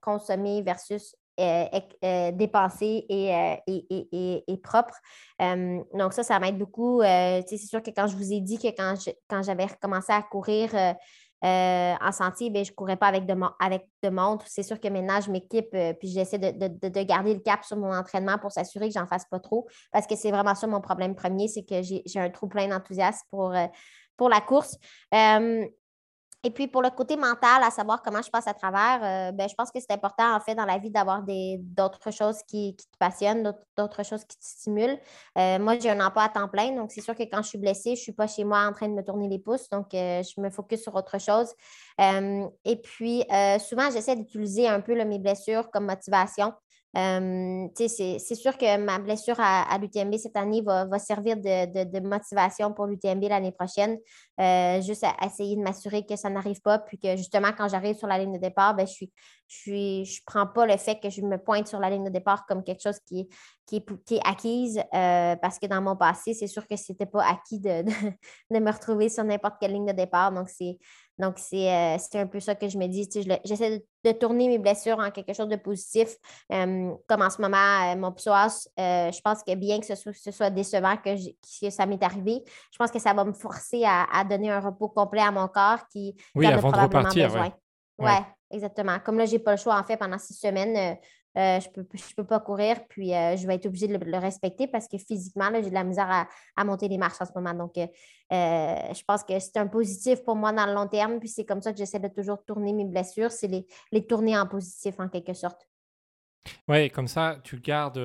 consommée 0.00 0.62
versus 0.62 1.16
euh, 1.40 1.64
euh, 2.04 2.32
dépensée 2.32 3.04
et, 3.08 3.34
euh, 3.34 3.54
et, 3.66 3.86
et- 3.90 4.08
et- 4.12 4.44
et 4.52 4.56
propre. 4.58 4.94
Euh, 5.42 5.82
donc, 5.94 6.12
ça, 6.12 6.22
ça 6.22 6.38
m'aide 6.38 6.58
beaucoup. 6.58 7.02
C'est 7.02 7.56
sûr 7.56 7.82
que 7.82 7.90
quand 7.90 8.06
je 8.06 8.16
vous 8.16 8.32
ai 8.32 8.40
dit 8.40 8.58
que 8.58 8.68
quand 8.68 8.94
quand 9.28 9.42
j'avais 9.42 9.66
recommencé 9.66 10.12
à 10.12 10.22
courir 10.22 10.70
en 11.42 12.12
sentier, 12.12 12.48
ben, 12.50 12.64
je 12.64 12.70
ne 12.70 12.74
courais 12.74 12.96
pas 12.96 13.08
avec 13.08 13.26
de, 13.26 13.34
avec 13.60 13.86
de 14.02 14.08
montre. 14.08 14.46
C'est 14.48 14.62
sûr 14.62 14.80
que 14.80 14.88
maintenant, 14.88 15.20
je 15.20 15.30
m'équipe 15.30 15.70
puis 15.98 16.08
j'essaie 16.08 16.38
de, 16.38 16.50
de- 16.52 16.68
de- 16.80 16.88
de 16.88 17.02
garder 17.02 17.34
le 17.34 17.40
cap 17.40 17.64
sur 17.64 17.76
mon 17.76 17.92
entraînement 17.94 18.38
pour 18.38 18.50
s'assurer 18.50 18.88
que 18.88 18.94
j'en 18.94 19.06
fasse 19.06 19.26
pas 19.30 19.40
trop 19.40 19.68
parce 19.92 20.06
que 20.06 20.16
c'est 20.16 20.30
vraiment 20.30 20.54
ça 20.54 20.66
mon 20.66 20.80
problème 20.80 21.14
premier, 21.14 21.48
c'est 21.48 21.64
que 21.64 21.82
j'ai 21.82 22.02
un 22.20 22.30
trop 22.30 22.46
plein 22.46 22.68
d'enthousiasme 22.68 23.26
pour, 23.30 23.52
pour 24.16 24.28
la 24.30 24.40
course. 24.40 24.78
Et 26.44 26.50
puis 26.50 26.68
pour 26.68 26.82
le 26.82 26.90
côté 26.90 27.16
mental, 27.16 27.62
à 27.62 27.70
savoir 27.70 28.02
comment 28.02 28.22
je 28.22 28.30
passe 28.30 28.46
à 28.46 28.54
travers, 28.54 29.00
euh, 29.02 29.32
ben, 29.32 29.48
je 29.48 29.54
pense 29.54 29.70
que 29.70 29.80
c'est 29.80 29.92
important 29.92 30.34
en 30.36 30.40
fait 30.40 30.54
dans 30.54 30.66
la 30.66 30.78
vie 30.78 30.90
d'avoir 30.90 31.22
d'autres 31.24 32.10
choses 32.12 32.42
qui, 32.46 32.76
qui 32.76 32.86
te 32.86 32.96
passionnent, 32.98 33.42
d'autres- 33.76 34.04
choses 34.04 34.24
qui 34.24 34.36
te 34.38 34.44
stimulent. 34.44 34.98
Euh, 35.38 35.58
moi, 35.58 35.78
j'ai 35.78 35.90
un 35.90 36.04
emploi 36.04 36.24
à 36.24 36.28
temps 36.28 36.48
plein, 36.48 36.72
donc 36.76 36.92
c'est 36.92 37.00
sûr 37.00 37.14
que 37.14 37.22
quand 37.24 37.42
je 37.42 37.48
suis 37.48 37.58
blessée, 37.58 37.90
je 37.96 38.00
ne 38.00 38.04
suis 38.04 38.12
pas 38.12 38.26
chez 38.26 38.44
moi 38.44 38.60
en 38.66 38.72
train 38.72 38.88
de 38.88 38.94
me 38.94 39.02
tourner 39.02 39.28
les 39.28 39.38
pouces, 39.38 39.68
donc 39.70 39.94
euh, 39.94 40.22
je 40.22 40.40
me 40.40 40.50
focus 40.50 40.82
sur 40.82 40.94
autre 40.94 41.18
chose. 41.18 41.52
Et 42.64 42.76
puis 42.82 43.24
souvent, 43.60 43.90
j'essaie 43.90 44.16
d'utiliser 44.16 44.68
un 44.68 44.80
peu 44.80 44.94
mes 45.04 45.18
blessures 45.18 45.70
comme 45.70 45.86
motivation. 45.86 46.52
C'est 46.94 48.34
sûr 48.34 48.56
que 48.56 48.76
ma 48.78 48.98
blessure 48.98 49.36
à, 49.38 49.76
l'UTMB 49.78 50.16
cette 50.16 50.36
année 50.36 50.62
va, 50.62 50.98
servir 50.98 51.36
de, 51.36 52.00
motivation 52.00 52.72
pour 52.72 52.86
l'UTMB 52.86 53.24
l'année 53.24 53.52
prochaine. 53.52 53.98
Euh, 54.40 54.80
juste 54.80 55.04
à, 55.04 55.14
essayer 55.26 55.56
de 55.56 55.62
m'assurer 55.62 56.04
que 56.06 56.16
ça 56.16 56.30
n'arrive 56.30 56.60
pas, 56.60 56.78
puis 56.78 56.98
que 56.98 57.16
justement, 57.16 57.50
quand 57.56 57.68
j'arrive 57.68 57.96
sur 57.96 58.06
la 58.06 58.18
ligne 58.18 58.32
de 58.32 58.38
départ, 58.38 58.74
ben, 58.74 58.86
je 58.86 58.92
suis, 58.92 59.12
je 59.48 59.56
suis, 59.56 60.04
je 60.04 60.22
prends 60.24 60.46
pas 60.46 60.66
le 60.66 60.76
fait 60.76 61.00
que 61.00 61.10
je 61.10 61.20
me 61.22 61.36
pointe 61.36 61.66
sur 61.66 61.80
la 61.80 61.90
ligne 61.90 62.04
de 62.04 62.10
départ 62.10 62.46
comme 62.46 62.62
quelque 62.62 62.82
chose 62.82 62.98
qui 63.06 63.28
est, 63.72 64.20
acquise, 64.24 64.78
euh, 64.78 65.36
parce 65.36 65.58
que 65.58 65.66
dans 65.66 65.82
mon 65.82 65.96
passé, 65.96 66.34
c'est 66.34 66.46
sûr 66.46 66.66
que 66.66 66.76
c'était 66.76 67.06
pas 67.06 67.24
acquis 67.24 67.60
de, 67.60 67.82
de, 67.82 67.92
de 68.50 68.58
me 68.60 68.70
retrouver 68.70 69.08
sur 69.08 69.24
n'importe 69.24 69.56
quelle 69.60 69.72
ligne 69.72 69.86
de 69.86 69.92
départ. 69.92 70.32
Donc, 70.32 70.48
c'est 70.48 70.78
Donc, 71.18 71.38
c'est 71.38 71.70
un 72.14 72.26
peu 72.26 72.40
ça 72.40 72.54
que 72.54 72.68
je 72.68 72.76
me 72.76 72.86
dis. 72.86 73.08
J'essaie 73.44 73.84
de, 74.04 74.12
tourner 74.12 74.48
mes 74.48 74.58
blessures 74.58 74.98
en 74.98 75.10
quelque 75.10 75.32
chose 75.32 75.48
de 75.48 75.56
positif. 75.56 76.16
comme 76.48 77.22
en 77.22 77.30
ce 77.30 77.40
moment, 77.40 77.96
mon 77.96 78.12
psoas, 78.12 78.68
je 78.76 79.20
pense 79.20 79.42
que 79.42 79.54
bien 79.54 79.80
que 79.80 79.86
ce 79.86 80.30
soit, 80.30 80.50
décevant 80.50 80.96
que, 80.96 81.70
ça 81.70 81.86
m'est 81.86 82.02
arrivé, 82.02 82.42
je 82.72 82.78
pense 82.78 82.90
que 82.90 82.98
ça 82.98 83.12
va 83.12 83.24
me 83.24 83.32
forcer 83.32 83.84
à, 83.84 84.24
donner 84.24 84.50
un 84.50 84.60
repos 84.60 84.88
complet 84.88 85.22
à 85.22 85.30
mon 85.30 85.48
corps 85.48 85.86
qui, 85.90 86.16
oui, 86.34 86.46
avant 86.46 86.70
de 86.70 86.76
repartir, 86.76 87.28
besoin. 87.28 87.52
Oui, 87.98 88.06
ouais, 88.06 88.22
exactement. 88.50 88.98
Comme 88.98 89.18
là, 89.18 89.26
je 89.26 89.32
n'ai 89.32 89.38
pas 89.38 89.52
le 89.52 89.58
choix, 89.58 89.78
en 89.78 89.84
fait, 89.84 89.96
pendant 89.96 90.18
six 90.18 90.34
semaines, 90.34 90.96
euh, 91.36 91.58
je 91.60 91.68
ne 91.68 91.72
peux, 91.72 91.86
je 91.94 92.14
peux 92.14 92.24
pas 92.24 92.38
courir, 92.38 92.86
puis 92.88 93.12
euh, 93.12 93.36
je 93.36 93.46
vais 93.46 93.56
être 93.56 93.66
obligée 93.66 93.88
de 93.88 93.96
le, 93.96 94.18
respecter 94.18 94.68
parce 94.68 94.86
que 94.86 94.98
physiquement, 94.98 95.50
j'ai 95.54 95.68
de 95.68 95.74
la 95.74 95.82
misère 95.82 96.26
à, 96.56 96.64
monter 96.64 96.86
les 96.88 96.98
marches 96.98 97.20
en 97.20 97.24
ce 97.24 97.32
moment. 97.34 97.54
Donc, 97.54 97.76
euh, 97.76 97.86
je 98.30 99.02
pense 99.04 99.24
que 99.24 99.38
c'est 99.40 99.56
un 99.56 99.66
positif 99.66 100.24
pour 100.24 100.36
moi 100.36 100.52
dans 100.52 100.66
le 100.66 100.74
long 100.74 100.86
terme, 100.86 101.18
puis 101.18 101.28
c'est 101.28 101.44
comme 101.44 101.60
ça 101.60 101.72
que 101.72 101.78
j'essaie 101.78 101.98
de 101.98 102.08
toujours 102.08 102.44
tourner 102.44 102.72
mes 102.72 102.84
blessures, 102.84 103.32
c'est 103.32 103.48
les, 103.48 103.66
les 103.90 104.06
tourner 104.06 104.38
en 104.38 104.46
positif 104.46 104.94
en 104.98 105.08
quelque 105.08 105.34
sorte. 105.34 105.68
Oui, 106.68 106.90
comme 106.90 107.08
ça, 107.08 107.38
tu 107.42 107.58
gardes, 107.58 108.00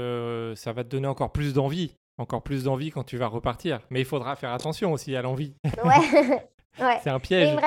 ça 0.56 0.74
va 0.74 0.84
te 0.84 0.90
donner 0.90 1.08
encore 1.08 1.32
plus 1.32 1.54
d'envie, 1.54 1.96
encore 2.18 2.42
plus 2.42 2.64
d'envie 2.64 2.90
quand 2.90 3.04
tu 3.04 3.18
vas 3.18 3.28
repartir. 3.28 3.82
Mais 3.90 4.00
il 4.00 4.06
faudra 4.06 4.36
faire 4.36 4.54
attention 4.54 4.92
aussi 4.92 5.16
à 5.16 5.22
l'envie. 5.22 5.56
Ouais. 5.84 6.42
ouais. 6.80 7.00
c'est 7.04 7.10
un 7.10 7.20
piège. 7.20 7.58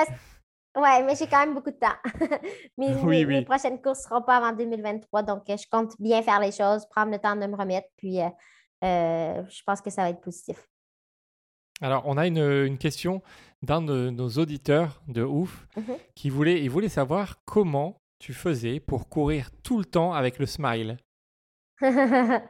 Oui, 0.75 1.03
mais 1.05 1.15
j'ai 1.17 1.27
quand 1.27 1.41
même 1.41 1.55
beaucoup 1.55 1.71
de 1.71 1.77
temps. 1.77 1.97
mes, 2.79 3.45
prochaines 3.45 3.81
courses 3.83 4.05
ne 4.05 4.09
seront 4.09 4.23
pas 4.23 4.39
avant 4.39 4.53
2023, 4.57 5.23
donc 5.23 5.51
euh, 5.51 5.57
je 5.57 5.67
compte 5.71 5.93
bien 6.01 6.23
faire 6.23 6.41
les 6.41 6.53
choses, 6.53 6.87
prendre 6.87 7.13
le 7.13 7.19
temps 7.19 7.37
de 7.37 7.47
me 7.47 7.57
remettre, 7.57 7.89
puis 7.99 8.23
euh, 8.23 8.29
euh, 8.85 9.43
je 9.51 9.63
pense 9.67 9.83
que 9.83 9.91
ça 9.91 10.03
va 10.03 10.11
être 10.11 10.23
positif. 10.23 10.67
Alors, 11.83 12.05
on 12.07 12.17
a 12.17 12.27
une, 12.27 12.79
question 12.79 13.23
d'un 13.61 13.83
de 13.83 14.09
nos 14.11 14.29
auditeurs 14.31 15.03
de 15.09 15.23
ouf 15.23 15.67
mm-hmm. 15.77 15.99
qui 16.15 16.31
voulait, 16.31 16.63
il 16.63 16.71
voulait 16.71 16.89
savoir 16.89 17.45
comment 17.45 18.01
tu 18.19 18.33
faisais 18.33 18.81
pour 18.81 19.09
courir 19.09 19.51
tout 19.63 19.79
le 19.79 19.85
temps 19.85 20.15
avec 20.15 20.39
le 20.39 20.47
smile. 20.47 20.97
ben, 21.81 22.43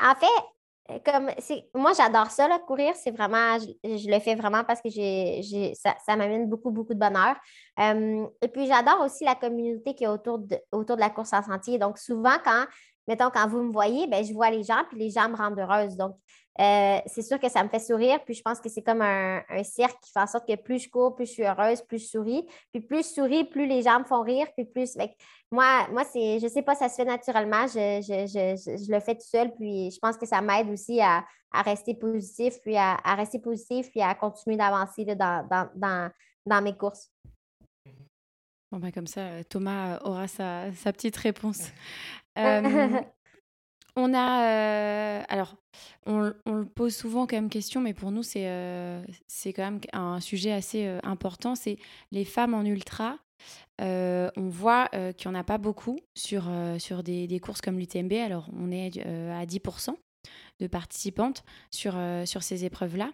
en 0.00 0.14
fait, 0.14 0.44
comme 1.04 1.30
c'est 1.38 1.64
moi 1.74 1.92
j'adore 1.96 2.30
ça 2.30 2.46
là, 2.46 2.58
courir 2.58 2.94
c'est 2.94 3.10
vraiment 3.10 3.58
je, 3.58 4.10
le 4.10 4.20
fais 4.20 4.34
vraiment 4.34 4.64
parce 4.64 4.82
que 4.82 4.90
ça, 5.74 5.94
ça 6.04 6.14
m'amène 6.14 6.48
beaucoup 6.48 6.70
beaucoup 6.70 6.92
de 6.92 6.98
bonheur 6.98 7.36
et 7.78 8.48
puis 8.48 8.66
j'adore 8.66 9.00
aussi 9.00 9.24
la 9.24 9.34
communauté 9.34 9.94
qui 9.94 10.04
est 10.04 10.08
autour 10.08 10.40
de, 10.40 10.58
autour 10.72 10.96
de 10.96 11.00
la 11.00 11.08
course 11.08 11.32
en 11.32 11.42
sentier 11.42 11.78
donc 11.78 11.96
souvent 11.96 12.36
quand 12.44 12.66
mettons 13.08 13.30
quand 13.30 13.48
vous 13.48 13.62
me 13.62 13.72
voyez 13.72 14.06
ben, 14.08 14.22
je 14.22 14.34
vois 14.34 14.50
les 14.50 14.62
gens 14.62 14.84
puis 14.90 14.98
les 14.98 15.10
gens 15.10 15.28
me 15.30 15.36
rendent 15.36 15.58
heureuse 15.58 15.96
donc 15.96 16.16
euh, 16.60 16.98
c'est 17.06 17.22
sûr 17.22 17.40
que 17.40 17.48
ça 17.48 17.64
me 17.64 17.68
fait 17.68 17.80
sourire. 17.80 18.20
Puis 18.24 18.34
je 18.34 18.42
pense 18.42 18.60
que 18.60 18.68
c'est 18.68 18.82
comme 18.82 19.02
un, 19.02 19.42
cercle 19.64 19.96
qui 20.02 20.12
fait 20.12 20.20
en 20.20 20.26
sorte 20.26 20.46
que 20.46 20.54
plus 20.56 20.78
je 20.84 20.88
cours, 20.88 21.14
plus 21.14 21.26
je 21.26 21.32
suis 21.32 21.44
heureuse, 21.44 21.82
plus 21.82 21.98
je 21.98 22.06
souris. 22.06 22.46
Puis 22.72 22.80
plus 22.80 22.98
je 22.98 23.14
souris, 23.14 23.44
plus 23.44 23.66
les 23.66 23.82
gens 23.82 24.00
me 24.00 24.04
font 24.04 24.22
rire. 24.22 24.46
Puis 24.56 24.66
plus. 24.66 24.96
Moi, 25.54 25.86
moi 25.90 26.04
c'est, 26.04 26.40
je 26.40 26.48
sais 26.48 26.62
pas, 26.62 26.74
ça 26.74 26.88
se 26.88 26.96
fait 26.96 27.04
naturellement. 27.04 27.66
Je, 27.66 28.90
le 28.90 29.00
fais 29.00 29.14
tout 29.14 29.26
seul. 29.26 29.54
Puis 29.54 29.90
je 29.92 29.98
pense 29.98 30.16
que 30.16 30.26
ça 30.26 30.40
m'aide 30.40 30.68
aussi 30.68 31.00
à, 31.00 31.24
rester 31.52 31.94
positif, 31.94 32.60
puis 32.60 32.76
à, 32.76 32.96
rester 33.14 33.38
positif, 33.38 33.90
puis 33.90 34.02
à 34.02 34.14
continuer 34.14 34.56
d'avancer 34.56 35.04
dans, 35.04 36.62
mes 36.62 36.76
courses. 36.76 37.10
Bon, 38.72 38.80
ben 38.80 38.90
comme 38.90 39.06
ça, 39.06 39.44
Thomas 39.44 40.00
aura 40.02 40.26
sa, 40.26 40.70
petite 40.92 41.16
réponse. 41.16 41.70
Euh, 42.36 42.88
on 43.94 44.12
a. 44.12 44.42
Euh, 44.42 45.22
alors, 45.28 45.54
on, 46.04 46.32
le 46.46 46.64
pose 46.64 46.96
souvent 46.96 47.28
comme 47.28 47.48
question, 47.48 47.80
mais 47.80 47.94
pour 47.94 48.10
nous, 48.10 48.24
c'est 48.24 48.48
euh, 48.48 49.04
quand 49.54 49.62
même 49.62 49.80
un 49.92 50.18
sujet 50.18 50.50
assez 50.50 50.84
important. 51.04 51.54
C'est 51.54 51.78
les 52.10 52.24
femmes 52.24 52.54
en 52.54 52.64
ultra. 52.64 53.20
On 53.80 54.48
voit 54.48 54.88
qu'il 55.16 55.30
n'y 55.30 55.36
en 55.36 55.40
a 55.40 55.44
pas 55.44 55.58
beaucoup 55.58 55.98
sur, 56.14 56.44
sur 56.78 57.02
des, 57.02 57.40
courses 57.40 57.60
comme 57.60 57.78
l'UTMB. 57.78 58.12
Alors, 58.12 58.48
on 58.52 58.70
est 58.70 59.00
à 59.00 59.44
10% 59.44 59.94
de 60.60 60.66
participantes 60.66 61.44
sur, 61.70 61.94
sur 62.24 62.42
ces 62.42 62.64
épreuves-là, 62.64 63.10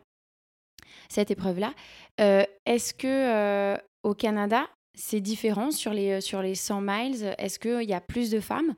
cette 1.08 1.30
épreuve-là. 1.30 1.72
Est-ce 2.18 2.94
que 2.94 3.78
au 4.02 4.14
Canada, 4.14 4.66
c'est 4.94 5.20
différent 5.20 5.70
sur 5.70 5.92
les, 5.92 6.20
sur 6.20 6.42
les 6.42 6.54
100 6.54 6.80
miles? 6.82 7.34
Est-ce 7.38 7.58
qu'il 7.58 7.88
y 7.88 7.94
a 7.94 8.00
plus 8.00 8.30
de 8.30 8.40
femmes? 8.40 8.74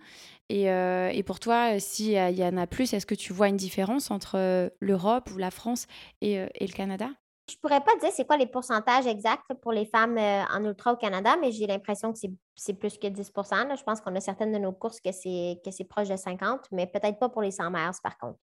Euh, 0.52 1.08
et, 1.08 1.22
pour 1.22 1.40
toi, 1.40 1.78
s'il 1.78 2.12
y 2.12 2.44
en 2.44 2.56
a 2.56 2.66
plus, 2.66 2.92
est-ce 2.92 3.06
que 3.06 3.14
tu 3.14 3.32
vois 3.32 3.48
une 3.48 3.56
différence 3.56 4.10
entre 4.10 4.36
euh, 4.36 4.68
l'Europe 4.80 5.30
ou 5.34 5.38
la 5.38 5.50
France 5.50 5.86
et, 6.20 6.38
euh, 6.38 6.46
et 6.54 6.66
le 6.66 6.72
Canada? 6.72 7.08
Je 7.52 7.58
pourrais 7.58 7.80
pas 7.80 7.94
dire 8.00 8.10
c'est 8.12 8.26
quoi 8.26 8.38
les 8.38 8.46
pourcentages 8.46 9.06
exacts 9.06 9.52
pour 9.60 9.72
les 9.72 9.84
femmes 9.84 10.16
en 10.18 10.64
ultra 10.64 10.94
au 10.94 10.96
Canada, 10.96 11.36
mais 11.38 11.52
j'ai 11.52 11.66
l'impression 11.66 12.12
que 12.12 12.18
c'est 12.56 12.74
plus 12.74 12.96
que 12.96 13.08
10% 13.08 13.76
Je 13.76 13.82
pense 13.82 14.00
qu'on 14.00 14.14
a 14.16 14.20
certaines 14.20 14.52
de 14.52 14.58
nos 14.58 14.72
courses 14.72 15.00
que 15.00 15.12
c'est 15.12 15.84
proche 15.88 16.08
de 16.08 16.16
50 16.16 16.68
mais 16.72 16.86
peut-être 16.86 17.18
pas 17.18 17.28
pour 17.28 17.42
les 17.42 17.50
100 17.50 17.70
miles 17.70 17.90
par 18.02 18.16
contre. 18.16 18.38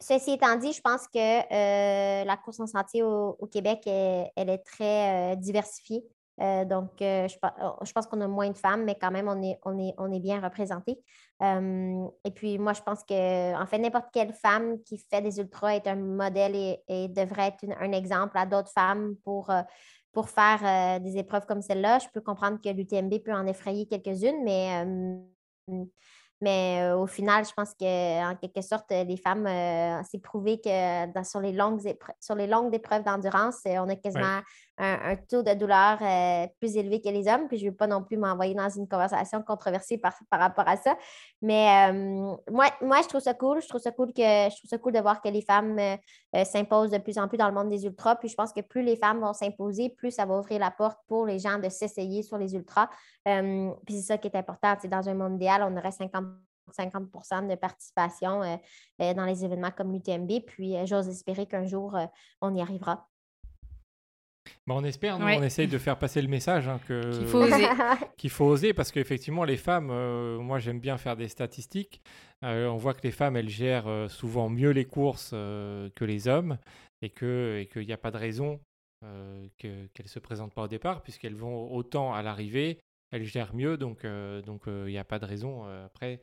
ceci 0.00 0.32
étant 0.32 0.56
dit, 0.56 0.72
je 0.72 0.80
pense 0.80 1.06
que 1.08 2.24
la 2.24 2.36
course 2.38 2.60
en 2.60 2.66
sentier 2.66 3.02
au, 3.02 3.46
Québec, 3.52 3.82
elle 3.86 4.48
est 4.48 4.64
très 4.64 5.36
diversifiée. 5.36 6.04
Euh, 6.40 6.64
donc, 6.64 7.02
euh, 7.02 7.26
oh, 7.62 7.84
je, 7.84 7.92
pense 7.92 8.06
qu'on 8.06 8.20
a 8.20 8.28
moins 8.28 8.50
de 8.50 8.56
femmes, 8.56 8.84
mais 8.84 8.94
quand 8.94 9.10
même, 9.10 9.28
on 9.28 9.42
est, 9.42 9.58
on 9.64 9.78
est, 9.78 9.94
on 9.98 10.12
est 10.12 10.20
bien 10.20 10.40
représentés. 10.40 11.02
Euh, 11.42 12.06
et 12.24 12.30
puis, 12.30 12.58
moi, 12.58 12.72
je 12.72 12.82
pense 12.82 13.02
que, 13.02 13.60
en 13.60 13.66
fait, 13.66 13.78
n'importe 13.78 14.08
quelle 14.12 14.32
femme 14.32 14.80
qui 14.84 14.98
fait 14.98 15.20
des 15.20 15.38
ultras 15.38 15.74
est 15.74 15.86
un 15.86 15.96
modèle 15.96 16.54
et, 16.88 17.08
devrait 17.08 17.48
être 17.48 17.64
un 17.80 17.92
exemple 17.92 18.38
à 18.38 18.46
d'autres 18.46 18.70
femmes 18.70 19.16
pour, 19.24 19.50
pour 20.12 20.28
faire 20.28 21.00
des 21.00 21.16
épreuves 21.16 21.46
comme 21.46 21.62
celle-là. 21.62 21.98
Je 21.98 22.08
peux 22.12 22.20
comprendre 22.20 22.60
que 22.62 22.68
l'UTMB 22.68 23.18
peut 23.24 23.34
en 23.34 23.46
effrayer 23.46 23.86
quelques-unes, 23.86 24.44
mais 24.44 24.84
mais 26.40 26.92
au 26.92 27.08
final, 27.08 27.44
je 27.44 27.52
pense 27.52 27.74
qu'en 27.74 28.36
quelque 28.40 28.60
sorte, 28.60 28.90
les 28.90 29.16
femmes, 29.16 29.48
c'est 30.08 30.22
prouvé 30.22 30.60
que 30.60 31.24
sur, 31.24 31.40
les 31.40 31.50
longues 31.50 31.80
sur 32.20 32.36
les 32.36 32.46
longues 32.46 32.72
épreuves 32.72 33.02
d'endurance, 33.02 33.62
on 33.64 33.88
a 33.88 33.96
quasiment 33.96 34.40
un, 34.78 35.16
taux 35.16 35.42
de 35.42 35.54
douleur 35.54 35.98
euh, 36.00 36.46
plus 36.60 36.76
élevé 36.76 37.00
que 37.00 37.08
les 37.08 37.26
hommes. 37.28 37.48
Puis 37.48 37.58
je 37.58 37.64
ne 37.66 37.70
veux 37.70 37.76
pas 37.76 37.86
non 37.86 38.02
plus 38.02 38.16
m'envoyer 38.16 38.54
dans 38.54 38.68
une 38.68 38.88
conversation 38.88 39.42
controversée 39.42 39.98
par, 39.98 40.14
rapport 40.30 40.68
à 40.68 40.76
ça. 40.76 40.96
Mais 41.42 41.90
euh, 41.90 42.36
moi, 42.50 42.66
moi, 42.80 43.00
je 43.02 43.08
trouve 43.08 43.20
ça 43.20 43.34
cool. 43.34 43.60
Je 43.60 43.68
trouve 43.68 43.80
ça 43.80 43.90
cool 43.90 44.12
que 44.12 44.22
je 44.22 44.56
trouve 44.56 44.70
ça 44.70 44.78
cool 44.78 44.92
de 44.92 45.00
voir 45.00 45.20
que 45.20 45.28
les 45.28 45.42
femmes 45.42 45.78
euh, 45.78 46.44
s'imposent 46.44 46.90
de 46.90 46.98
plus 46.98 47.18
en 47.18 47.28
plus 47.28 47.38
dans 47.38 47.48
le 47.48 47.54
monde 47.54 47.68
des 47.68 47.84
ultras. 47.84 48.16
Puis 48.16 48.28
je 48.28 48.34
pense 48.34 48.52
que 48.52 48.60
plus 48.60 48.82
les 48.82 48.96
femmes 48.96 49.20
vont 49.20 49.32
s'imposer, 49.32 49.90
plus 49.90 50.12
ça 50.12 50.24
va 50.24 50.38
ouvrir 50.38 50.60
la 50.60 50.70
porte 50.70 50.98
pour 51.08 51.26
les 51.26 51.38
gens 51.38 51.58
de 51.58 51.68
s'essayer 51.68 52.22
sur 52.22 52.38
les 52.38 52.54
ultras. 52.54 52.88
puis 53.24 53.94
c'est 53.94 54.02
ça 54.02 54.18
qui 54.18 54.28
est 54.28 54.36
important. 54.36 54.76
dans 54.84 55.08
un 55.08 55.14
monde 55.14 55.34
idéal, 55.36 55.62
on 55.68 55.76
aurait 55.76 55.92
50 55.92 56.24
50 56.70 57.48
de 57.48 57.54
participation 57.54 58.42
dans 58.98 59.24
les 59.24 59.42
événements 59.42 59.70
comme 59.70 59.90
l'UTMB. 59.90 60.44
Puis 60.46 60.76
j'ose 60.86 61.08
espérer 61.08 61.46
qu'un 61.46 61.64
jour, 61.64 61.96
on 62.42 62.54
y 62.54 62.60
arrivera. 62.60 63.08
Bah, 64.68 64.74
on 64.76 64.84
espère, 64.84 65.18
on 65.18 65.42
essaye 65.42 65.66
de 65.66 65.78
faire 65.78 65.98
passer 65.98 66.20
le 66.20 66.28
message 66.28 66.68
hein, 66.68 66.78
qu'il 66.86 67.26
faut 67.26 67.38
oser. 67.38 67.64
qu'il 68.18 68.28
faut 68.28 68.44
oser 68.44 68.74
parce 68.74 68.92
qu'effectivement, 68.92 69.44
les 69.44 69.56
femmes, 69.56 69.88
euh, 69.90 70.38
moi 70.40 70.58
j'aime 70.58 70.78
bien 70.78 70.98
faire 70.98 71.16
des 71.16 71.28
statistiques. 71.28 72.02
Euh, 72.44 72.66
on 72.66 72.76
voit 72.76 72.92
que 72.92 73.00
les 73.02 73.10
femmes, 73.10 73.36
elles 73.36 73.48
gèrent 73.48 73.88
euh, 73.88 74.08
souvent 74.08 74.50
mieux 74.50 74.68
les 74.68 74.84
courses 74.84 75.30
que 75.30 76.04
les 76.04 76.28
hommes 76.28 76.58
et 77.00 77.08
qu'il 77.08 77.26
et 77.28 77.86
n'y 77.86 77.92
a 77.94 77.96
pas 77.96 78.10
de 78.10 78.18
raison 78.18 78.60
qu'elles 79.56 79.88
ne 80.02 80.08
se 80.08 80.18
présentent 80.18 80.52
pas 80.52 80.64
au 80.64 80.68
départ 80.68 81.00
puisqu'elles 81.00 81.36
vont 81.36 81.72
autant 81.72 82.12
à 82.12 82.20
l'arrivée, 82.20 82.78
elles 83.10 83.24
gèrent 83.24 83.54
mieux, 83.54 83.78
donc 83.78 84.00
il 84.04 84.42
donc, 84.44 84.66
n'y 84.66 84.98
a 84.98 85.04
pas 85.04 85.18
de 85.18 85.24
raison. 85.24 85.64
après, 85.86 86.20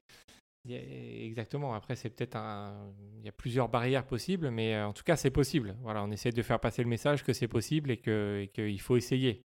Exactement. 0.67 1.73
Après, 1.75 1.95
c'est 1.95 2.09
peut-être 2.09 2.35
un. 2.35 2.91
Il 3.19 3.25
y 3.25 3.29
a 3.29 3.31
plusieurs 3.31 3.69
barrières 3.69 4.05
possibles, 4.05 4.49
mais 4.49 4.75
euh, 4.75 4.87
en 4.87 4.93
tout 4.93 5.03
cas, 5.03 5.15
c'est 5.15 5.29
possible. 5.29 5.75
Voilà, 5.81 6.03
on 6.03 6.11
essaie 6.11 6.31
de 6.31 6.41
faire 6.41 6.59
passer 6.59 6.81
le 6.81 6.89
message 6.89 7.23
que 7.23 7.33
c'est 7.33 7.47
possible 7.47 7.91
et 7.91 7.97
qu'il 7.97 8.81
faut 8.81 8.97
essayer. 8.97 9.41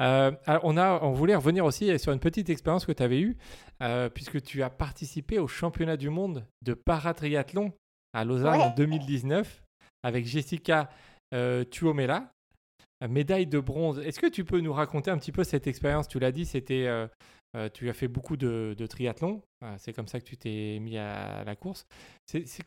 Euh, 0.00 0.30
alors 0.46 0.62
on, 0.64 0.76
a, 0.76 1.02
on 1.02 1.10
voulait 1.10 1.34
revenir 1.34 1.64
aussi 1.64 1.98
sur 1.98 2.12
une 2.12 2.20
petite 2.20 2.50
expérience 2.50 2.86
que 2.86 2.92
tu 2.92 3.02
avais 3.02 3.20
eue, 3.20 3.36
euh, 3.82 4.08
puisque 4.08 4.40
tu 4.40 4.62
as 4.62 4.70
participé 4.70 5.40
au 5.40 5.48
championnat 5.48 5.96
du 5.96 6.08
monde 6.08 6.46
de 6.62 6.74
paratriathlon 6.74 7.72
à 8.12 8.24
Lausanne 8.24 8.60
en 8.60 8.74
2019 8.74 9.60
avec 10.04 10.24
Jessica 10.24 10.88
Tuomela, 11.32 12.30
médaille 13.08 13.48
de 13.48 13.58
bronze. 13.58 13.98
Est-ce 13.98 14.20
que 14.20 14.28
tu 14.28 14.44
peux 14.44 14.60
nous 14.60 14.72
raconter 14.72 15.10
un 15.10 15.18
petit 15.18 15.32
peu 15.32 15.42
cette 15.42 15.66
expérience? 15.66 16.06
Tu 16.06 16.20
l'as 16.20 16.30
dit, 16.30 16.46
c'était 16.46 16.86
euh, 17.56 17.68
tu 17.72 17.88
as 17.88 17.94
fait 17.94 18.08
beaucoup 18.08 18.36
de, 18.36 18.74
triathlon. 18.88 19.42
Ah, 19.60 19.76
c'est 19.78 19.92
comme 19.92 20.06
ça 20.06 20.20
que 20.20 20.24
tu 20.24 20.36
t'es 20.36 20.78
mis 20.80 20.98
à, 20.98 21.44
la 21.44 21.56
course. 21.56 21.86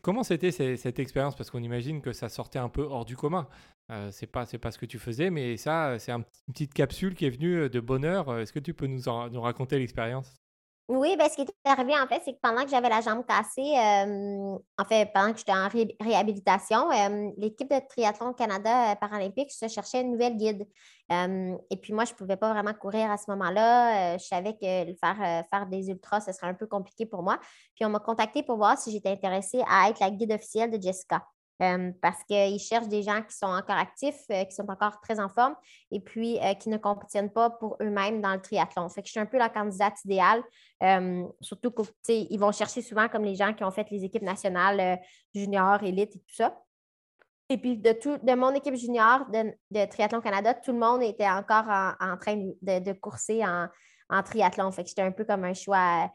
comment 0.02 0.22
c'était 0.22 0.50
cette 0.50 0.98
expérience? 0.98 1.36
Parce 1.36 1.50
qu'on 1.50 1.62
imagine 1.62 2.02
que 2.02 2.12
ça 2.12 2.28
sortait 2.28 2.58
un 2.58 2.68
peu 2.68 2.82
hors 2.82 3.04
du 3.04 3.16
commun. 3.16 3.48
Euh, 3.90 4.10
c'est 4.10 4.26
pas 4.26 4.46
pas 4.46 4.70
ce 4.70 4.78
que 4.78 4.86
tu 4.86 4.98
faisais, 4.98 5.30
mais 5.30 5.56
ça 5.56 5.98
c'est 5.98 6.12
une 6.12 6.24
petite 6.52 6.74
capsule 6.74 7.14
qui 7.14 7.26
est 7.26 7.30
venue 7.30 7.68
de 7.68 7.80
bonheur. 7.80 8.38
Est-ce 8.38 8.52
que 8.52 8.58
tu 8.58 8.74
peux 8.74 8.86
nous, 8.86 9.02
nous 9.30 9.40
raconter 9.40 9.78
l'expérience? 9.78 10.41
Oui, 10.88 11.16
ben, 11.16 11.28
ce 11.28 11.36
qui 11.36 11.42
est 11.42 11.48
arrivé, 11.64 11.94
en 11.98 12.06
fait, 12.06 12.20
c'est 12.24 12.32
que 12.34 12.40
pendant 12.42 12.64
que 12.64 12.70
j'avais 12.70 12.88
la 12.88 13.00
jambe 13.00 13.24
cassée, 13.24 13.60
euh, 13.78 14.58
en 14.78 14.84
fait, 14.84 15.10
pendant 15.14 15.32
que 15.32 15.38
j'étais 15.38 15.52
en 15.52 15.68
réhabilitation, 16.00 16.90
euh, 16.90 17.30
l'équipe 17.38 17.70
de 17.70 17.80
Triathlon 17.88 18.34
Canada 18.34 18.96
paralympique 18.96 19.52
se 19.52 19.68
cherchait 19.68 20.02
une 20.02 20.12
nouvelle 20.12 20.36
guide. 20.36 20.66
et 21.10 21.76
puis 21.80 21.92
moi, 21.92 22.04
je 22.04 22.12
ne 22.12 22.16
pouvais 22.16 22.36
pas 22.36 22.52
vraiment 22.52 22.74
courir 22.74 23.10
à 23.10 23.16
ce 23.16 23.30
moment-là. 23.30 24.18
je 24.18 24.24
savais 24.24 24.54
que 24.54 24.94
faire, 25.00 25.44
faire 25.50 25.66
des 25.66 25.88
ultras, 25.88 26.20
ce 26.20 26.32
serait 26.32 26.48
un 26.48 26.54
peu 26.54 26.66
compliqué 26.66 27.06
pour 27.06 27.22
moi. 27.22 27.38
Puis 27.74 27.84
on 27.84 27.90
m'a 27.90 28.00
contacté 28.00 28.42
pour 28.42 28.56
voir 28.56 28.78
si 28.78 28.90
j'étais 28.90 29.10
intéressée 29.10 29.62
à 29.68 29.88
être 29.88 30.00
la 30.00 30.10
guide 30.10 30.32
officielle 30.32 30.70
de 30.70 30.80
Jessica. 30.82 31.22
Euh, 31.62 31.92
parce 32.00 32.24
qu'ils 32.24 32.58
cherchent 32.58 32.88
des 32.88 33.02
gens 33.02 33.22
qui 33.22 33.36
sont 33.36 33.46
encore 33.46 33.76
actifs, 33.76 34.24
euh, 34.30 34.44
qui 34.44 34.54
sont 34.54 34.68
encore 34.68 35.00
très 35.00 35.20
en 35.20 35.28
forme 35.28 35.54
et 35.92 36.00
puis 36.00 36.38
euh, 36.40 36.54
qui 36.54 36.68
ne 36.68 36.76
compétiennent 36.76 37.30
pas 37.30 37.50
pour 37.50 37.76
eux-mêmes 37.80 38.20
dans 38.20 38.32
le 38.32 38.40
triathlon. 38.40 38.88
Fait 38.88 39.00
que 39.02 39.06
je 39.06 39.12
suis 39.12 39.20
un 39.20 39.26
peu 39.26 39.38
la 39.38 39.48
candidate 39.48 39.94
idéale, 40.04 40.42
surtout 41.40 41.72
qu'ils 42.04 42.38
vont 42.40 42.50
chercher 42.50 42.82
souvent 42.82 43.08
comme 43.08 43.22
les 43.22 43.36
gens 43.36 43.54
qui 43.54 43.62
ont 43.62 43.70
fait 43.70 43.88
les 43.90 44.04
équipes 44.04 44.22
nationales 44.22 45.00
junior, 45.32 45.82
élite 45.84 46.16
et 46.16 46.18
tout 46.18 46.34
ça. 46.34 46.58
Et 47.48 47.58
puis 47.58 47.76
de, 47.76 47.92
tout, 47.92 48.18
de 48.18 48.34
mon 48.34 48.52
équipe 48.54 48.74
junior 48.74 49.26
de, 49.30 49.84
Triathlon 49.86 50.20
Canada, 50.20 50.54
tout 50.54 50.72
le 50.72 50.78
monde 50.78 51.02
était 51.02 51.28
encore 51.28 51.66
en, 51.68 52.16
train 52.16 52.36
de, 52.36 52.92
courser 52.94 53.44
en, 53.44 54.22
triathlon. 54.22 54.72
Fait 54.72 54.82
que 54.82 54.88
j'étais 54.88 55.02
un 55.02 55.12
peu 55.12 55.24
comme 55.24 55.44
un 55.44 55.54
choix 55.54 56.10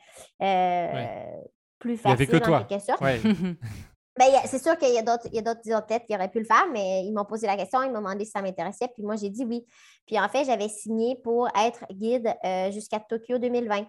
plus 1.79 1.95
facile 1.95 2.27
que 2.27 2.37
toi. 2.37 2.59
en 2.61 2.63
quelque 2.65 2.83
sorte. 2.83 3.01
Ben, 4.17 4.25
c'est 4.45 4.61
sûr 4.61 4.77
qu'il 4.77 4.93
y 4.93 4.97
a 4.97 5.01
d'autres 5.01 5.85
têtes 5.85 6.05
qui 6.07 6.15
auraient 6.15 6.29
pu 6.29 6.39
le 6.39 6.45
faire, 6.45 6.67
mais 6.71 7.03
ils 7.05 7.13
m'ont 7.13 7.25
posé 7.25 7.45
la 7.45 7.55
question, 7.55 7.83
ils 7.83 7.91
m'ont 7.91 7.99
demandé 7.99 8.25
si 8.25 8.31
ça 8.31 8.41
m'intéressait, 8.41 8.87
puis 8.93 9.03
moi, 9.03 9.15
j'ai 9.15 9.29
dit 9.29 9.45
oui. 9.45 9.65
Puis 10.05 10.19
en 10.19 10.27
fait, 10.27 10.45
j'avais 10.45 10.69
signé 10.69 11.17
pour 11.23 11.47
être 11.49 11.85
guide 11.91 12.33
euh, 12.43 12.71
jusqu'à 12.71 12.99
Tokyo 12.99 13.37
2020. 13.37 13.85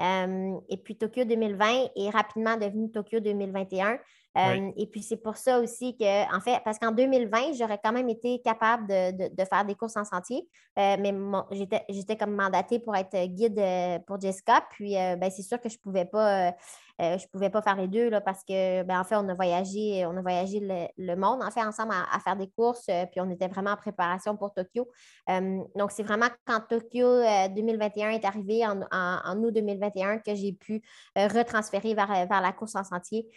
Euh, 0.00 0.56
et 0.68 0.76
puis 0.76 0.96
Tokyo 0.96 1.24
2020 1.24 1.88
est 1.96 2.10
rapidement 2.10 2.56
devenu 2.56 2.90
Tokyo 2.90 3.20
2021. 3.20 3.98
Euh, 4.38 4.70
et 4.76 4.86
puis 4.86 5.02
c'est 5.02 5.16
pour 5.16 5.36
ça 5.36 5.58
aussi 5.60 5.96
que, 5.96 6.36
en 6.36 6.40
fait, 6.40 6.60
parce 6.64 6.78
qu'en 6.78 6.92
2020, 6.92 7.54
j'aurais 7.58 7.80
quand 7.82 7.92
même 7.92 8.08
été 8.08 8.40
capable 8.44 8.86
de, 8.86 9.44
faire 9.44 9.64
des 9.64 9.74
courses 9.74 9.96
en 9.96 10.04
sentier, 10.04 10.48
mais 10.76 11.12
j'étais 11.88 12.16
comme 12.16 12.34
mandatée 12.34 12.78
pour 12.78 12.94
être 12.94 13.16
guide 13.26 13.60
pour 14.06 14.20
Jessica. 14.20 14.64
Puis 14.70 14.94
ben, 14.94 15.30
c'est 15.30 15.42
sûr 15.42 15.60
que 15.60 15.68
je 15.68 15.76
ne 15.76 15.80
pouvais 15.80 16.04
pas 16.04 16.52
euh, 17.00 17.16
pouvais 17.30 17.50
pas 17.50 17.62
faire 17.62 17.76
les 17.76 17.86
deux 17.86 18.08
là, 18.10 18.20
parce 18.20 18.42
que, 18.42 18.82
ben, 18.82 18.98
en 18.98 19.04
fait, 19.04 19.14
on 19.14 19.28
a 19.28 19.34
voyagé, 19.34 20.04
on 20.06 20.16
a 20.16 20.20
voyagé 20.20 20.58
le, 20.96 21.14
monde, 21.14 21.42
en 21.44 21.50
fait, 21.50 21.62
ensemble 21.62 21.92
à, 21.92 22.18
faire 22.18 22.34
des 22.34 22.48
courses, 22.48 22.86
euh, 22.90 23.06
puis 23.06 23.20
on 23.20 23.30
était 23.30 23.46
vraiment 23.46 23.70
en 23.70 23.76
préparation 23.76 24.36
pour 24.36 24.52
Tokyo. 24.52 24.88
Euh, 25.30 25.62
donc, 25.76 25.92
c'est 25.92 26.02
vraiment 26.02 26.26
quand 26.44 26.60
Tokyo 26.68 27.22
2021 27.54 28.10
est 28.10 28.24
arrivé, 28.24 28.66
en, 28.66 29.36
août 29.36 29.54
2021, 29.54 30.18
que 30.18 30.34
j'ai 30.34 30.52
pu 30.52 30.82
retransférer 31.14 31.94
vers, 31.94 32.26
vers 32.26 32.40
la 32.40 32.52
course 32.52 32.74
en 32.74 32.82
sentier. 32.82 33.28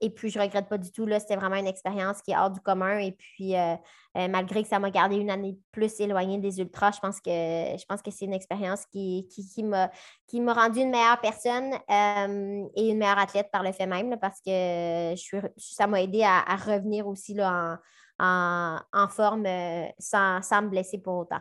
Et 0.00 0.10
puis, 0.10 0.30
je 0.30 0.38
ne 0.38 0.44
regrette 0.44 0.68
pas 0.68 0.78
du 0.78 0.90
tout. 0.92 1.06
C'était 1.18 1.36
vraiment 1.36 1.56
une 1.56 1.66
expérience 1.66 2.22
qui 2.22 2.32
est 2.32 2.36
hors 2.36 2.50
du 2.50 2.60
commun. 2.60 2.98
Et 2.98 3.12
puis, 3.12 3.54
euh, 3.54 4.28
malgré 4.28 4.62
que 4.62 4.68
ça 4.68 4.78
m'a 4.78 4.90
gardé 4.90 5.16
une 5.16 5.30
année 5.30 5.56
plus 5.70 5.98
éloignée 6.00 6.38
des 6.38 6.60
ultras, 6.60 6.92
je 6.92 7.00
pense 7.00 7.20
que, 7.20 7.30
je 7.30 7.84
pense 7.86 8.02
que 8.02 8.10
c'est 8.10 8.26
une 8.26 8.34
expérience 8.34 8.84
qui, 8.86 9.26
qui, 9.28 9.62
m'a, 9.62 9.90
rendu 10.52 10.80
une 10.80 10.90
meilleure 10.90 11.20
personne 11.20 11.72
euh, 11.72 12.68
et 12.74 12.90
une 12.90 12.98
meilleure 12.98 13.18
athlète 13.18 13.50
par 13.50 13.62
le 13.62 13.72
fait 13.72 13.86
même, 13.86 14.18
parce 14.20 14.40
que 14.42 15.14
ça 15.56 15.86
m'a 15.86 16.02
aidé 16.02 16.22
à, 16.24 16.56
revenir 16.56 17.06
aussi 17.06 17.32
là, 17.32 17.80
en, 18.18 19.08
forme 19.08 19.46
euh, 19.46 19.86
sans, 19.98 20.40
me 20.62 20.68
blesser 20.68 20.98
pour 20.98 21.16
autant. 21.18 21.40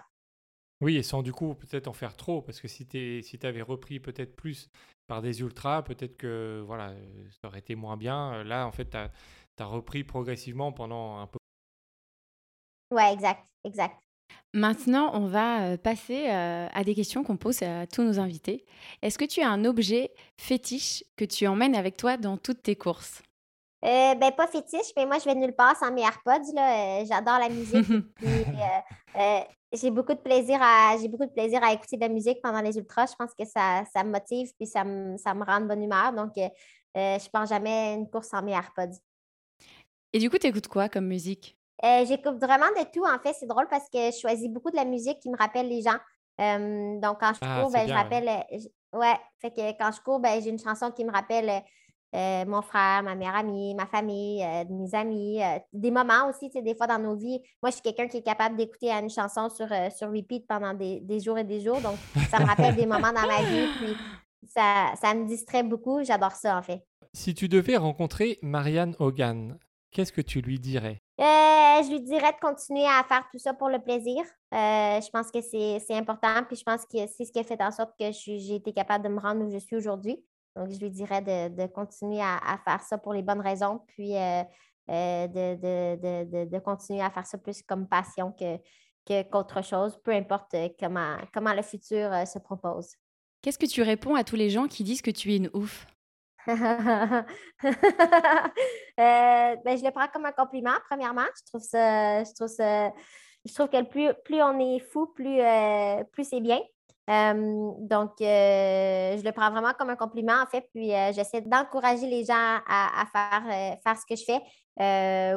Oui, 0.80 0.96
et 0.96 1.04
sans 1.04 1.22
du 1.22 1.34
coup 1.34 1.54
peut-être 1.54 1.88
en 1.88 1.94
faire 1.94 2.16
trop, 2.16 2.42
parce 2.42 2.62
que 2.62 2.70
si 2.70 2.88
tu 2.88 3.22
si 3.22 3.38
avais 3.44 3.62
repris 3.62 4.00
peut-être 4.00 4.36
plus 4.36 4.70
par 5.12 5.22
des 5.22 5.42
ultras, 5.42 5.82
peut-être 5.82 6.16
que 6.16 6.64
voilà, 6.66 6.94
ça 7.42 7.50
aurait 7.50 7.60
été 7.60 7.76
moins 7.76 7.98
bien. 7.98 8.46
Là, 8.46 8.66
en 8.66 8.72
fait, 8.72 8.92
tu 8.92 8.96
as, 8.96 9.12
as, 9.60 9.66
repris 9.66 10.06
progressivement 10.06 10.72
pendant 10.72 11.18
un 11.18 11.28
peu 11.28 11.38
oui, 12.92 13.04
exact, 13.12 13.46
exact. 13.66 13.98
Maintenant, 14.54 15.12
on 15.14 15.28
va 15.28 15.78
passer 15.78 16.28
à 16.28 16.84
des 16.86 16.96
questions 16.96 17.26
qu'on 17.26 17.36
pose 17.36 17.62
à 17.62 17.88
tous 17.88 18.04
nos 18.04 18.22
invités. 18.22 18.66
Est-ce 19.02 19.18
que 19.18 19.26
tu 19.26 19.42
as 19.42 19.50
un 19.50 19.66
objet 19.66 20.14
fétiche 20.40 21.04
que 21.18 21.26
tu 21.26 21.46
emmènes 21.46 21.76
avec 21.76 21.98
toi 21.98 22.16
dans 22.16 22.38
toutes 22.38 22.64
tes 22.64 22.78
courses? 22.78 23.22
Euh, 23.84 24.16
ben, 24.16 24.32
pas 24.32 24.48
fétiche, 24.48 24.94
mais 24.96 25.06
moi, 25.06 25.20
je 25.20 25.26
vais 25.26 25.36
nulle 25.36 25.56
part 25.56 25.76
sans 25.76 25.92
mes 25.92 26.04
AirPods. 26.04 26.54
Là. 26.54 27.04
J'adore 27.04 27.40
la 27.40 27.50
musique. 27.50 27.86
j'ai 29.74 29.92
beaucoup 29.92 30.14
de 30.14 30.20
plaisir 30.20 30.60
à 30.62 30.96
j'ai 31.00 31.08
beaucoup 31.08 31.26
de 31.26 31.32
plaisir 31.32 31.64
à 31.64 31.74
écouter 31.74 31.96
de 31.98 32.02
la 32.02 32.10
musique 32.10 32.42
pendant 32.42 32.62
les 32.62 32.78
ultras. 32.78 33.08
Je 33.08 33.16
pense 33.16 33.34
que 33.34 33.46
ça, 33.46 33.84
ça 33.94 34.04
me 34.04 34.12
motive 34.12 34.52
puis 34.58 34.68
ça 34.68 34.84
me, 34.84 35.18
ça 35.18 35.34
me 35.34 35.44
rend 35.44 35.62
de 35.62 35.68
bonne 35.68 35.84
humeur. 35.84 36.14
Donc, 36.14 36.34
je 36.36 36.42
ne 37.00 37.30
pars 37.30 37.46
jamais 37.46 37.96
une 37.96 38.10
course 38.10 38.30
sans 38.30 38.42
mes 38.42 38.52
AirPods. 38.52 38.98
Et 40.14 40.20
du 40.20 40.30
coup, 40.30 40.38
tu 40.38 40.48
écoutes 40.48 40.68
quoi 40.68 40.90
comme 40.90 41.08
musique? 41.08 41.58
Euh, 41.84 42.06
j'écoute 42.06 42.38
vraiment 42.40 42.68
de 42.68 42.86
tout. 42.92 43.06
En 43.06 43.20
fait, 43.20 43.34
c'est 43.34 43.48
drôle 43.48 43.68
parce 43.70 43.90
que 43.90 44.12
je 44.12 44.20
choisis 44.20 44.50
beaucoup 44.50 44.70
de 44.70 44.76
la 44.76 44.86
musique 44.86 45.20
qui 45.20 45.30
me 45.30 45.38
rappelle 45.38 45.68
les 45.68 45.82
gens. 45.82 45.98
Euh, 46.40 47.00
donc, 47.00 47.20
quand 47.20 47.34
je 47.34 47.40
ah, 47.42 47.62
cours, 47.62 47.72
ben, 47.72 47.88
je 47.88 47.94
rappelle. 47.94 48.28
Euh, 48.28 49.00
ouais, 49.00 49.16
fait 49.40 49.52
que 49.52 49.78
quand 49.78 49.92
je 49.92 50.02
cours, 50.02 50.20
ben, 50.20 50.42
j'ai 50.42 50.50
une 50.50 50.60
chanson 50.60 50.92
qui 50.92 51.06
me 51.06 51.12
rappelle 51.12 51.64
mon 52.14 52.62
frère, 52.62 53.04
ma 53.04 53.16
meilleure 53.16 53.36
amie, 53.36 53.74
ma 53.76 53.86
famille, 53.86 54.46
mes 54.70 54.96
amis, 54.96 55.40
des 55.72 55.92
moments 55.92 56.30
aussi, 56.30 56.50
des 56.50 56.76
fois 56.76 56.88
dans 56.88 57.00
nos 57.00 57.16
vies. 57.16 57.42
Moi, 57.62 57.70
je 57.70 57.74
suis 57.74 57.82
quelqu'un 57.82 58.08
qui 58.08 58.18
est 58.18 58.22
capable 58.24 58.58
d'écouter 58.58 58.92
une 58.92 59.10
chanson 59.10 59.50
sur, 59.50 59.68
sur 59.96 60.12
repeat 60.12 60.46
pendant 60.48 60.74
des, 60.74 61.00
des, 61.02 61.20
jours 61.20 61.38
et 61.38 61.44
des 61.44 61.62
jours. 61.62 61.80
Donc, 61.82 61.96
ça 62.30 62.40
me 62.40 62.46
rappelle 62.46 62.76
des 62.76 62.86
moments 62.86 63.14
dans 63.14 63.28
ma 63.28 63.42
vie. 63.44 63.68
Puis, 63.78 63.96
ça, 64.48 64.94
ça 65.02 65.14
me 65.14 65.26
distrait 65.26 65.64
beaucoup. 65.64 66.04
J'adore 66.04 66.34
ça, 66.34 66.58
en 66.58 66.62
fait. 66.62 66.84
Si 67.14 67.34
tu 67.34 67.48
devais 67.50 67.78
rencontrer 67.78 68.40
Marianne 68.42 68.96
Hogan, 69.00 69.58
qu'est-ce 69.92 70.12
que 70.12 70.22
tu 70.22 70.42
lui 70.42 70.60
dirais? 70.60 71.02
Euh, 71.20 71.84
je 71.84 71.90
lui 71.92 72.02
dirais 72.02 72.32
de 72.32 72.40
continuer 72.40 72.86
à 72.86 73.04
faire 73.04 73.28
tout 73.32 73.38
ça 73.38 73.54
pour 73.54 73.70
le 73.70 73.80
plaisir. 73.80 74.24
Euh, 74.54 75.02
je 75.02 75.10
pense 75.10 75.30
que 75.30 75.42
c'est 75.42 75.96
important, 75.96 76.44
puis 76.48 76.56
je 76.56 76.64
pense 76.64 76.86
que 76.86 77.06
c'est 77.08 77.26
ce 77.26 77.32
qui 77.32 77.40
a 77.40 77.44
fait 77.44 77.62
en 77.62 77.72
sorte 77.72 77.92
que 78.00 78.12
j'ai 78.12 78.56
été 78.56 78.74
capable 78.74 79.04
de 79.04 79.10
me 79.10 79.20
rendre 79.20 79.46
où 79.46 79.52
je 79.52 79.58
suis 79.58 79.76
aujourd'hui. 79.76 80.24
Donc, 80.56 80.70
je 80.70 80.80
lui 80.80 80.90
dirais 80.90 81.22
de, 81.22 81.68
continuer 81.68 82.22
à, 82.22 82.60
faire 82.64 82.82
ça 82.82 82.98
pour 82.98 83.14
les 83.14 83.22
bonnes 83.22 83.42
raisons, 83.42 83.82
puis 83.88 84.16
euh, 84.16 84.44
de, 84.88 86.60
continuer 86.60 87.02
à 87.02 87.10
faire 87.10 87.26
ça 87.26 87.38
plus 87.38 87.62
comme 87.64 87.88
passion 87.88 88.34
que, 88.34 89.24
qu'autre 89.30 89.64
chose, 89.64 89.98
peu 90.04 90.12
importe 90.12 90.56
comment, 90.80 91.18
comment 91.34 91.54
le 91.54 91.62
futur 91.62 92.12
se 92.28 92.40
propose. 92.40 92.96
Qu'est-ce 93.42 93.58
que 93.58 93.66
tu 93.66 93.82
réponds 93.82 94.16
à 94.16 94.24
tous 94.24 94.36
les 94.36 94.50
gens 94.50 94.68
qui 94.68 94.84
disent 94.84 95.02
que 95.02 95.12
tu 95.12 95.34
es 95.34 95.38
une 95.38 95.50
ouf? 95.54 95.88
Euh, 99.00 99.56
ben, 99.66 99.78
je 99.78 99.84
le 99.84 99.90
prends 99.90 100.08
comme 100.10 100.26
un 100.26 100.32
compliment, 100.32 100.74
premièrement. 100.88 101.26
Je 101.36 101.44
trouve 101.48 101.62
ça, 101.62 102.24
je 102.24 102.32
trouve 102.34 102.50
ça, 102.50 102.92
je 103.46 103.54
trouve 103.54 103.70
que 103.70 103.82
plus, 103.84 104.14
plus 104.24 104.44
on 104.44 104.60
est 104.60 104.80
fou, 104.80 105.08
plus, 105.08 105.40
euh, 105.40 106.04
plus 106.12 106.26
c'est 106.26 106.42
bien. 106.42 106.60
Euh, 107.12 107.72
donc, 107.80 108.14
je 108.20 109.24
le 109.24 109.32
prends 109.32 109.52
vraiment 109.52 109.74
comme 109.78 109.90
un 109.90 109.96
compliment, 109.96 110.42
en 110.42 110.46
fait. 110.46 110.68
Puis, 110.74 110.92
j'essaie 111.14 111.42
d'encourager 111.42 112.08
les 112.08 112.26
gens 112.26 112.60
à, 112.68 113.06
faire, 113.12 113.44
faire 113.84 113.98
ce 113.98 114.06
que 114.08 114.16
je 114.16 114.24
fais 114.24 114.42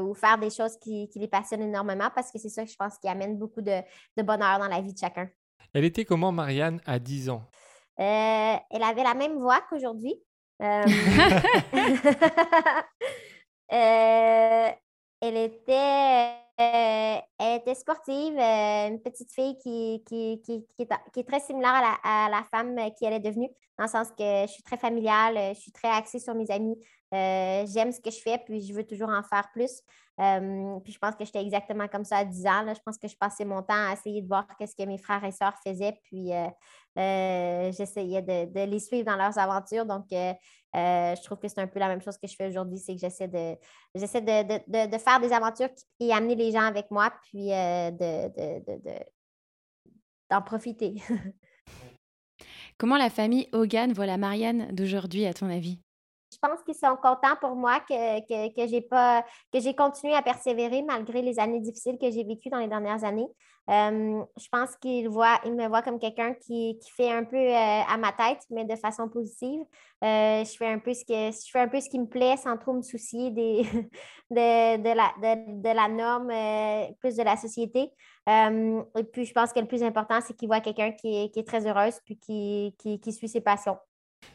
ou 0.00 0.14
faire 0.14 0.38
des 0.38 0.50
choses 0.50 0.78
qui, 0.78 1.10
les 1.16 1.28
passionnent 1.28 1.62
énormément 1.62 2.08
parce 2.14 2.30
que 2.30 2.38
c'est 2.38 2.48
ça 2.48 2.64
que 2.64 2.70
je 2.70 2.76
pense 2.76 2.96
qui 2.98 3.08
amène 3.08 3.36
beaucoup 3.36 3.60
de, 3.60 3.80
de 4.16 4.22
bonheur 4.22 4.58
dans 4.58 4.68
la 4.68 4.80
vie 4.80 4.92
de 4.92 4.98
chacun. 4.98 5.28
Elle 5.72 5.84
était 5.84 6.04
comment, 6.04 6.30
Marianne, 6.32 6.80
à 6.86 6.98
10 6.98 7.30
ans? 7.30 7.42
elle 7.96 8.82
avait 8.82 9.04
la 9.04 9.14
même 9.14 9.38
voix 9.38 9.60
qu'aujourd'hui. 9.68 10.16
Euh, 15.24 15.28
euh, 15.28 15.30
elle, 15.30 15.36
était, 15.36 17.20
euh, 17.40 17.56
était 17.56 17.74
sportive, 17.74 18.38
une 18.38 19.00
petite 19.00 19.32
fille 19.32 19.56
qui, 19.58 20.02
qui, 20.06 20.40
qui, 20.42 20.66
qui, 20.76 21.20
est, 21.20 21.24
très 21.24 21.40
similaire 21.40 21.98
à 22.02 22.28
la, 22.30 22.42
femme 22.50 22.76
qui 22.96 23.04
elle 23.04 23.14
est 23.14 23.20
devenue, 23.20 23.48
dans 23.78 23.84
le 23.84 23.90
sens 23.90 24.08
que 24.10 24.42
je 24.46 24.52
suis 24.52 24.62
très 24.62 24.76
familiale, 24.76 25.54
je 25.54 25.60
suis 25.60 25.72
très 25.72 25.88
axée 25.88 26.18
sur 26.18 26.34
mes 26.34 26.50
amis, 26.50 26.76
j'aime 27.12 27.92
ce 27.92 28.00
que 28.00 28.10
je 28.10 28.20
fais, 28.20 28.38
puis 28.38 28.60
je 28.60 28.72
veux 28.72 28.84
toujours 28.84 29.08
en 29.08 29.22
faire 29.22 29.48
plus. 29.52 29.82
puis 30.16 30.92
je 30.92 30.98
pense 30.98 31.14
que 31.16 31.24
j'étais 31.24 31.42
exactement 31.42 31.88
comme 31.88 32.04
ça 32.04 32.18
à 32.18 32.24
10 32.24 32.46
ans. 32.46 32.74
Je 32.74 32.80
pense 32.84 32.98
que 32.98 33.08
je 33.08 33.16
passais 33.16 33.44
mon 33.44 33.62
temps 33.62 33.88
à 33.88 33.94
essayer 33.94 34.22
de 34.22 34.28
voir 34.28 34.46
ce 34.60 34.74
que 34.76 34.86
mes 34.86 34.98
frères 34.98 35.24
et 35.24 35.32
sœurs 35.32 35.54
faisaient, 35.64 35.98
puis 36.04 36.32
euh, 36.96 37.72
j'essayais 37.72 38.22
de, 38.22 38.64
les 38.64 38.78
suivre 38.78 39.06
dans 39.06 39.16
leurs 39.16 39.38
aventures. 39.38 39.86
Donc, 39.86 40.06
euh, 40.74 40.78
euh, 40.78 41.14
je 41.16 41.22
trouve 41.22 41.38
que 41.38 41.48
c'est 41.48 41.60
un 41.60 41.66
peu 41.66 41.78
la 41.78 41.88
même 41.88 42.00
chose 42.02 42.16
que 42.18 42.26
je 42.26 42.34
fais 42.34 42.48
aujourd'hui, 42.48 42.78
c'est 42.78 42.94
que 42.94 43.00
j'essaie 43.00 43.28
de, 43.28 43.56
j'essaie 43.94 44.20
de, 44.20 44.98
faire 44.98 45.20
des 45.20 45.32
aventures 45.32 45.68
et 46.00 46.12
amener 46.12 46.34
les 46.34 46.52
gens 46.52 46.62
avec 46.62 46.90
moi, 46.90 47.12
puis 47.22 47.48
d'en 50.30 50.42
profiter. 50.42 50.96
Comment 52.78 52.96
la 52.96 53.10
famille 53.10 53.48
Hogan 53.52 53.92
voit 53.92 54.06
la 54.06 54.16
Marianne 54.16 54.74
d'aujourd'hui, 54.74 55.26
à 55.26 55.34
ton 55.34 55.48
avis? 55.48 55.83
Je 56.34 56.38
pense 56.40 56.62
qu'ils 56.64 56.74
sont 56.74 56.96
contents 56.96 57.36
pour 57.40 57.54
moi 57.54 57.80
que, 57.80 58.20
que, 58.54 58.66
j'ai 58.66 58.80
pas 58.80 59.24
que 59.52 59.60
j'ai 59.60 59.74
continué 59.74 60.14
à 60.14 60.22
persévérer 60.22 60.82
malgré 60.82 61.22
les 61.22 61.38
années 61.38 61.60
difficiles 61.60 61.98
que 61.98 62.10
j'ai 62.10 62.24
vécues 62.24 62.50
dans 62.50 62.58
les 62.58 62.68
dernières 62.68 63.04
années. 63.04 63.28
Euh, 63.70 64.22
je 64.36 64.48
pense 64.50 64.76
qu'ils 64.76 65.08
voient, 65.08 65.40
ils 65.46 65.54
me 65.54 65.66
voient 65.68 65.80
comme 65.80 65.98
quelqu'un 65.98 66.34
qui, 66.34 66.78
qui, 66.78 66.90
fait 66.90 67.10
un 67.10 67.24
peu 67.24 67.36
euh, 67.36 67.82
à 67.88 67.96
ma 67.96 68.12
tête, 68.12 68.40
mais 68.50 68.64
de 68.64 68.76
façon 68.76 69.08
positive. 69.08 69.60
Euh, 70.02 70.44
je, 70.44 70.56
fais 70.56 70.66
un 70.66 70.78
peu 70.78 70.92
ce 70.92 71.04
que, 71.04 71.34
je 71.34 71.50
fais 71.50 71.60
un 71.60 71.68
peu 71.68 71.80
ce 71.80 71.88
qui 71.88 71.98
me 71.98 72.06
plaît 72.06 72.36
sans 72.36 72.58
trop 72.58 72.74
me 72.74 72.82
soucier 72.82 73.30
des, 73.30 73.62
de, 74.30 74.76
de, 74.76 74.94
la, 74.94 75.14
de, 75.18 75.74
la, 75.74 75.88
norme 75.88 76.30
plus 77.00 77.16
de 77.16 77.22
la 77.22 77.36
société. 77.38 77.90
et 78.28 79.04
puis, 79.12 79.24
je 79.24 79.32
pense 79.32 79.52
que 79.52 79.60
le 79.60 79.66
plus 79.66 79.82
important, 79.82 80.20
c'est 80.20 80.34
qu'ils 80.34 80.48
voient 80.48 80.60
quelqu'un 80.60 80.92
qui 80.92 81.24
est, 81.24 81.30
qui 81.30 81.40
est, 81.40 81.46
très 81.46 81.66
heureuse 81.66 81.98
puis 82.04 82.18
qui, 82.18 82.76
qui 82.78 83.12
suit 83.12 83.28
ses 83.28 83.40
passions. 83.40 83.78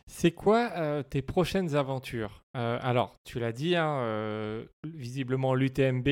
C'est 0.08 0.32
quoi 0.32 0.72
euh, 0.76 1.04
tes 1.04 1.22
prochaines 1.22 1.76
aventures? 1.76 2.44
Euh, 2.58 2.80
Alors, 2.82 3.16
tu 3.24 3.40
l'as 3.40 3.52
dit, 3.52 3.76
hein, 3.76 4.00
euh, 4.02 4.66
visiblement 4.84 5.54
l'UTMB 5.54 6.08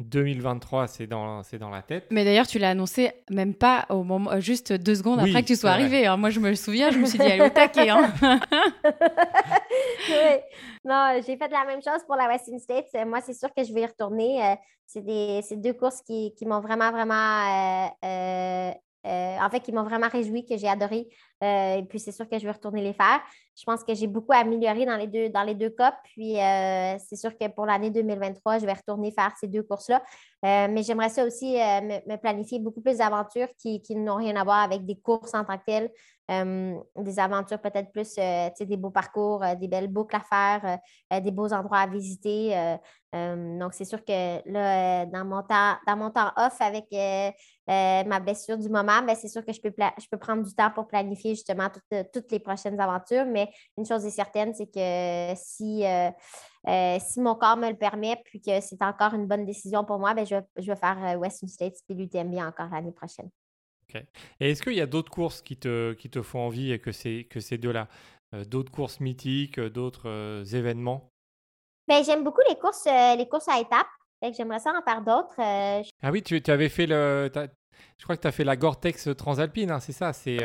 2023, 0.00 0.86
c'est 0.88 1.06
dans, 1.06 1.42
c'est 1.42 1.58
dans 1.58 1.70
la 1.70 1.82
tête. 1.82 2.06
Mais 2.10 2.24
d'ailleurs, 2.24 2.46
tu 2.46 2.58
l'as 2.58 2.70
annoncé 2.70 3.12
même 3.30 3.54
pas 3.54 3.86
au 3.88 4.04
moment, 4.04 4.40
juste 4.40 4.72
deux 4.72 4.94
secondes 4.94 5.20
après 5.20 5.42
que 5.42 5.48
tu 5.48 5.56
sois 5.56 5.70
arrivé. 5.70 6.06
Hein. 6.06 6.16
Moi, 6.16 6.30
je 6.30 6.40
me 6.40 6.54
souviens, 6.54 6.90
je 6.90 6.98
me 6.98 7.06
suis 7.06 7.18
dit, 7.18 7.24
allez 7.24 7.44
au 7.44 7.48
taquet. 7.50 7.88
Hein. 7.88 8.12
oui. 10.08 10.38
Non, 10.84 11.20
j'ai 11.26 11.36
fait 11.36 11.48
la 11.48 11.64
même 11.64 11.82
chose 11.82 12.04
pour 12.06 12.16
la 12.16 12.26
Western 12.28 12.58
States. 12.58 12.88
Moi, 13.06 13.20
c'est 13.20 13.34
sûr 13.34 13.48
que 13.54 13.64
je 13.64 13.72
vais 13.72 13.82
y 13.82 13.86
retourner. 13.86 14.56
C'est, 14.86 15.04
des, 15.04 15.40
c'est 15.42 15.56
deux 15.56 15.72
courses 15.72 16.00
qui, 16.02 16.32
qui 16.36 16.46
m'ont 16.46 16.60
vraiment, 16.60 16.92
vraiment 16.92 17.88
euh, 18.04 18.70
en 19.06 19.50
fait, 19.50 19.60
qui 19.60 19.72
m'ont 19.72 19.84
vraiment 19.84 20.08
réjoui, 20.08 20.44
que 20.44 20.56
j'ai 20.56 20.68
adoré. 20.68 21.08
Euh, 21.42 21.76
et 21.76 21.82
puis, 21.84 21.98
c'est 21.98 22.12
sûr 22.12 22.28
que 22.28 22.38
je 22.38 22.44
vais 22.44 22.52
retourner 22.52 22.82
les 22.82 22.92
faire. 22.92 23.20
Je 23.56 23.64
pense 23.64 23.84
que 23.84 23.94
j'ai 23.94 24.06
beaucoup 24.06 24.32
amélioré 24.32 24.84
dans 24.84 24.96
les 24.96 25.06
deux, 25.06 25.28
dans 25.28 25.42
les 25.42 25.54
deux 25.54 25.70
cas. 25.70 25.96
Puis, 26.04 26.38
euh, 26.40 26.96
c'est 26.98 27.16
sûr 27.16 27.36
que 27.36 27.48
pour 27.48 27.66
l'année 27.66 27.90
2023, 27.90 28.58
je 28.58 28.66
vais 28.66 28.72
retourner 28.72 29.12
faire 29.12 29.32
ces 29.40 29.48
deux 29.48 29.62
courses-là. 29.62 30.02
mais 30.42 30.82
j'aimerais 30.82 31.08
ça 31.08 31.24
aussi 31.24 31.54
me, 31.54 32.16
planifier 32.16 32.58
beaucoup 32.58 32.80
plus 32.80 32.98
d'aventures 32.98 33.48
qui, 33.58 33.80
qui 33.82 33.96
n'ont 33.96 34.16
rien 34.16 34.36
à 34.36 34.44
voir 34.44 34.58
avec 34.58 34.84
des 34.84 34.96
courses 34.96 35.34
en 35.34 35.44
tant 35.44 35.58
que 35.58 35.64
telles. 35.66 35.90
Des 36.28 37.18
aventures 37.18 37.60
peut-être 37.60 37.92
plus, 37.92 38.16
des 38.16 38.76
beaux 38.76 38.90
parcours, 38.90 39.44
des 39.60 39.68
belles 39.68 39.88
boucles 39.88 40.16
à 40.16 40.20
faire, 40.20 40.78
des 41.22 41.30
beaux 41.30 41.52
endroits 41.52 41.78
à 41.78 41.86
visiter. 41.86 42.78
donc, 43.12 43.74
c'est 43.74 43.84
sûr 43.84 44.04
que 44.04 44.48
là, 44.50 45.06
dans 45.06 45.24
mon 45.24 45.42
temps, 45.42 45.76
dans 45.86 45.96
mon 45.96 46.10
temps 46.10 46.32
off 46.36 46.60
avec 46.60 46.86
ma 47.68 48.20
blessure 48.20 48.58
du 48.58 48.68
moment, 48.68 49.02
ben, 49.02 49.14
c'est 49.14 49.28
sûr 49.28 49.44
que 49.44 49.52
je 49.52 49.60
peux, 49.60 50.18
prendre 50.18 50.42
du 50.42 50.54
temps 50.54 50.70
pour 50.70 50.88
planifier 50.88 51.34
justement 51.34 51.68
toutes, 52.12 52.32
les 52.32 52.40
prochaines 52.40 52.80
aventures. 52.80 53.26
Mais 53.26 53.48
une 53.78 53.86
chose 53.86 54.04
est 54.04 54.10
certaine, 54.10 54.52
c'est 54.52 54.66
que 54.66 55.34
si, 55.36 55.84
mon 57.20 57.34
corps 57.36 57.56
me 57.56 57.70
le 57.70 57.76
permet, 57.76 58.20
puis 58.24 58.40
que 58.40 58.60
c'est 58.60 58.82
encore 58.82 59.14
une 59.14 59.26
bonne 59.26 59.44
décision 59.44 59.84
pour 59.84 60.00
moi, 60.00 60.12
ben, 60.14 60.26
je, 60.26 60.36
je 60.56 60.66
vais 60.66 60.76
faire 60.76 61.18
Western 61.20 61.48
States 61.48 61.76
puis 61.86 61.96
l'UTMB 61.96 62.34
encore 62.38 62.68
l'année 62.72 62.92
prochaine. 62.92 63.30
Et 64.40 64.50
est-ce 64.50 64.62
qu'il 64.62 64.74
y 64.74 64.80
a 64.80 64.86
d'autres 64.86 65.10
courses 65.10 65.42
qui 65.42 65.56
te, 65.56 65.92
qui 65.94 66.10
te 66.10 66.22
font 66.22 66.40
envie 66.40 66.72
et 66.72 66.78
que 66.78 66.92
c'est 66.92 67.24
que 67.24 67.40
ces 67.40 67.58
deux-là 67.58 67.88
euh, 68.34 68.44
D'autres 68.44 68.72
courses 68.72 69.00
mythiques, 69.00 69.58
euh, 69.58 69.70
d'autres 69.70 70.08
euh, 70.08 70.44
événements? 70.44 71.10
Ben, 71.88 72.04
J'aime 72.04 72.24
beaucoup 72.24 72.42
les 72.48 72.56
courses, 72.56 72.86
les 72.86 73.28
courses 73.28 73.48
à 73.48 73.60
étapes. 73.60 73.86
J'aimerais 74.36 74.58
ça 74.58 74.72
en 74.72 74.82
faire 74.82 75.02
d'autres. 75.02 75.36
Ah 75.38 76.10
oui, 76.10 76.22
tu, 76.22 76.42
tu, 76.42 76.50
avais 76.50 76.68
fait 76.68 76.86
le. 76.86 77.30
Je 77.96 78.02
crois 78.02 78.16
que 78.16 78.22
tu 78.22 78.26
as 78.26 78.32
fait 78.32 78.42
la 78.44 78.56
Gore-Tex 78.56 79.10
Transalpine, 79.16 79.70
hein, 79.70 79.78
c'est 79.78 79.92
ça? 79.92 80.12
C'est 80.12 80.38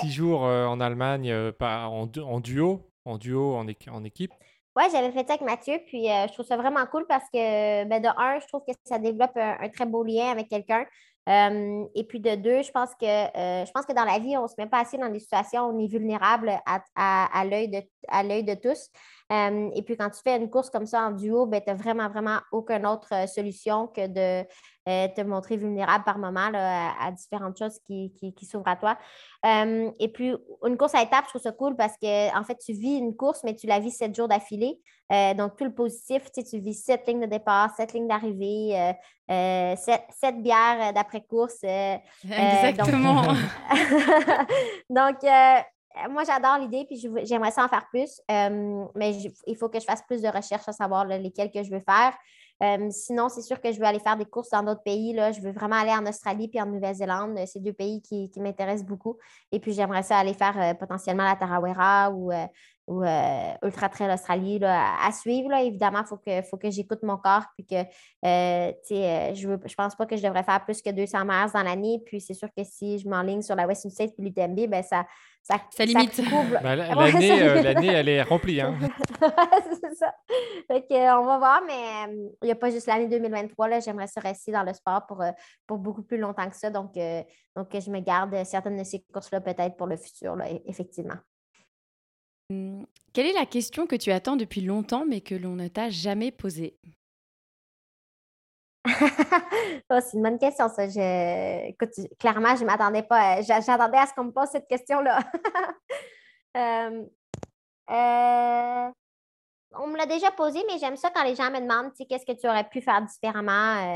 six 0.00 0.10
jours 0.10 0.40
en 0.40 0.80
Allemagne 0.80 1.32
en, 1.60 2.10
en, 2.18 2.40
duo, 2.40 2.80
en 3.04 3.18
duo, 3.18 3.54
en, 3.54 3.66
en 3.92 4.04
équipe. 4.04 4.32
Oui, 4.74 4.84
j'avais 4.90 5.12
fait 5.12 5.26
ça 5.28 5.34
avec 5.34 5.42
Mathieu, 5.42 5.78
puis 5.86 6.06
je 6.06 6.32
trouve 6.32 6.46
ça 6.46 6.56
vraiment 6.56 6.84
cool 6.86 7.06
parce 7.06 7.28
que, 7.32 7.84
ben, 7.84 8.02
de 8.02 8.08
un, 8.08 8.40
je 8.40 8.46
trouve 8.48 8.62
que 8.66 8.72
ça 8.82 8.98
développe 8.98 9.36
un 9.36 9.68
très 9.68 9.86
beau 9.86 10.02
lien 10.02 10.30
avec 10.30 10.48
quelqu'un. 10.48 10.86
Euh, 11.28 11.84
et 11.94 12.04
puis 12.04 12.20
de 12.20 12.36
deux, 12.36 12.62
je 12.62 12.70
pense 12.70 12.90
que 12.94 13.04
euh, 13.04 13.66
je 13.66 13.70
pense 13.72 13.84
que 13.84 13.92
dans 13.92 14.04
la 14.04 14.18
vie, 14.18 14.36
on 14.36 14.44
ne 14.44 14.48
se 14.48 14.54
met 14.58 14.66
pas 14.66 14.80
assez 14.80 14.96
dans 14.96 15.08
des 15.08 15.18
situations 15.18 15.66
où 15.66 15.76
on 15.76 15.78
est 15.78 15.88
vulnérable 15.88 16.52
à, 16.66 16.82
à, 16.94 17.44
l'œil 17.44 17.68
de, 17.68 18.54
tous. 18.54 18.90
Euh, 19.32 19.70
et 19.74 19.82
puis 19.82 19.96
quand 19.96 20.10
tu 20.10 20.20
fais 20.22 20.36
une 20.36 20.48
course 20.48 20.70
comme 20.70 20.86
ça 20.86 21.02
en 21.02 21.10
duo, 21.10 21.46
ben, 21.46 21.60
tu 21.60 21.68
n'as 21.68 21.76
vraiment, 21.76 22.08
vraiment 22.08 22.38
aucune 22.52 22.86
autre 22.86 23.28
solution 23.28 23.88
que 23.88 24.06
de 24.06 24.46
euh, 24.88 25.08
te 25.08 25.20
montrer 25.22 25.56
vulnérable 25.56 26.04
par 26.04 26.16
moment 26.16 26.48
à, 26.54 27.10
différentes 27.10 27.58
choses 27.58 27.80
qui, 27.84 28.12
qui, 28.36 28.46
s'ouvrent 28.46 28.68
à 28.68 28.76
toi. 28.76 28.96
Euh, 29.44 29.90
et 29.98 30.06
puis, 30.06 30.32
une 30.64 30.76
course 30.76 30.94
à 30.94 31.02
étapes, 31.02 31.24
je 31.24 31.30
trouve 31.30 31.42
ça 31.42 31.50
cool 31.50 31.74
parce 31.74 31.94
que, 32.00 32.38
en 32.38 32.44
fait, 32.44 32.56
tu 32.64 32.72
vis 32.72 32.98
une 32.98 33.16
course, 33.16 33.42
mais 33.42 33.56
tu 33.56 33.66
la 33.66 33.80
vis 33.80 33.90
sept 33.90 34.14
jours 34.14 34.28
d'affilée. 34.28 34.78
Euh, 35.12 35.34
donc, 35.34 35.56
tout 35.56 35.64
le 35.64 35.74
positif, 35.74 36.30
tu, 36.32 36.40
sais, 36.40 36.44
tu 36.44 36.60
vis 36.60 36.74
sept 36.74 37.04
lignes 37.08 37.22
de 37.22 37.26
départ, 37.26 37.74
sept 37.74 37.94
lignes 37.94 38.06
d'arrivée, 38.06 38.94
sept, 39.28 40.40
bières 40.40 40.92
d'après-course. 40.92 41.64
Exactement. 41.64 43.24
donc, 44.88 45.16
moi, 46.10 46.24
j'adore 46.24 46.58
l'idée, 46.58 46.84
puis 46.84 46.96
j'aimerais 47.24 47.50
ça 47.50 47.64
en 47.64 47.68
faire 47.68 47.86
plus, 47.88 48.20
mais 48.28 49.16
il 49.46 49.56
faut 49.56 49.68
que 49.68 49.80
je 49.80 49.84
fasse 49.84 50.02
plus 50.02 50.22
de 50.22 50.28
recherches 50.28 50.68
à 50.68 50.72
savoir 50.72 51.04
lesquelles 51.04 51.50
que 51.50 51.62
je 51.62 51.70
veux 51.70 51.80
faire. 51.80 52.12
Euh, 52.62 52.88
sinon, 52.90 53.28
c'est 53.28 53.42
sûr 53.42 53.60
que 53.60 53.70
je 53.70 53.78
veux 53.78 53.84
aller 53.84 53.98
faire 53.98 54.16
des 54.16 54.24
courses 54.24 54.50
dans 54.50 54.62
d'autres 54.62 54.82
pays. 54.82 55.12
Là. 55.12 55.32
Je 55.32 55.40
veux 55.40 55.52
vraiment 55.52 55.76
aller 55.76 55.90
en 55.90 56.06
Australie 56.06 56.48
puis 56.48 56.60
en 56.60 56.66
Nouvelle-Zélande. 56.66 57.38
C'est 57.46 57.60
deux 57.60 57.72
pays 57.72 58.00
qui, 58.00 58.30
m'intéressent 58.38 58.86
beaucoup. 58.86 59.18
Et 59.52 59.60
puis, 59.60 59.72
j'aimerais 59.72 60.02
ça 60.02 60.18
aller 60.18 60.34
faire 60.34 60.58
euh, 60.58 60.74
potentiellement 60.74 61.24
la 61.24 61.36
Tarawera 61.36 62.10
ou, 62.10 62.32
euh, 62.88 63.52
ou 63.62 63.66
Ultra 63.66 63.88
Trail 63.88 64.12
Australie 64.12 64.60
à, 64.62 65.10
suivre. 65.12 65.50
Là. 65.50 65.62
Évidemment, 65.62 66.00
il 66.00 66.06
faut 66.06 66.16
que, 66.16 66.42
faut 66.42 66.56
que 66.56 66.70
j'écoute 66.70 67.00
mon 67.02 67.16
corps. 67.16 67.44
Puis 67.56 67.66
que, 67.66 67.82
je 68.22 69.48
ne 69.48 69.56
je 69.66 69.74
pense 69.74 69.94
pas 69.96 70.06
que 70.06 70.16
je 70.16 70.22
devrais 70.22 70.44
faire 70.44 70.64
plus 70.64 70.80
que 70.82 70.90
200 70.90 71.24
miles 71.24 71.50
dans 71.52 71.62
l'année. 71.62 72.00
Puis, 72.04 72.20
c'est 72.20 72.34
sûr 72.34 72.48
que 72.56 72.64
si 72.64 72.98
je 72.98 73.08
m'enligne 73.08 73.42
sur 73.42 73.56
la 73.56 73.66
Western 73.66 73.90
States 73.90 74.14
puis 74.16 74.26
l'UTMB, 74.26 74.68
ben 74.68 74.82
ça, 74.82 75.04
ça, 75.42 75.84
limite. 75.84 76.20
Bah, 76.62 76.76
l'année, 76.76 77.62
l'année, 77.62 77.88
elle 77.88 78.08
est 78.08 78.22
remplie. 78.22 78.60
Hein. 78.60 78.78
c'est 79.80 79.94
ça. 79.94 80.14
on 81.18 81.24
va 81.24 81.38
voir, 81.38 81.62
mais 81.66 82.12
il 82.42 82.46
n'y 82.46 82.50
a 82.50 82.56
pas 82.56 82.70
juste 82.70 82.86
l'année 82.86 83.08
2023. 83.08 83.68
Là, 83.68 83.80
j'aimerais 83.80 84.08
se 84.08 84.20
rester 84.20 84.52
dans 84.52 84.64
le 84.64 84.72
sport 84.72 85.06
pour, 85.06 85.24
pour 85.66 85.78
beaucoup 85.78 86.02
plus 86.02 86.18
longtemps 86.18 86.48
que 86.48 86.56
ça. 86.56 86.70
Donc, 86.70 86.94
donc 87.56 87.68
je 87.72 87.90
me 87.90 88.00
garde 88.00 88.44
certaines 88.44 88.76
de 88.76 88.84
ces 88.84 89.04
courses-là 89.12 89.40
peut-être 89.40 89.76
pour 89.76 89.86
le 89.86 89.96
futur, 89.96 90.36
là, 90.36 90.46
e, 90.46 90.60
effectivement. 90.66 91.16
Mmh. 92.50 92.84
Quelle 93.12 93.26
est 93.26 93.32
la 93.32 93.46
question 93.46 93.86
que 93.86 93.96
tu 93.96 94.12
attends 94.12 94.36
depuis 94.36 94.60
longtemps 94.60 95.04
mais 95.06 95.20
que 95.20 95.34
l'on 95.34 95.56
ne 95.56 95.68
t'a 95.68 95.90
jamais 95.90 96.30
posée? 96.30 96.78
Oh, 99.90 99.98
c'est 100.00 100.16
une 100.16 100.22
bonne 100.22 100.38
question, 100.38 100.68
ça. 100.68 100.84
Écoute, 100.84 101.90
clairement, 102.18 102.56
je 102.56 102.62
ne 102.62 102.66
m'attendais 102.66 103.02
pas. 103.02 103.40
J'attendais 103.42 103.98
à 103.98 104.06
ce 104.06 104.14
qu'on 104.14 104.24
me 104.24 104.32
pose 104.32 104.48
cette 104.50 104.68
question-là. 104.68 105.20
Euh, 106.56 107.04
euh, 107.90 108.90
on 109.74 109.86
me 109.88 109.96
l'a 109.98 110.06
déjà 110.06 110.30
posé, 110.30 110.64
mais 110.66 110.78
j'aime 110.78 110.96
ça 110.96 111.10
quand 111.14 111.22
les 111.22 111.34
gens 111.34 111.50
me 111.50 111.60
demandent 111.60 111.92
qu'est-ce 111.92 112.24
que 112.24 112.32
tu 112.32 112.48
aurais 112.48 112.66
pu 112.66 112.80
faire 112.80 113.02
différemment 113.02 113.52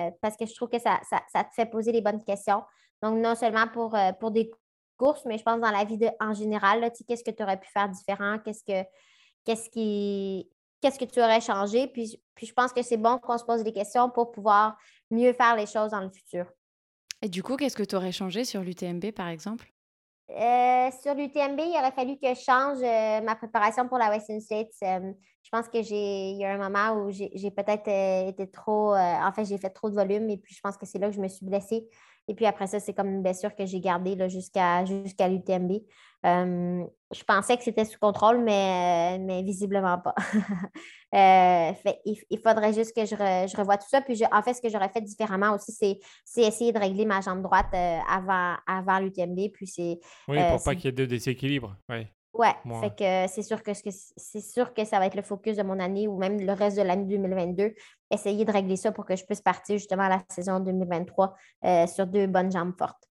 euh, 0.07 0.11
parce 0.21 0.37
que 0.37 0.45
je 0.45 0.55
trouve 0.55 0.69
que 0.69 0.79
ça, 0.79 1.01
te 1.01 1.55
fait 1.55 1.65
poser 1.65 1.91
les 1.91 2.03
bonnes 2.03 2.23
questions. 2.23 2.63
Donc, 3.03 3.17
non 3.17 3.35
seulement 3.35 3.67
pour, 3.69 3.97
pour 4.21 4.31
des 4.31 4.51
mais 5.27 5.39
je 5.39 5.43
pense 5.43 5.61
dans 5.61 5.71
la 5.71 5.85
vie 5.85 5.99
en 6.21 6.35
général, 6.35 6.91
qu'est-ce 7.07 7.25
que 7.25 7.31
tu 7.31 7.43
aurais 7.43 7.59
pu 7.59 7.69
faire 7.71 7.89
différent? 7.89 8.39
Qu'est-ce 8.45 8.65
que 8.65 8.89
qu'est-ce 9.45 9.71
qui 9.71 10.49
qu'est-ce 10.81 10.99
que 10.99 11.05
tu 11.05 11.21
aurais 11.21 11.41
changé? 11.41 11.89
Puis, 11.89 12.21
puis 12.35 12.47
je 12.47 12.53
pense 12.53 12.73
que 12.73 12.83
c'est 12.83 12.97
bon 12.97 13.19
qu'on 13.19 13.39
se 13.39 13.45
pose 13.45 13.63
des 13.63 13.73
questions 13.73 14.11
pour 14.11 14.31
pouvoir 14.33 14.77
mieux 15.11 15.33
faire 15.33 15.57
les 15.57 15.67
choses 15.67 15.91
dans 15.91 16.01
le 16.01 16.11
futur. 16.11 16.47
Et 17.23 17.29
du 17.29 17.43
coup, 17.43 17.57
qu'est-ce 17.57 17.77
que 17.77 17.83
tu 17.83 17.97
aurais 17.97 18.13
changé 18.13 18.45
sur 18.45 18.63
l'UTMB, 18.63 19.13
par 19.13 19.29
exemple? 19.29 19.71
Euh, 20.31 20.91
sur 21.03 21.15
l'UTMB, 21.15 21.59
il 21.59 21.77
aurait 21.79 21.91
fallu 21.91 22.17
que 22.17 22.29
je 22.29 22.41
change 22.41 22.79
euh, 22.83 23.21
ma 23.21 23.35
préparation 23.35 23.89
pour 23.89 23.99
la 23.99 24.11
Western 24.11 24.41
States. 24.41 24.73
Euh, 24.85 25.13
je 25.43 25.49
pense 25.51 25.69
que 25.69 25.83
j'ai 25.83 26.31
il 26.31 26.39
y 26.39 26.45
a 26.45 26.53
un 26.53 26.59
moment 26.59 27.03
où 27.03 27.11
j'ai 27.11 27.51
peut-être 27.51 27.89
été 27.89 28.49
trop. 28.51 28.95
en 28.95 29.33
fait, 29.33 29.45
j'ai 29.45 29.59
fait 29.59 29.71
trop 29.71 29.91
de 29.91 29.95
volume 29.97 30.31
et 30.31 30.37
puis 30.37 30.55
je 30.55 30.61
pense 30.61 30.77
que 30.77 30.87
c'est 30.87 30.99
là 30.99 31.09
que 31.09 31.17
je 31.17 31.21
me 31.21 31.29
suis 31.29 31.45
blessée. 31.45 31.89
Et 32.31 32.35
puis 32.35 32.47
après 32.47 32.69
ça, 32.69 32.79
c'est 32.79 32.95
comme 32.95 33.09
une 33.09 33.23
blessure 33.23 33.57
que 33.57 33.67
j'ai 33.67 33.81
gardée 33.81 34.17
jusqu'à 34.29 34.85
l'UTMB. 34.85 35.81
je 36.23 37.25
pensais 37.27 37.57
que 37.57 37.65
c'était 37.65 37.85
sous 37.85 37.99
contrôle, 37.99 38.39
mais, 38.39 39.19
mais 39.19 39.43
visiblement 39.43 39.99
pas. 39.99 40.15
Euh, 41.13 41.73
il, 42.05 42.39
faudrait 42.39 42.73
juste 42.73 42.95
que 42.95 43.05
je, 43.05 43.17
je 43.17 43.57
revoie 43.57 43.77
tout 43.79 43.89
ça. 43.91 44.01
Puis 44.01 44.23
en 44.31 44.43
fait, 44.43 44.55
ce 44.55 44.63
que 44.63 44.69
j'aurais 44.69 44.91
fait 44.91 45.01
différemment 45.01 45.57
aussi, 45.57 45.73
c'est 45.73 46.41
essayer 46.41 46.71
de 46.71 46.79
régler 46.79 47.05
ma 47.05 47.21
jambe 47.21 47.43
droite 47.43 47.67
euh, 47.75 47.99
avant, 48.09 48.55
avant 48.65 49.01
l'UTMB. 49.01 49.51
Puis 49.53 49.67
c'est. 49.67 49.99
Oui, 50.29 50.39
pour 50.39 50.39
euh, 50.39 50.59
pas 50.65 50.77
qu'il 50.77 50.85
y 50.85 50.89
ait 50.91 50.93
de 50.93 51.07
déséquilibre. 51.07 51.77
Oui. 51.89 52.07
Ouais, 52.33 52.55
fait 52.81 52.97
que 52.97 53.33
c'est 53.33 53.43
sûr 53.43 53.61
que 53.61 53.73
c'est 53.75 54.41
sûr 54.41 54.73
que 54.73 54.85
ça 54.85 55.01
va 55.01 55.07
être 55.07 55.17
le 55.17 55.23
focus 55.23 55.57
de 55.57 55.65
mon 55.65 55.81
année 55.81 56.07
ou 56.07 56.17
même 56.17 56.41
le 56.41 56.53
reste 56.53 56.77
de 56.77 56.83
l'année 56.83 57.05
2022. 57.05 57.75
Essayer 58.13 58.45
de 58.45 58.53
régler 58.53 58.77
ça 58.77 58.93
pour 58.93 59.05
que 59.05 59.17
je 59.17 59.25
puisse 59.25 59.41
partir 59.41 59.77
justement 59.77 60.05
à 60.05 60.09
la 60.09 60.23
saison 60.29 60.61
2023 60.61 61.35
euh, 61.65 61.87
sur 61.89 62.07
deux 62.07 62.29
bonnes 62.29 62.53
jambes 62.53 62.75
fortes. 62.79 63.09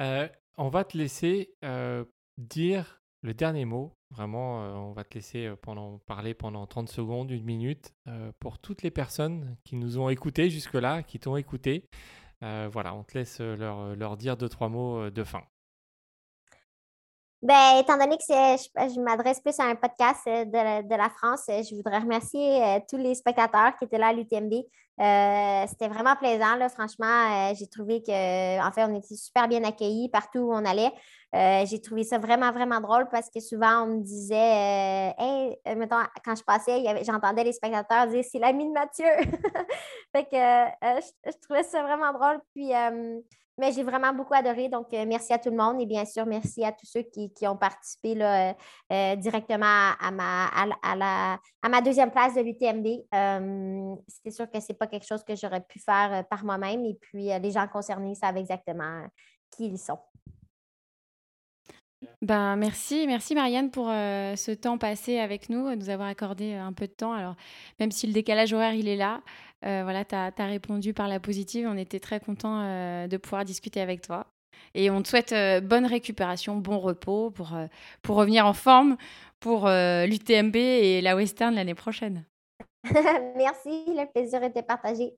Euh, 0.00 0.28
on 0.58 0.70
va 0.70 0.82
te 0.82 0.98
laisser 0.98 1.54
euh, 1.64 2.04
dire 2.36 3.00
le 3.22 3.32
dernier 3.32 3.64
mot. 3.64 3.94
Vraiment, 4.10 4.88
on 4.88 4.90
va 4.90 5.04
te 5.04 5.14
laisser 5.14 5.54
pendant, 5.62 5.98
parler 5.98 6.34
pendant 6.34 6.66
30 6.66 6.88
secondes, 6.88 7.30
une 7.30 7.44
minute, 7.44 7.94
pour 8.40 8.58
toutes 8.58 8.82
les 8.82 8.90
personnes 8.90 9.56
qui 9.62 9.76
nous 9.76 10.00
ont 10.00 10.08
écoutés 10.08 10.50
jusque-là, 10.50 11.04
qui 11.04 11.20
t'ont 11.20 11.36
écouté. 11.36 11.88
Voilà, 12.40 12.92
on 12.92 13.04
te 13.04 13.16
laisse 13.16 13.38
leur, 13.38 13.94
leur 13.94 14.16
dire 14.16 14.36
deux, 14.36 14.48
trois 14.48 14.68
mots 14.68 15.10
de 15.10 15.22
fin. 15.22 15.44
Ben, 17.44 17.78
étant 17.78 17.98
donné 17.98 18.16
que 18.16 18.24
je, 18.24 19.00
m'adresse 19.02 19.38
plus 19.38 19.60
à 19.60 19.64
un 19.64 19.74
podcast 19.74 20.22
euh, 20.26 20.46
de, 20.46 20.88
de 20.88 20.94
la 20.94 21.10
France, 21.10 21.42
euh, 21.50 21.62
je 21.62 21.74
voudrais 21.74 21.98
remercier 21.98 22.64
euh, 22.64 22.78
tous 22.88 22.96
les 22.96 23.14
spectateurs 23.14 23.76
qui 23.76 23.84
étaient 23.84 23.98
là 23.98 24.08
à 24.08 24.12
l'UTMB. 24.14 24.64
C'était 25.68 25.88
vraiment 25.88 26.16
plaisant, 26.16 26.56
là, 26.56 26.70
franchement. 26.70 27.52
j'ai 27.54 27.66
trouvé 27.66 28.00
que, 28.00 28.66
en 28.66 28.72
fait, 28.72 28.84
on 28.84 28.96
était 28.96 29.14
super 29.14 29.46
bien 29.46 29.62
accueillis 29.62 30.08
partout 30.08 30.38
où 30.38 30.54
on 30.54 30.64
allait. 30.64 30.92
J'ai 31.66 31.82
trouvé 31.82 32.04
ça 32.04 32.16
vraiment, 32.16 32.50
vraiment 32.52 32.80
drôle 32.80 33.08
parce 33.10 33.28
que 33.28 33.40
souvent, 33.40 33.82
on 33.82 33.86
me 33.88 34.02
disait, 34.02 35.14
hey, 35.18 35.58
mettons, 35.76 35.96
quand 36.24 36.36
je 36.36 36.44
passais, 36.44 37.04
j'entendais 37.04 37.42
les 37.42 37.52
spectateurs 37.52 38.06
dire, 38.06 38.24
c'est 38.24 38.38
l'ami 38.38 38.68
de 38.68 38.72
Mathieu. 38.72 39.04
fait 40.14 40.24
que 40.24 40.36
je, 40.36 41.32
je 41.32 41.38
trouvais 41.42 41.64
ça 41.64 41.82
vraiment 41.82 42.12
drôle. 42.12 42.40
Puis, 42.54 42.72
mais 43.58 43.72
j'ai 43.72 43.82
vraiment 43.82 44.12
beaucoup 44.12 44.34
adoré. 44.34 44.68
Donc, 44.68 44.92
euh, 44.92 45.04
merci 45.06 45.32
à 45.32 45.38
tout 45.38 45.50
le 45.50 45.56
monde 45.56 45.80
et 45.80 45.86
bien 45.86 46.04
sûr, 46.04 46.26
merci 46.26 46.64
à 46.64 46.72
tous 46.72 46.86
ceux 46.86 47.02
qui, 47.02 47.32
qui 47.32 47.46
ont 47.46 47.56
participé 47.56 48.20
euh, 48.20 48.52
euh, 48.92 49.16
directement 49.16 49.92
à, 50.00 50.10
ma, 50.10 50.46
à, 50.46 50.96
la- 50.96 51.38
à 51.62 51.68
ma 51.68 51.80
deuxième 51.80 52.10
place 52.10 52.34
de 52.34 52.40
l'UTMB. 52.40 52.86
Euh, 53.14 53.94
c'est 54.08 54.30
sûr 54.30 54.50
que 54.50 54.60
ce 54.60 54.72
n'est 54.72 54.76
pas 54.78 54.86
quelque 54.86 55.06
chose 55.06 55.22
que 55.24 55.34
j'aurais 55.36 55.62
pu 55.62 55.78
faire 55.78 56.24
par 56.28 56.44
moi-même. 56.44 56.84
Et 56.84 56.96
puis, 57.00 57.26
les 57.26 57.50
gens 57.50 57.68
concernés 57.68 58.14
savent 58.14 58.36
exactement 58.36 59.06
qui 59.50 59.66
ils 59.66 59.78
sont. 59.78 59.98
Ben, 62.20 62.56
merci, 62.56 63.06
merci 63.06 63.34
Marianne 63.34 63.70
pour 63.70 63.86
ce 63.86 64.52
temps 64.52 64.76
passé 64.76 65.18
avec 65.18 65.48
nous, 65.48 65.74
nous 65.74 65.88
avoir 65.88 66.08
accordé 66.08 66.52
un 66.54 66.72
peu 66.72 66.86
de 66.86 66.92
temps. 66.92 67.14
Alors, 67.14 67.34
même 67.80 67.90
si 67.90 68.06
le 68.06 68.12
décalage 68.12 68.52
horaire 68.52 68.74
il 68.74 68.88
est 68.88 68.96
là, 68.96 69.22
voilà, 69.64 70.04
tu 70.04 70.14
as, 70.14 70.46
répondu 70.46 70.92
par 70.92 71.08
la 71.08 71.20
positive. 71.20 71.66
On 71.68 71.76
était 71.76 72.00
très 72.00 72.20
contents 72.20 72.60
euh, 72.62 73.06
de 73.06 73.16
pouvoir 73.16 73.44
discuter 73.44 73.80
avec 73.80 74.02
toi. 74.02 74.26
Et 74.74 74.90
on 74.90 75.02
te 75.02 75.08
souhaite 75.08 75.32
euh, 75.32 75.60
bonne 75.60 75.86
récupération, 75.86 76.56
bon 76.56 76.78
repos 76.78 77.30
pour, 77.30 77.54
euh, 77.54 77.66
pour 78.02 78.16
revenir 78.16 78.46
en 78.46 78.52
forme 78.52 78.96
pour 79.40 79.66
euh, 79.66 80.06
l'UTMB 80.06 80.56
et 80.56 81.00
la 81.00 81.16
Western 81.16 81.54
l'année 81.54 81.74
prochaine. 81.74 82.24
merci, 83.36 83.84
le 83.88 84.10
plaisir 84.10 84.42
était 84.42 84.62
partagé. 84.62 85.14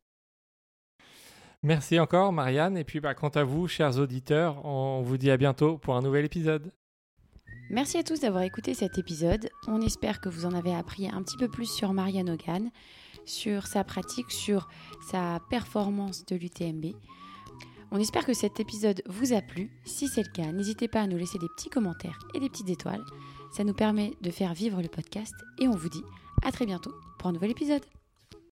Merci 1.63 1.99
encore, 1.99 2.33
Marianne. 2.33 2.77
Et 2.77 2.85
puis, 2.85 3.01
bah, 3.01 3.15
quant 3.15 3.29
à 3.29 3.45
vous, 3.45 3.67
chers 3.67 3.99
auditeurs, 3.99 4.65
on 4.65 5.03
vous 5.03 5.17
dit 5.17 5.31
à 5.31 5.37
bientôt 5.37 5.79
pour 5.79 5.97
un 5.97 6.03
nouvel 6.03 6.25
épisode. 6.25 6.71
Merci 7.71 7.99
à 7.99 8.05
tous 8.05 8.21
d'avoir 8.21 8.43
écouté 8.45 8.75
cet 8.75 8.99
épisode. 8.99 9.49
On 9.67 9.81
espère 9.81 10.21
que 10.21 10.29
vous 10.29 10.47
en 10.47 10.53
avez 10.53 10.75
appris 10.75 11.09
un 11.09 11.23
petit 11.23 11.37
peu 11.37 11.49
plus 11.49 11.67
sur 11.67 11.93
Marianne 11.93 12.31
Hogan, 12.31 12.71
sur 13.27 13.67
sa 13.67 13.85
pratique, 13.85 14.31
sur 14.31 14.69
sa 15.11 15.41
performance 15.51 16.25
de 16.27 16.37
l'UTMB. 16.37 16.95
On 17.91 17.99
espère 17.99 18.27
que 18.27 18.35
cet 18.35 18.59
épisode 18.59 19.03
vous 19.07 19.33
a 19.33 19.41
plu. 19.41 19.71
Si 19.85 20.09
c'est 20.09 20.25
le 20.27 20.33
cas, 20.33 20.51
n'hésitez 20.53 20.89
pas 20.89 21.03
à 21.03 21.07
nous 21.07 21.17
laisser 21.17 21.39
des 21.39 21.49
petits 21.57 21.71
commentaires 21.71 22.19
et 22.35 22.41
des 22.41 22.49
petites 22.49 22.71
étoiles. 22.71 23.05
Ça 23.53 23.65
nous 23.65 23.75
permet 23.75 24.13
de 24.23 24.31
faire 24.31 24.55
vivre 24.55 24.83
le 24.83 24.89
podcast 24.89 25.35
et 25.61 25.69
on 25.69 25.77
vous 25.77 25.89
dit 25.89 26.05
à 26.43 26.51
très 26.51 26.67
bientôt 26.67 26.95
pour 27.19 27.29
un 27.29 27.33
nouvel 27.33 27.53
épisode. 27.53 27.83